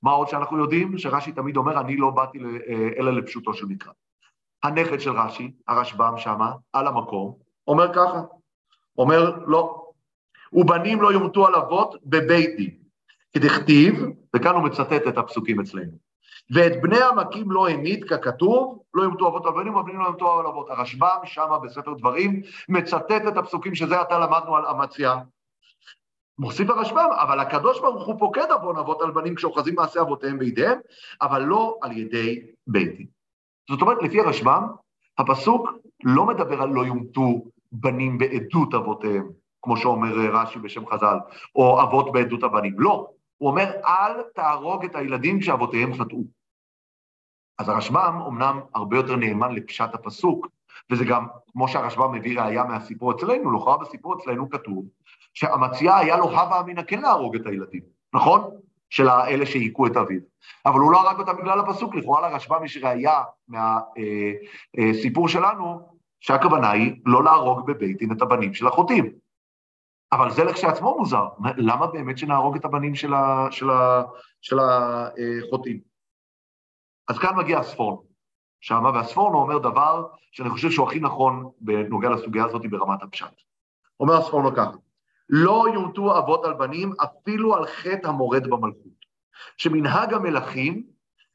מה 0.03 0.12
עוד 0.12 0.27
שאנחנו 0.27 0.58
יודעים? 0.58 0.97
שרש"י 0.97 1.32
תמיד 1.32 1.58
אומר, 1.58 1.79
אני 1.79 1.97
לא 1.97 2.10
באתי 2.10 2.39
אה, 2.39 2.89
אלא 2.97 3.12
לפשוטו 3.12 3.53
של 3.53 3.65
מקרא. 3.65 3.91
הנכד 4.63 4.99
של 4.99 5.12
רש"י, 5.12 5.51
הרשב"ם 5.67 6.13
שמה, 6.17 6.51
על 6.73 6.88
המקום, 6.88 7.36
אומר 7.67 7.93
ככה, 7.93 8.21
אומר 8.97 9.39
לא, 9.45 9.91
ובנים 10.53 11.01
לא 11.01 11.13
יומתו 11.13 11.47
על 11.47 11.55
אבות 11.55 11.95
בבית 12.05 12.55
דין. 12.58 12.79
כדכתיב, 13.34 14.05
וכאן 14.36 14.55
הוא 14.55 14.63
מצטט 14.63 15.08
את 15.08 15.17
הפסוקים 15.17 15.60
אצלנו, 15.60 15.91
ואת 16.53 16.82
בני 16.82 17.01
המכים 17.01 17.51
לא 17.51 17.67
העמיד 17.67 18.03
ככתוב, 18.03 18.84
לא 18.93 19.03
ימתו 19.03 19.27
אבות 19.27 19.45
על 19.45 19.51
בנים, 19.51 19.75
ובנים 19.75 19.99
לא 19.99 20.08
ימתו 20.08 20.39
על 20.39 20.45
אבות. 20.45 20.69
הרשב"ם 20.69 21.17
שמה 21.23 21.60
בספר 21.60 21.93
דברים 21.93 22.41
מצטט 22.69 23.21
את 23.27 23.38
הפסוקים 23.38 23.75
שזה 23.75 24.01
עתה 24.01 24.19
למדנו 24.19 24.55
על 24.55 24.65
אמציה. 24.65 25.15
מוסיף 26.39 26.69
הרשב"ם, 26.69 27.10
אבל 27.21 27.39
הקדוש 27.39 27.80
ברוך 27.80 28.08
הוא 28.08 28.19
פוקד 28.19 28.52
עוון 28.52 28.78
אבות 28.78 29.02
על 29.02 29.12
בנים 29.12 29.36
כשאוחזים 29.36 29.75
מעשה 29.75 30.02
אבותיהם 30.02 30.39
בידיהם, 30.39 30.80
אבל 31.21 31.41
לא 31.41 31.78
על 31.82 31.97
ידי 31.97 32.41
בית 32.67 32.97
דין. 32.97 33.08
זאת 33.69 33.82
אומרת, 33.82 33.97
לפי 34.02 34.19
הרשב"ם, 34.19 34.67
הפסוק 35.17 35.69
לא 36.04 36.25
מדבר 36.25 36.62
על 36.62 36.69
לא 36.69 36.86
יומתו 36.86 37.41
בנים 37.71 38.17
בעדות 38.17 38.73
אבותיהם, 38.73 39.30
כמו 39.62 39.78
שאומר 39.78 40.13
רש"י 40.13 40.60
בשם 40.60 40.88
חז"ל, 40.88 41.17
או 41.56 41.82
אבות 41.82 42.12
בעדות 42.12 42.43
הבנים. 42.43 42.80
לא, 42.80 43.08
הוא 43.38 43.49
אומר, 43.49 43.71
אל 43.86 44.21
תהרוג 44.36 44.86
את 44.86 44.95
הילדים 44.95 45.39
כשאבותיהם 45.39 45.93
חטאו. 45.93 46.23
אז 47.60 47.69
הרשב"ם 47.69 48.21
אומנם 48.25 48.60
הרבה 48.75 48.97
יותר 48.97 49.15
נאמן 49.15 49.56
לפשט 49.56 49.93
הפסוק, 49.93 50.47
וזה 50.91 51.06
גם, 51.06 51.28
כמו 51.52 51.67
שהרשב"ם 51.67 52.12
מביא 52.12 52.41
ראייה 52.41 52.63
מהסיפור 52.63 53.12
אצלנו, 53.12 53.52
לכאורה 53.52 53.78
בסיפור 53.78 54.15
אצלנו 54.17 54.49
כתוב 54.49 54.86
שאמציה 55.39 55.97
היה 55.97 56.17
לו 56.17 56.25
הווה 56.25 56.60
אמינא 56.60 56.82
כן 56.88 57.02
להרוג 57.02 57.36
את 57.36 57.45
הילדים, 57.45 57.82
נכון? 58.13 58.41
של 58.89 59.10
אלה 59.10 59.45
שהיכו 59.45 59.88
את 59.88 59.97
אביו. 59.97 60.19
אבל 60.65 60.80
הוא 60.80 60.91
לא 60.91 61.02
הרג 61.02 61.19
אותם 61.19 61.38
בגלל 61.38 61.60
הפסוק, 61.60 61.95
לכאורה 61.95 62.30
לרשב"ם 62.30 62.65
יש 62.65 62.78
ראייה 62.78 63.23
מהסיפור 63.47 65.23
אה, 65.28 65.30
אה, 65.30 65.34
שלנו, 65.34 65.97
שהכוונה 66.19 66.71
היא 66.71 67.02
לא 67.06 67.23
להרוג 67.23 67.67
בבית 67.67 67.97
דין 67.97 68.12
את 68.12 68.21
הבנים 68.21 68.54
של 68.54 68.67
החוטאים. 68.67 69.12
אבל 70.12 70.32
זה 70.32 70.43
לכשעצמו 70.43 70.97
מוזר, 70.97 71.28
למה 71.58 71.88
באמת 71.88 72.17
שנהרוג 72.17 72.56
את 72.56 72.65
הבנים 72.65 72.95
של, 72.95 73.13
ה, 73.13 73.47
של, 73.52 73.67
של 74.41 74.58
החוטאים? 74.60 75.80
אז 77.10 77.19
כאן 77.19 77.36
מגיע 77.36 77.60
הספורנו, 77.60 78.04
שמה, 78.62 78.89
והספורנו 78.89 79.38
אומר 79.38 79.58
דבר 79.58 80.08
שאני 80.32 80.49
חושב 80.49 80.69
שהוא 80.69 80.88
הכי 80.88 80.99
נכון 80.99 81.52
בנוגע 81.62 82.10
לסוגיה 82.10 82.45
הזאת 82.45 82.62
ברמת 82.69 83.04
הפשט. 83.04 83.41
אומר 83.99 84.13
הספורנו 84.13 84.56
ככה, 84.56 84.78
לא 85.30 85.65
יומתו 85.74 86.18
אבות 86.18 86.46
על 86.46 86.54
בנים 86.54 86.94
אפילו 87.04 87.56
על 87.56 87.65
חטא 87.65 88.08
המורד 88.08 88.44
במלכות, 88.48 89.06
שמנהג 89.58 90.13
המלכים 90.13 90.84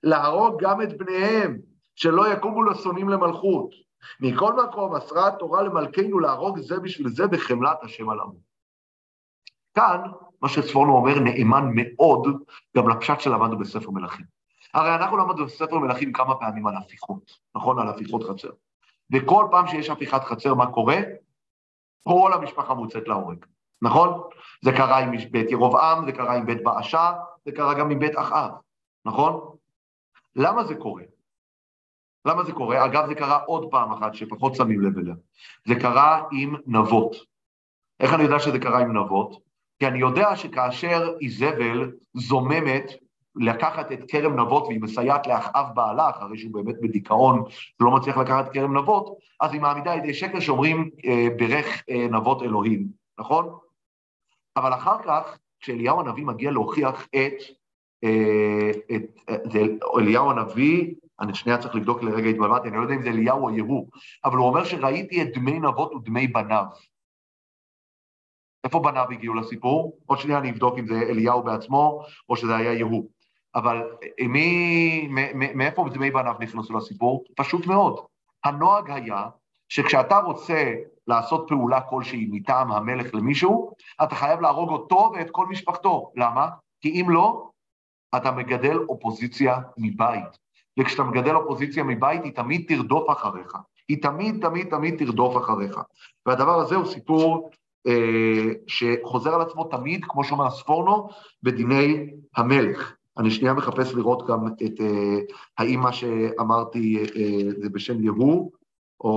להרוג 0.03 0.63
גם 0.63 0.83
את 0.83 0.99
בניהם, 0.99 1.59
שלא 1.95 2.33
יקומו 2.33 2.63
לשונאים 2.63 3.09
למלכות. 3.09 3.71
מכל 4.21 4.65
מקום 4.65 4.97
מסרה 4.97 5.29
התורה 5.29 5.63
למלכנו 5.63 6.19
להרוג 6.19 6.59
זה 6.59 6.81
בשביל 6.81 7.09
זה 7.09 7.27
בחמלת 7.27 7.77
השם 7.83 8.11
על 8.11 8.21
עמו. 8.21 8.39
כאן, 9.75 10.01
מה 10.43 10.49
שצפורנו 10.49 10.97
אומר, 10.97 11.19
נאמן 11.19 11.71
מאוד 11.75 12.27
גם 12.77 12.89
לפשט 12.89 13.21
שלמדנו 13.21 13.59
בספר 13.59 13.91
מלכים. 13.91 14.27
הרי 14.75 14.95
אנחנו 14.95 15.17
למדנו 15.17 15.47
בספר 15.47 15.79
מלכים 15.79 16.13
כמה 16.13 16.35
פעמים 16.35 16.67
על 16.67 16.77
הפיכות, 16.77 17.39
נכון? 17.55 17.79
על 17.79 17.89
הפיכות 17.89 18.25
חצר. 18.25 18.51
וכל 19.13 19.47
פעם 19.51 19.67
שיש 19.67 19.91
הפיכת 19.91 20.25
חצר, 20.25 20.55
מה 20.55 20.73
קורה? 20.73 20.97
כל 22.03 22.33
המשפחה 22.35 22.75
מוצאת 22.75 23.09
להורג, 23.09 23.45
נכון? 23.85 24.21
זה 24.63 24.73
קרה 24.73 24.99
עם 24.99 25.11
בית 25.31 25.51
ירובעם, 25.51 26.05
זה 26.07 26.13
קרה 26.13 26.35
עם 26.35 26.47
בית 26.47 26.63
באשה, 26.63 27.13
זה 27.45 27.53
קרה 27.53 27.75
גם 27.75 27.91
עם 27.91 27.99
בית 27.99 28.19
אחאב, 28.19 28.51
נכון? 29.05 29.57
למה 30.37 30.65
זה 30.65 30.75
קורה? 30.75 31.03
למה 32.25 32.45
זה 32.45 32.53
קורה? 32.53 32.85
אגב, 32.85 33.07
זה 33.07 33.15
קרה 33.15 33.39
עוד 33.47 33.71
פעם 33.71 33.93
אחת 33.93 34.15
שפחות 34.15 34.55
שמים 34.55 34.81
לב 34.81 34.99
אליה. 34.99 35.15
זה 35.69 35.75
קרה 35.75 36.23
עם 36.33 36.57
נבות. 36.67 37.17
איך 38.01 38.15
אני 38.15 38.23
יודע 38.23 38.39
שזה 38.39 38.59
קרה 38.59 38.79
עם 38.79 38.97
נבות? 38.97 39.41
כי 39.79 39.87
אני 39.87 39.99
יודע 39.99 40.37
שכאשר 40.37 41.15
איזבל 41.21 41.93
זוממת 42.15 42.91
לקחת 43.37 43.93
את 43.93 43.99
כרם 44.09 44.41
נבות 44.41 44.63
והיא 44.67 44.81
מסייעת 44.81 45.27
לאחאב 45.27 45.67
בעלה, 45.75 46.11
אחרי 46.11 46.39
שהוא 46.39 46.53
באמת 46.53 46.81
בדיכאון 46.81 47.43
ולא 47.81 47.91
מצליח 47.91 48.17
לקחת 48.17 48.53
כרם 48.53 48.77
נבות, 48.77 49.19
אז 49.41 49.53
היא 49.53 49.61
מעמידה 49.61 49.95
ידי 49.95 50.15
שקר 50.15 50.41
שאומרים 50.41 50.91
אה, 51.05 51.27
ברך 51.39 51.83
אה, 51.91 52.07
נבות 52.11 52.43
אלוהים, 52.43 52.87
נכון? 53.19 53.59
אבל 54.57 54.75
אחר 54.75 55.03
כך, 55.03 55.39
כשאליהו 55.61 56.01
הנביא 56.01 56.25
מגיע 56.25 56.51
להוכיח 56.51 57.07
את, 57.07 57.35
אה, 58.05 58.71
אה, 58.91 59.37
זה 59.53 59.61
אליהו 59.99 60.31
הנביא, 60.31 60.95
אני 61.21 61.35
שנייה 61.35 61.59
צריך 61.59 61.75
לבדוק 61.75 62.03
לרגע 62.03 62.29
התבלבלתי, 62.29 62.69
אני 62.69 62.77
לא 62.77 62.83
יודע 62.83 62.95
אם 62.95 63.03
זה 63.03 63.09
אליהו 63.09 63.45
או 63.45 63.51
יהוא, 63.51 63.89
אבל 64.25 64.37
הוא 64.37 64.47
אומר 64.47 64.65
שראיתי 64.65 65.23
את 65.23 65.33
דמי 65.35 65.59
נבות 65.59 65.95
ודמי 65.95 66.27
בניו. 66.27 66.65
איפה 68.65 68.81
בניו 68.81 69.07
הגיעו 69.11 69.35
לסיפור? 69.35 69.99
עוד 70.07 70.19
שנייה 70.19 70.39
אני 70.39 70.51
אבדוק 70.51 70.79
אם 70.79 70.87
זה 70.87 70.95
אליהו 70.95 71.43
בעצמו 71.43 72.05
או 72.29 72.37
שזה 72.37 72.57
היה 72.57 72.73
יהוא. 72.73 73.09
אבל 73.55 73.83
מי, 74.29 75.09
מאיפה 75.55 75.87
דמי 75.93 76.11
בניו 76.11 76.35
נכנסו 76.41 76.77
לסיפור? 76.77 77.25
פשוט 77.37 77.67
מאוד. 77.67 78.01
הנוהג 78.45 78.91
היה 78.91 79.29
שכשאתה 79.69 80.19
רוצה 80.19 80.75
לעשות 81.09 81.45
פעולה 81.49 81.81
כלשהי 81.81 82.29
מטעם 82.31 82.73
המלך 82.73 83.15
למישהו, 83.15 83.71
אתה 84.03 84.15
חייב 84.15 84.41
להרוג 84.41 84.71
אותו 84.71 85.13
ואת 85.15 85.31
כל 85.31 85.47
משפחתו. 85.47 86.13
למה? 86.17 86.49
כי 86.81 87.01
אם 87.01 87.11
לא, 87.11 87.51
אתה 88.17 88.31
מגדל 88.31 88.79
אופוזיציה 88.89 89.59
מבית. 89.79 90.39
וכשאתה 90.81 91.03
מגדל 91.03 91.35
אופוזיציה 91.35 91.85
מבית, 91.85 92.25
היא 92.25 92.33
תמיד 92.33 92.65
תרדוף 92.69 93.11
אחריך. 93.11 93.57
היא 93.89 94.03
תמיד, 94.03 94.49
תמיד, 94.49 94.71
תמיד 94.71 94.99
תרדוף 94.99 95.37
אחריך. 95.37 95.79
והדבר 96.27 96.61
הזה 96.61 96.77
הוא 96.77 96.87
סיפור 96.87 97.51
אה, 97.87 98.53
שחוזר 98.67 99.35
על 99.35 99.41
עצמו 99.41 99.65
תמיד, 99.65 100.05
כמו 100.05 100.25
שאומר 100.25 100.51
ספורנו, 100.51 101.09
בדיני 101.43 102.11
המלך. 102.37 102.95
אני 103.19 103.31
שנייה 103.31 103.55
מחפש 103.55 103.95
לראות 103.95 104.27
גם 104.27 104.47
את, 104.47 104.81
אה, 104.81 105.19
האם 105.59 105.81
מה 105.81 105.93
שאמרתי 105.93 106.99
אה, 107.17 107.51
זה 107.63 107.69
בשם 107.69 108.05
יהוא, 108.05 108.51
או, 109.01 109.11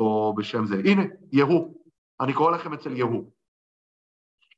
או 0.00 0.34
בשם 0.36 0.66
זה. 0.66 0.74
הנה, 0.84 1.02
יהוא. 1.32 1.74
אני 2.20 2.32
קורא 2.32 2.50
לכם 2.50 2.72
אצל 2.72 2.96
יהוא. 2.96 3.24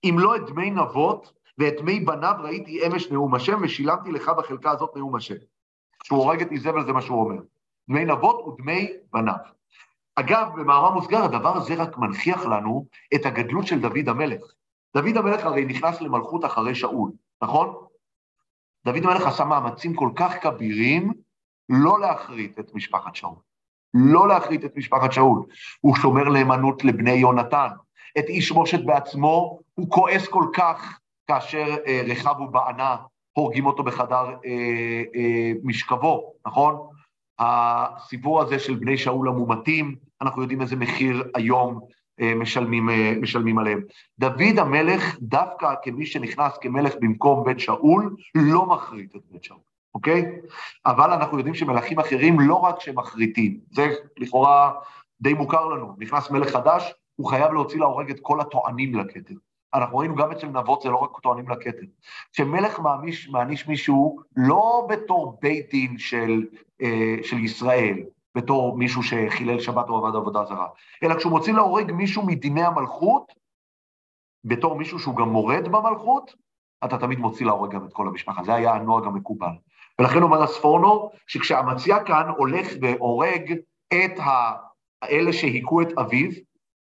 אם 0.04 0.16
לא 0.18 0.36
את 0.36 0.46
דמי 0.46 0.70
נבות 0.70 1.32
ואת 1.58 1.74
דמי 1.80 2.00
בניו 2.00 2.34
ראיתי 2.38 2.86
אמש 2.86 3.10
נאום 3.10 3.34
השם, 3.34 3.58
ושילמתי 3.62 4.12
לך 4.12 4.28
בחלקה 4.28 4.70
הזאת 4.70 4.96
נאום 4.96 5.16
השם. 5.16 5.34
כשהוא 6.00 6.18
הורג 6.18 6.42
את 6.42 6.52
איזבל 6.52 6.86
זה 6.86 6.92
מה 6.92 7.02
שהוא 7.02 7.20
אומר. 7.20 7.42
דמי 7.88 8.04
נבות 8.04 8.48
ודמי 8.48 8.92
בניו. 9.12 9.34
אגב, 10.16 10.48
במאמר 10.56 10.90
מוסגר, 10.90 11.24
הדבר 11.24 11.56
הזה 11.56 11.74
רק 11.74 11.98
מנכיח 11.98 12.46
לנו 12.46 12.86
את 13.14 13.26
הגדלות 13.26 13.66
של 13.66 13.80
דוד 13.80 14.08
המלך. 14.08 14.42
דוד 14.96 15.16
המלך 15.16 15.44
הרי 15.44 15.64
נכנס 15.64 16.00
למלכות 16.00 16.44
אחרי 16.44 16.74
שאול, 16.74 17.10
נכון? 17.42 17.74
דוד 18.84 19.04
המלך 19.04 19.26
עשה 19.26 19.44
מאמצים 19.44 19.94
כל 19.94 20.10
כך 20.16 20.32
כבירים 20.42 21.12
לא 21.68 22.00
להכרית 22.00 22.58
את 22.58 22.74
משפחת 22.74 23.14
שאול. 23.14 23.36
לא 23.95 24.28
להכרית 24.28 24.64
את 24.64 24.76
משפחת 24.76 25.12
שאול. 25.12 25.42
הוא 25.80 25.97
שומר 25.97 26.28
נאמנות 26.28 26.84
לבני 26.84 27.12
יונתן. 27.12 27.68
את 28.18 28.24
איש 28.28 28.53
מושת 28.53 28.84
בעצמו, 28.84 29.59
הוא 29.74 29.90
כועס 29.90 30.28
כל 30.28 30.45
כך 30.53 30.99
כאשר 31.26 31.76
אה, 31.86 32.03
רחב 32.07 32.40
ובענה 32.40 32.97
הורגים 33.32 33.66
אותו 33.66 33.82
בחדר 33.82 34.26
אה, 34.45 35.03
אה, 35.14 35.53
משכבו, 35.62 36.32
נכון? 36.47 36.76
הסיפור 37.38 38.42
הזה 38.42 38.59
של 38.59 38.74
בני 38.74 38.99
שאול 38.99 39.28
המומתים, 39.28 39.97
אנחנו 40.22 40.42
יודעים 40.42 40.61
איזה 40.61 40.76
מחיר 40.76 41.30
היום 41.34 41.80
אה, 42.20 42.34
משלמים, 42.34 42.90
אה, 42.90 43.12
משלמים 43.20 43.59
עליהם. 43.59 43.80
דוד 44.18 44.59
המלך, 44.59 45.16
דווקא 45.20 45.74
כמי 45.82 46.07
שנכנס 46.07 46.53
כמלך 46.61 46.95
במקום 47.01 47.45
בית 47.45 47.61
שאול, 47.61 48.16
לא 48.34 48.66
מחריט 48.66 49.16
את 49.16 49.20
בית 49.30 49.45
שאול, 49.45 49.59
אוקיי? 49.95 50.40
אבל 50.86 51.12
אנחנו 51.12 51.38
יודעים 51.38 51.55
שמלכים 51.55 51.99
אחרים 52.01 52.40
לא 52.40 52.55
רק 52.55 52.80
שמחריטים, 52.80 53.61
זה 53.70 53.88
לכאורה 54.16 54.72
די 55.20 55.34
מוכר 55.34 55.64
לנו, 55.66 55.95
נכנס 55.99 56.30
מלך 56.30 56.51
חדש, 56.51 56.92
הוא 57.16 57.30
חייב 57.30 57.53
להוציא 57.53 57.78
להורג 57.78 58.11
את 58.11 58.20
כל 58.22 58.40
הטוענים 58.40 58.95
לכתר. 58.95 59.34
אנחנו 59.74 59.99
ראינו 59.99 60.14
גם 60.14 60.32
אצל 60.32 60.47
נבות, 60.47 60.82
זה 60.82 60.90
לא 60.90 60.97
רק 60.97 61.20
טוענים 61.22 61.49
לכתר. 61.49 61.86
כשמלך 62.32 62.80
מעניש, 62.80 63.28
מעניש 63.28 63.68
מישהו 63.68 64.18
לא 64.36 64.86
בתור 64.90 65.38
בית 65.42 65.70
דין 65.70 65.99
של, 65.99 66.47
אה, 66.82 67.16
של 67.22 67.38
ישראל, 67.38 67.99
בתור 68.34 68.78
מישהו 68.78 69.03
שחילל 69.03 69.61
שבת 69.61 69.88
או 69.88 70.07
עבד 70.07 70.16
עבודה 70.16 70.45
זרה, 70.45 70.66
אלא 71.03 71.14
כשהוא 71.14 71.32
מוציא 71.32 71.53
להורג 71.53 71.92
מישהו 71.92 72.26
מדיני 72.26 72.62
המלכות, 72.62 73.32
בתור 74.45 74.74
מישהו 74.74 74.99
שהוא 74.99 75.16
גם 75.16 75.28
מורד 75.28 75.68
במלכות, 75.68 76.34
אתה 76.84 76.99
תמיד 76.99 77.18
מוציא 77.18 77.47
להורג 77.47 77.70
גם 77.70 77.84
את 77.84 77.92
כל 77.92 78.09
המשפחה. 78.09 78.45
זה 78.45 78.55
היה 78.55 78.74
הנוהג 78.74 79.07
המקובל. 79.07 79.53
ולכן 80.01 80.22
אומר 80.22 80.42
הספורנו, 80.42 81.11
שכשהמציע 81.26 82.05
כאן 82.05 82.28
הולך 82.36 82.66
והורג 82.80 83.55
את 83.88 84.18
האלה 85.03 85.32
שהיכו 85.32 85.82
את 85.82 85.99
אביו, 85.99 86.30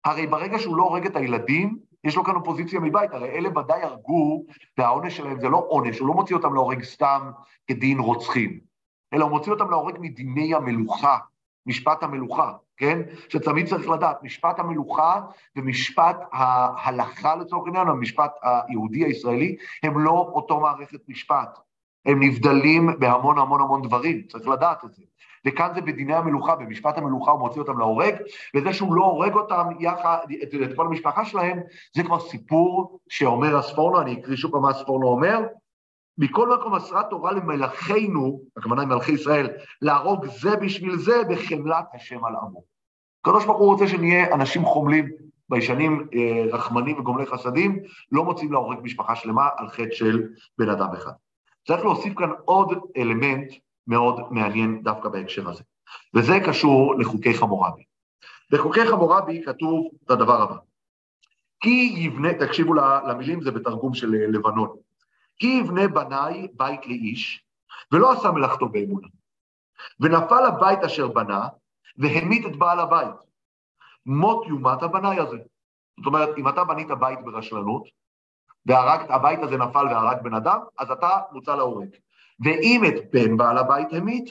הרי 0.05 0.27
ברגע 0.27 0.59
שהוא 0.59 0.77
לא 0.77 0.83
הורג 0.83 1.07
את 1.07 1.17
הילדים, 1.17 1.79
יש 2.05 2.17
לו 2.17 2.25
כאן 2.25 2.35
אופוזיציה 2.35 2.81
מבית, 2.81 3.13
הרי 3.13 3.29
אלה 3.29 3.59
ודאי 3.59 3.83
הרגו, 3.83 4.45
והעונש 4.79 5.17
שלהם 5.17 5.41
זה 5.41 5.49
לא 5.49 5.67
עונש, 5.69 5.99
הוא 5.99 6.09
לא 6.09 6.15
מוציא 6.15 6.37
אותם 6.37 6.55
להורג 6.55 6.83
סתם 6.83 7.31
כדין 7.67 7.99
רוצחים, 7.99 8.61
אלא 9.15 9.25
הוא 9.25 9.31
מוציא 9.31 9.53
אותם 9.53 9.71
להורג 9.71 9.97
מדיני 10.01 10.55
המלוכה, 10.55 11.19
משפט 11.67 12.03
המלוכה, 12.03 12.53
כן? 12.77 12.99
שתמיד 13.29 13.67
צריך 13.67 13.89
לדעת, 13.89 14.23
משפט 14.23 14.59
המלוכה 14.59 15.21
ומשפט 15.57 16.17
ההלכה 16.33 17.37
לצורך 17.37 17.67
העניין, 17.67 17.89
המשפט 17.89 18.33
היהודי 18.43 19.05
הישראלי, 19.05 19.57
הם 19.83 19.99
לא 19.99 20.31
אותו 20.33 20.61
מערכת 20.61 21.01
משפט. 21.09 21.59
הם 22.09 22.23
נבדלים 22.23 22.91
בהמון 22.99 23.39
המון 23.39 23.61
המון 23.61 23.83
דברים, 23.83 24.23
צריך 24.29 24.49
לדעת 24.49 24.85
את 24.85 24.95
זה. 24.95 25.03
וכאן 25.47 25.71
זה 25.75 25.81
בדיני 25.81 26.15
המלוכה, 26.15 26.57
במשפט 26.57 26.99
המלוכה 26.99 27.31
הוא 27.31 27.41
מוציא 27.41 27.61
אותם 27.61 27.79
להורג, 27.79 28.15
וזה 28.57 28.73
שהוא 28.73 28.95
לא 28.95 29.05
הורג 29.05 29.35
אותם 29.35 29.67
יחד, 29.81 30.19
את, 30.43 30.55
את 30.63 30.77
כל 30.77 30.87
המשפחה 30.87 31.25
שלהם, 31.25 31.61
זה 31.97 32.03
כבר 32.03 32.21
סיפור 32.21 33.01
שאומר 33.09 33.57
הספורנו, 33.57 34.01
אני 34.01 34.21
אקריא 34.21 34.37
שוב 34.37 34.59
מה 34.59 34.71
הספורנו 34.71 35.09
אומר, 35.09 35.39
מכל 36.19 36.59
מקום 36.59 36.75
מסרה 36.75 37.03
תורה 37.03 37.33
למלאכינו, 37.33 38.41
הכוונה 38.57 38.83
עם 38.83 38.89
מלכי 38.89 39.13
ישראל, 39.13 39.49
להרוג 39.83 40.27
זה 40.27 40.57
בשביל 40.57 40.97
זה 40.97 41.23
בחמלת 41.31 41.85
השם 41.95 42.25
על 42.25 42.37
עמו. 42.37 42.63
הקדוש 43.21 43.45
ברוך 43.45 43.59
הוא 43.59 43.73
רוצה 43.73 43.89
שנהיה 43.89 44.35
אנשים 44.35 44.65
חומלים, 44.65 45.09
ביישנים 45.49 46.09
אה, 46.15 46.45
רחמנים 46.53 46.99
וגומלי 46.99 47.27
חסדים, 47.27 47.79
לא 48.13 48.25
מוצאים 48.25 48.53
להורג 48.53 48.79
משפחה 48.83 49.15
שלמה 49.15 49.49
על 49.57 49.69
חטא 49.69 49.91
של 49.91 50.29
בן 50.59 50.69
אדם 50.69 50.89
אחד. 50.93 51.13
צריך 51.69 51.85
להוסיף 51.85 52.19
כאן 52.19 52.31
עוד 52.45 52.79
אלמנט 52.97 53.53
מאוד 53.87 54.33
מעניין 54.33 54.83
דווקא 54.83 55.09
בהקשר 55.09 55.49
הזה, 55.49 55.63
וזה 56.15 56.33
קשור 56.47 56.95
לחוקי 56.99 57.35
חמורבי. 57.35 57.83
בחוקי 58.53 58.87
חמורבי 58.87 59.43
כתוב 59.45 59.91
את 60.05 60.11
הדבר 60.11 60.43
הבא, 60.43 60.57
כי 61.61 61.95
יבנה, 61.97 62.35
תקשיבו 62.35 62.75
למילים, 63.09 63.43
זה 63.43 63.51
בתרגום 63.51 63.95
של 63.95 64.15
אה, 64.15 64.27
לבנון, 64.27 64.77
כי 65.39 65.47
יבנה 65.47 65.89
בניי 65.89 66.49
בית 66.53 66.87
לאיש, 66.87 67.45
ולא 67.93 68.13
עשה 68.13 68.31
מלאכתו 68.31 68.69
באמונה, 68.69 69.09
ונפל 70.01 70.47
הבית 70.47 70.79
אשר 70.79 71.09
בנה, 71.09 71.49
והמית 71.99 72.47
את 72.47 72.57
בעל 72.57 72.81
הבית. 72.81 73.15
מות 74.07 74.47
יומת 74.47 74.83
הבנאי 74.83 75.21
הזה. 75.21 75.37
זאת 75.99 76.07
אומרת, 76.07 76.39
אם 76.39 76.49
אתה 76.49 76.65
בנית 76.65 76.89
בית 77.01 77.19
ברשלנות, 77.25 77.89
והבית 78.69 79.39
הזה 79.43 79.57
נפל 79.57 79.87
והרג 79.87 80.23
בן 80.23 80.35
אדם, 80.35 80.61
אז 80.79 80.91
אתה 80.91 81.21
מוצא 81.33 81.57
להורג. 81.57 81.89
ואם 82.45 82.83
את 82.89 83.11
בן 83.11 83.37
בעל 83.37 83.59
הבית 83.59 83.93
המית, 83.93 84.31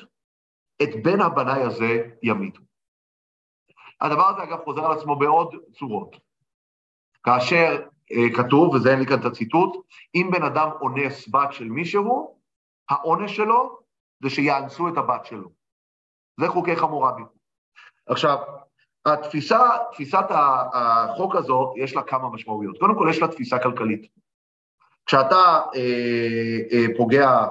את 0.83 0.89
בן 1.03 1.21
הבנאי 1.21 1.61
הזה 1.61 2.09
ימיתו. 2.23 2.61
הדבר 4.01 4.27
הזה 4.27 4.43
אגב 4.43 4.63
חוזר 4.63 4.85
על 4.85 4.97
עצמו 4.97 5.15
בעוד 5.15 5.55
צורות. 5.73 6.15
כאשר 7.23 7.88
אה, 8.11 8.35
כתוב, 8.35 8.73
וזה 8.73 8.91
אין 8.91 8.99
לי 8.99 9.05
כאן 9.05 9.19
את 9.19 9.25
הציטוט, 9.25 9.85
אם 10.15 10.29
בן 10.31 10.43
אדם 10.43 10.69
אונס 10.81 11.29
בת 11.29 11.53
של 11.53 11.69
מישהו, 11.69 12.38
העונש 12.89 13.35
שלו 13.35 13.79
זה 14.23 14.29
שיאנסו 14.29 14.89
את 14.89 14.97
הבת 14.97 15.25
שלו. 15.25 15.49
זה 16.39 16.47
חוקי 16.47 16.75
חמורבי. 16.75 17.23
עכשיו, 18.07 18.38
התפיסה, 19.05 19.59
תפיסת 19.91 20.25
החוק 20.29 21.35
הזו, 21.35 21.73
יש 21.77 21.95
לה 21.95 22.03
כמה 22.03 22.29
משמעויות. 22.29 22.79
קודם 22.79 22.95
כל, 22.97 23.07
יש 23.09 23.21
לה 23.21 23.27
תפיסה 23.27 23.59
כלכלית. 23.59 24.07
כשאתה 25.08 25.62
אה, 25.76 26.60
אה, 26.72 26.86
פוגע 26.97 27.45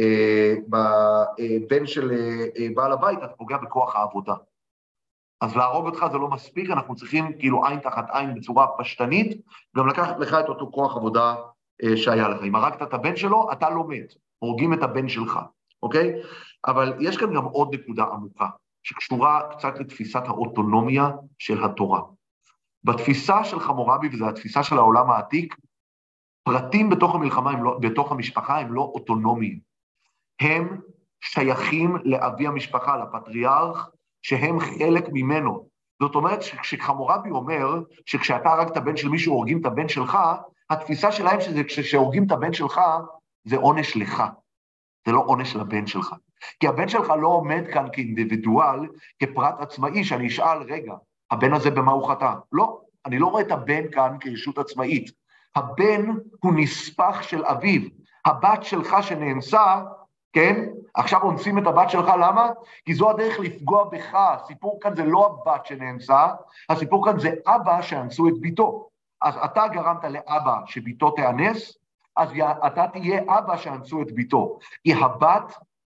אה, 0.00 0.54
בבן 0.68 1.86
של 1.86 2.12
בעל 2.74 2.92
הבית, 2.92 3.18
אתה 3.18 3.32
פוגע 3.32 3.56
בכוח 3.56 3.96
העבודה. 3.96 4.34
אז 5.40 5.56
להרוג 5.56 5.86
אותך 5.86 6.06
זה 6.12 6.18
לא 6.18 6.28
מספיק, 6.28 6.70
אנחנו 6.70 6.96
צריכים 6.96 7.38
כאילו 7.38 7.66
עין 7.66 7.80
תחת 7.80 8.06
עין 8.10 8.34
בצורה 8.34 8.66
פשטנית, 8.78 9.40
גם 9.76 9.88
לקחת 9.88 10.18
לך 10.18 10.34
את 10.34 10.48
אותו 10.48 10.70
כוח 10.72 10.96
עבודה 10.96 11.34
שהיה 11.96 12.28
לך. 12.28 12.42
אם 12.42 12.54
הרגת 12.54 12.82
את 12.82 12.94
הבן 12.94 13.16
שלו, 13.16 13.52
אתה 13.52 13.70
לא 13.70 13.84
מת, 13.88 14.14
הורגים 14.38 14.72
את 14.72 14.82
הבן 14.82 15.08
שלך, 15.08 15.38
אוקיי? 15.82 16.12
אבל 16.66 16.94
יש 17.00 17.16
כאן 17.16 17.34
גם 17.34 17.44
עוד 17.44 17.74
נקודה 17.74 18.04
עמוקה, 18.04 18.46
שקשורה 18.82 19.40
קצת 19.50 19.80
לתפיסת 19.80 20.22
האוטונומיה 20.26 21.10
של 21.38 21.64
התורה. 21.64 22.00
בתפיסה 22.84 23.44
של 23.44 23.60
חמורבי, 23.60 24.08
וזו 24.12 24.28
התפיסה 24.28 24.62
של 24.62 24.76
העולם 24.76 25.10
העתיק, 25.10 25.56
פרטים 26.46 26.90
בתוך 26.90 27.14
המלחמה, 27.14 27.52
לא, 27.62 27.78
בתוך 27.80 28.12
המשפחה, 28.12 28.58
הם 28.58 28.72
לא 28.72 28.82
אוטונומיים. 28.94 29.58
הם 30.40 30.80
שייכים 31.20 31.96
לאבי 32.04 32.46
המשפחה, 32.46 32.96
לפטריארך, 32.96 33.90
שהם 34.22 34.60
חלק 34.60 35.04
ממנו. 35.12 35.68
זאת 36.02 36.14
אומרת 36.14 36.42
שכשחמורבי 36.42 37.30
אומר 37.30 37.80
שכשאתה 38.06 38.52
הרגת 38.52 38.76
בן 38.76 38.96
של 38.96 39.08
מישהו, 39.08 39.34
הורגים 39.34 39.60
את 39.60 39.66
הבן 39.66 39.88
שלך, 39.88 40.18
התפיסה 40.70 41.12
שלהם 41.12 41.40
שזה 41.40 41.64
כשהורגים 41.64 42.26
את 42.26 42.32
הבן 42.32 42.52
שלך, 42.52 42.80
זה 43.44 43.56
עונש 43.56 43.96
לך, 43.96 44.22
זה 45.06 45.12
לא 45.12 45.22
עונש 45.26 45.56
לבן 45.56 45.86
שלך. 45.86 46.14
כי 46.60 46.68
הבן 46.68 46.88
שלך 46.88 47.10
לא 47.10 47.28
עומד 47.28 47.64
כאן 47.72 47.86
כאינדיבידואל, 47.92 48.80
כפרט 49.18 49.54
עצמאי, 49.60 50.04
שאני 50.04 50.26
אשאל, 50.26 50.62
רגע, 50.62 50.94
הבן 51.30 51.52
הזה 51.52 51.70
במה 51.70 51.92
הוא 51.92 52.08
חטא? 52.08 52.34
לא, 52.52 52.80
אני 53.06 53.18
לא 53.18 53.26
רואה 53.26 53.42
את 53.42 53.50
הבן 53.50 53.90
כאן 53.92 54.16
כישות 54.20 54.58
עצמאית. 54.58 55.25
הבן 55.56 56.06
הוא 56.40 56.52
נספח 56.56 57.22
של 57.22 57.44
אביו. 57.44 57.80
הבת 58.26 58.62
שלך 58.62 58.96
שנאנסה, 59.00 59.82
כן? 60.32 60.64
עכשיו 60.94 61.22
אונסים 61.22 61.58
את 61.58 61.66
הבת 61.66 61.90
שלך, 61.90 62.08
למה? 62.08 62.50
כי 62.84 62.94
זו 62.94 63.10
הדרך 63.10 63.38
לפגוע 63.40 63.84
בך, 63.84 64.14
הסיפור 64.14 64.78
כאן 64.82 64.96
זה 64.96 65.04
לא 65.04 65.26
הבת 65.26 65.66
שנאנסה, 65.66 66.26
הסיפור 66.68 67.04
כאן 67.04 67.20
זה 67.20 67.30
אבא 67.46 67.82
שאנסו 67.82 68.28
את 68.28 68.40
ביתו. 68.40 68.88
אז 69.22 69.34
אתה 69.44 69.68
גרמת 69.68 70.04
לאבא 70.04 70.56
שביתו 70.66 71.10
תאנס, 71.10 71.78
אז 72.16 72.28
אתה 72.66 72.86
תהיה 72.92 73.22
אבא 73.28 73.56
שאנסו 73.56 74.02
את 74.02 74.12
ביתו. 74.12 74.58
כי 74.84 74.94
הבת 74.94 75.54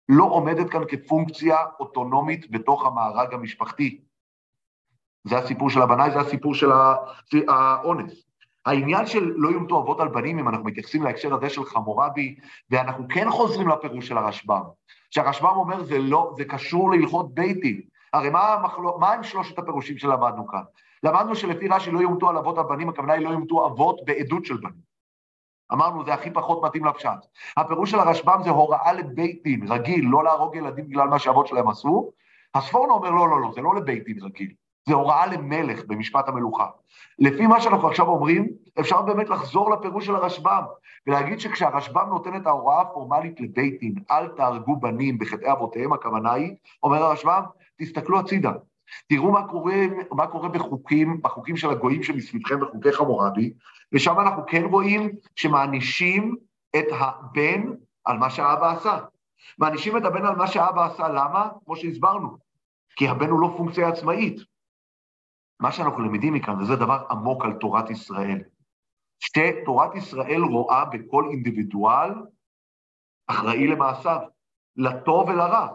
לא 0.08 0.24
עומדת 0.24 0.70
כאן 0.70 0.82
כפונקציה 0.88 1.56
אוטונומית 1.80 2.50
בתוך 2.50 2.86
המארג 2.86 3.34
המשפחתי. 3.34 4.00
זה 5.24 5.38
הסיפור 5.38 5.70
של 5.70 5.82
הבנאי, 5.82 6.10
זה 6.10 6.20
הסיפור 6.20 6.54
של 6.54 6.70
האונס. 7.48 8.29
העניין 8.66 9.06
של 9.06 9.32
לא 9.36 9.48
יומתו 9.48 9.78
אבות 9.78 10.00
על 10.00 10.08
בנים, 10.08 10.38
אם 10.38 10.48
אנחנו 10.48 10.64
מתייחסים 10.64 11.02
להקשר 11.02 11.34
הזה 11.34 11.48
של 11.48 11.64
חמורבי, 11.64 12.34
ואנחנו 12.70 13.04
כן 13.08 13.30
חוזרים 13.30 13.68
לפירוש 13.68 14.08
של 14.08 14.18
הרשב"ם, 14.18 14.62
שהרשב"ם 15.10 15.56
אומר 15.56 15.84
זה 15.84 15.98
לא, 15.98 16.34
זה 16.36 16.44
קשור 16.44 16.90
להלכות 16.90 17.34
ביתי. 17.34 17.86
הרי 18.12 18.30
מה, 18.30 18.54
המחלו, 18.54 18.98
מה 18.98 19.12
הם 19.12 19.22
שלושת 19.22 19.58
הפירושים 19.58 19.98
שלמדנו 19.98 20.46
כאן? 20.46 20.62
למדנו 21.02 21.34
שלפי 21.34 21.68
רש"י 21.68 21.90
לא 21.90 22.00
יומתו 22.00 22.28
על 22.28 22.36
אבות 22.36 22.58
על 22.58 22.64
בנים, 22.64 22.88
הכוונה 22.88 23.12
היא 23.12 23.24
לא 23.24 23.30
יומתו 23.30 23.66
אבות 23.66 24.00
בעדות 24.04 24.44
של 24.44 24.56
בנים. 24.56 24.90
אמרנו, 25.72 26.04
זה 26.04 26.14
הכי 26.14 26.30
פחות 26.30 26.64
מתאים 26.64 26.84
לפשט. 26.84 27.26
הפירוש 27.56 27.90
של 27.90 27.98
הרשב"ם 27.98 28.40
זה 28.44 28.50
הוראה 28.50 28.92
לבית 28.92 29.42
דין 29.42 29.72
רגיל, 29.72 30.04
לא 30.08 30.24
להרוג 30.24 30.56
ילדים 30.56 30.88
בגלל 30.88 31.08
מה 31.08 31.18
שאבות 31.18 31.46
שלהם 31.46 31.68
עשו. 31.68 32.12
הספורנו 32.54 32.94
אומר, 32.94 33.10
לא, 33.10 33.28
לא, 33.28 33.40
לא, 33.40 33.52
זה 33.54 33.60
לא 33.60 33.74
לבית 33.74 34.04
דין 34.04 34.18
רגיל, 34.22 34.52
זה 34.88 34.94
הוראה 34.94 35.26
למלך 35.26 35.84
במשפט 35.86 36.28
המלוכה. 36.28 36.66
לפי 37.18 37.46
מה 37.46 37.60
שאנחנו 37.60 37.88
עכשיו 37.88 38.06
אומרים, 38.06 38.48
אפשר 38.80 39.02
באמת 39.02 39.28
לחזור 39.28 39.70
לפירוש 39.70 40.06
של 40.06 40.14
הרשב"ם, 40.14 40.62
ולהגיד 41.06 41.40
שכשהרשב"ם 41.40 42.08
נותן 42.08 42.36
את 42.36 42.46
ההוראה 42.46 42.80
הפורמלית 42.80 43.40
דין, 43.40 43.94
אל 44.10 44.28
תהרגו 44.28 44.76
בנים 44.76 45.18
בחטאי 45.18 45.52
אבותיהם, 45.52 45.92
הכוונה 45.92 46.32
היא, 46.32 46.54
אומר 46.82 47.02
הרשב"ם, 47.02 47.42
תסתכלו 47.78 48.18
הצידה. 48.18 48.52
תראו 49.08 49.32
מה 49.32 49.48
קורה, 49.48 49.74
מה 50.12 50.26
קורה 50.26 50.48
בחוקים, 50.48 51.22
בחוקים 51.22 51.56
של 51.56 51.70
הגויים 51.70 52.02
שמסביבכם, 52.02 52.60
בחוקי 52.60 52.92
חמורבי, 52.92 53.52
ושם 53.92 54.20
אנחנו 54.20 54.42
כן 54.46 54.64
רואים 54.64 55.10
שמענישים 55.36 56.36
את 56.76 56.86
הבן 56.90 57.62
על 58.04 58.18
מה 58.18 58.30
שהאבא 58.30 58.72
עשה. 58.72 58.98
מענישים 59.58 59.96
את 59.96 60.04
הבן 60.04 60.26
על 60.26 60.36
מה 60.36 60.46
שהאבא 60.46 60.86
עשה, 60.86 61.08
למה? 61.08 61.48
כמו 61.64 61.76
שהסברנו, 61.76 62.36
כי 62.96 63.08
הבן 63.08 63.30
הוא 63.30 63.40
לא 63.40 63.54
פונקציה 63.56 63.88
עצמאית. 63.88 64.49
מה 65.60 65.72
שאנחנו 65.72 66.02
למדים 66.02 66.34
מכאן, 66.34 66.60
וזה 66.60 66.76
דבר 66.76 67.04
עמוק 67.10 67.44
על 67.44 67.52
תורת 67.52 67.90
ישראל, 67.90 68.38
שתורת 69.18 69.94
ישראל 69.94 70.40
רואה 70.42 70.84
בכל 70.84 71.28
אינדיבידואל 71.30 72.12
אחראי 73.26 73.66
למעשיו, 73.66 74.20
לטוב 74.76 75.28
ולרע. 75.28 75.68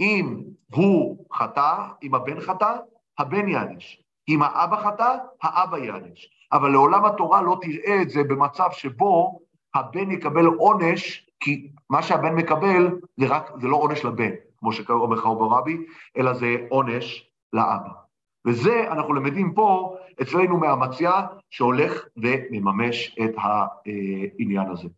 אם 0.00 0.44
הוא 0.74 1.26
חטא, 1.32 1.88
אם 2.02 2.14
הבן 2.14 2.40
חטא, 2.40 2.76
הבן 3.18 3.48
יענש. 3.48 4.02
אם 4.28 4.42
האבא 4.42 4.76
חטא, 4.76 5.16
האבא 5.42 5.78
יענש. 5.78 6.30
אבל 6.52 6.70
לעולם 6.70 7.04
התורה 7.04 7.42
לא 7.42 7.58
תראה 7.62 8.02
את 8.02 8.10
זה 8.10 8.24
במצב 8.24 8.68
שבו 8.72 9.40
הבן 9.74 10.10
יקבל 10.10 10.46
עונש, 10.46 11.30
כי 11.40 11.70
מה 11.90 12.02
שהבן 12.02 12.34
מקבל 12.34 13.00
זה, 13.16 13.26
רק, 13.26 13.50
זה 13.60 13.68
לא 13.68 13.76
עונש 13.76 14.04
לבן, 14.04 14.30
כמו 14.58 14.72
שאומר 14.72 15.16
חרוב 15.16 15.38
ברבי, 15.38 15.76
אלא 16.16 16.32
זה 16.34 16.56
עונש 16.68 17.30
לאבא. 17.52 18.07
וזה 18.46 18.84
אנחנו 18.90 19.14
למדים 19.14 19.52
פה 19.54 19.96
אצלנו 20.22 20.56
מאמציה 20.56 21.26
שהולך 21.50 22.04
ומממש 22.16 23.16
את 23.24 23.34
העניין 23.36 24.70
הזה. 24.70 24.88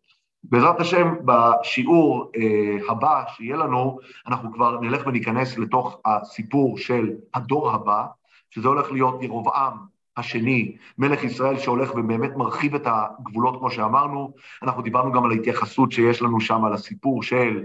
בעזרת 0.43 0.79
השם, 0.79 1.13
בשיעור 1.25 2.31
אה, 2.37 2.91
הבא 2.91 3.23
שיהיה 3.27 3.57
לנו, 3.57 3.99
אנחנו 4.27 4.53
כבר 4.53 4.79
נלך 4.79 5.07
וניכנס 5.07 5.57
לתוך 5.57 5.99
הסיפור 6.05 6.77
של 6.77 7.13
הדור 7.33 7.71
הבא, 7.71 8.05
שזה 8.49 8.67
הולך 8.67 8.91
להיות 8.91 9.23
ירובעם 9.23 9.77
השני, 10.17 10.75
מלך 10.97 11.23
ישראל 11.23 11.59
שהולך 11.59 11.95
ובאמת 11.95 12.35
מרחיב 12.35 12.75
את 12.75 12.81
הגבולות, 12.85 13.59
כמו 13.59 13.71
שאמרנו. 13.71 14.33
אנחנו 14.63 14.81
דיברנו 14.81 15.11
גם 15.11 15.25
על 15.25 15.31
ההתייחסות 15.31 15.91
שיש 15.91 16.21
לנו 16.21 16.41
שם, 16.41 16.65
על 16.65 16.73
הסיפור 16.73 17.23
של 17.23 17.63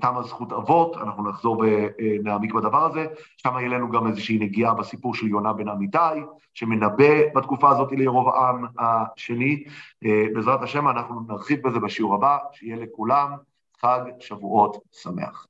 תמה 0.00 0.22
זכות 0.22 0.52
אבות, 0.52 0.96
אנחנו 0.96 1.30
נחזור 1.30 1.64
ונעמיק 1.98 2.54
בדבר 2.54 2.84
הזה. 2.84 3.06
שם 3.36 3.54
יהיה 3.58 3.68
לנו 3.68 3.90
גם 3.90 4.06
איזושהי 4.06 4.38
נגיעה 4.38 4.74
בסיפור 4.74 5.14
של 5.14 5.26
יונה 5.26 5.52
בן 5.52 5.68
אמיתי, 5.68 5.98
שמנבא 6.54 7.34
בתקופה 7.34 7.70
הזאת 7.70 7.92
לירובעם 7.92 8.64
השני. 8.78 9.64
אה, 10.04 10.24
בעזרת 10.34 10.62
השם 10.62 10.88
אנחנו 10.88 11.20
נרחיב 11.28 11.68
בזה 11.68 11.80
בשיעור 11.80 12.14
הבא, 12.14 12.38
שיהיה 12.52 12.76
לכולם 12.76 13.32
חג 13.80 14.00
שבועות 14.20 14.76
שמח. 14.92 15.46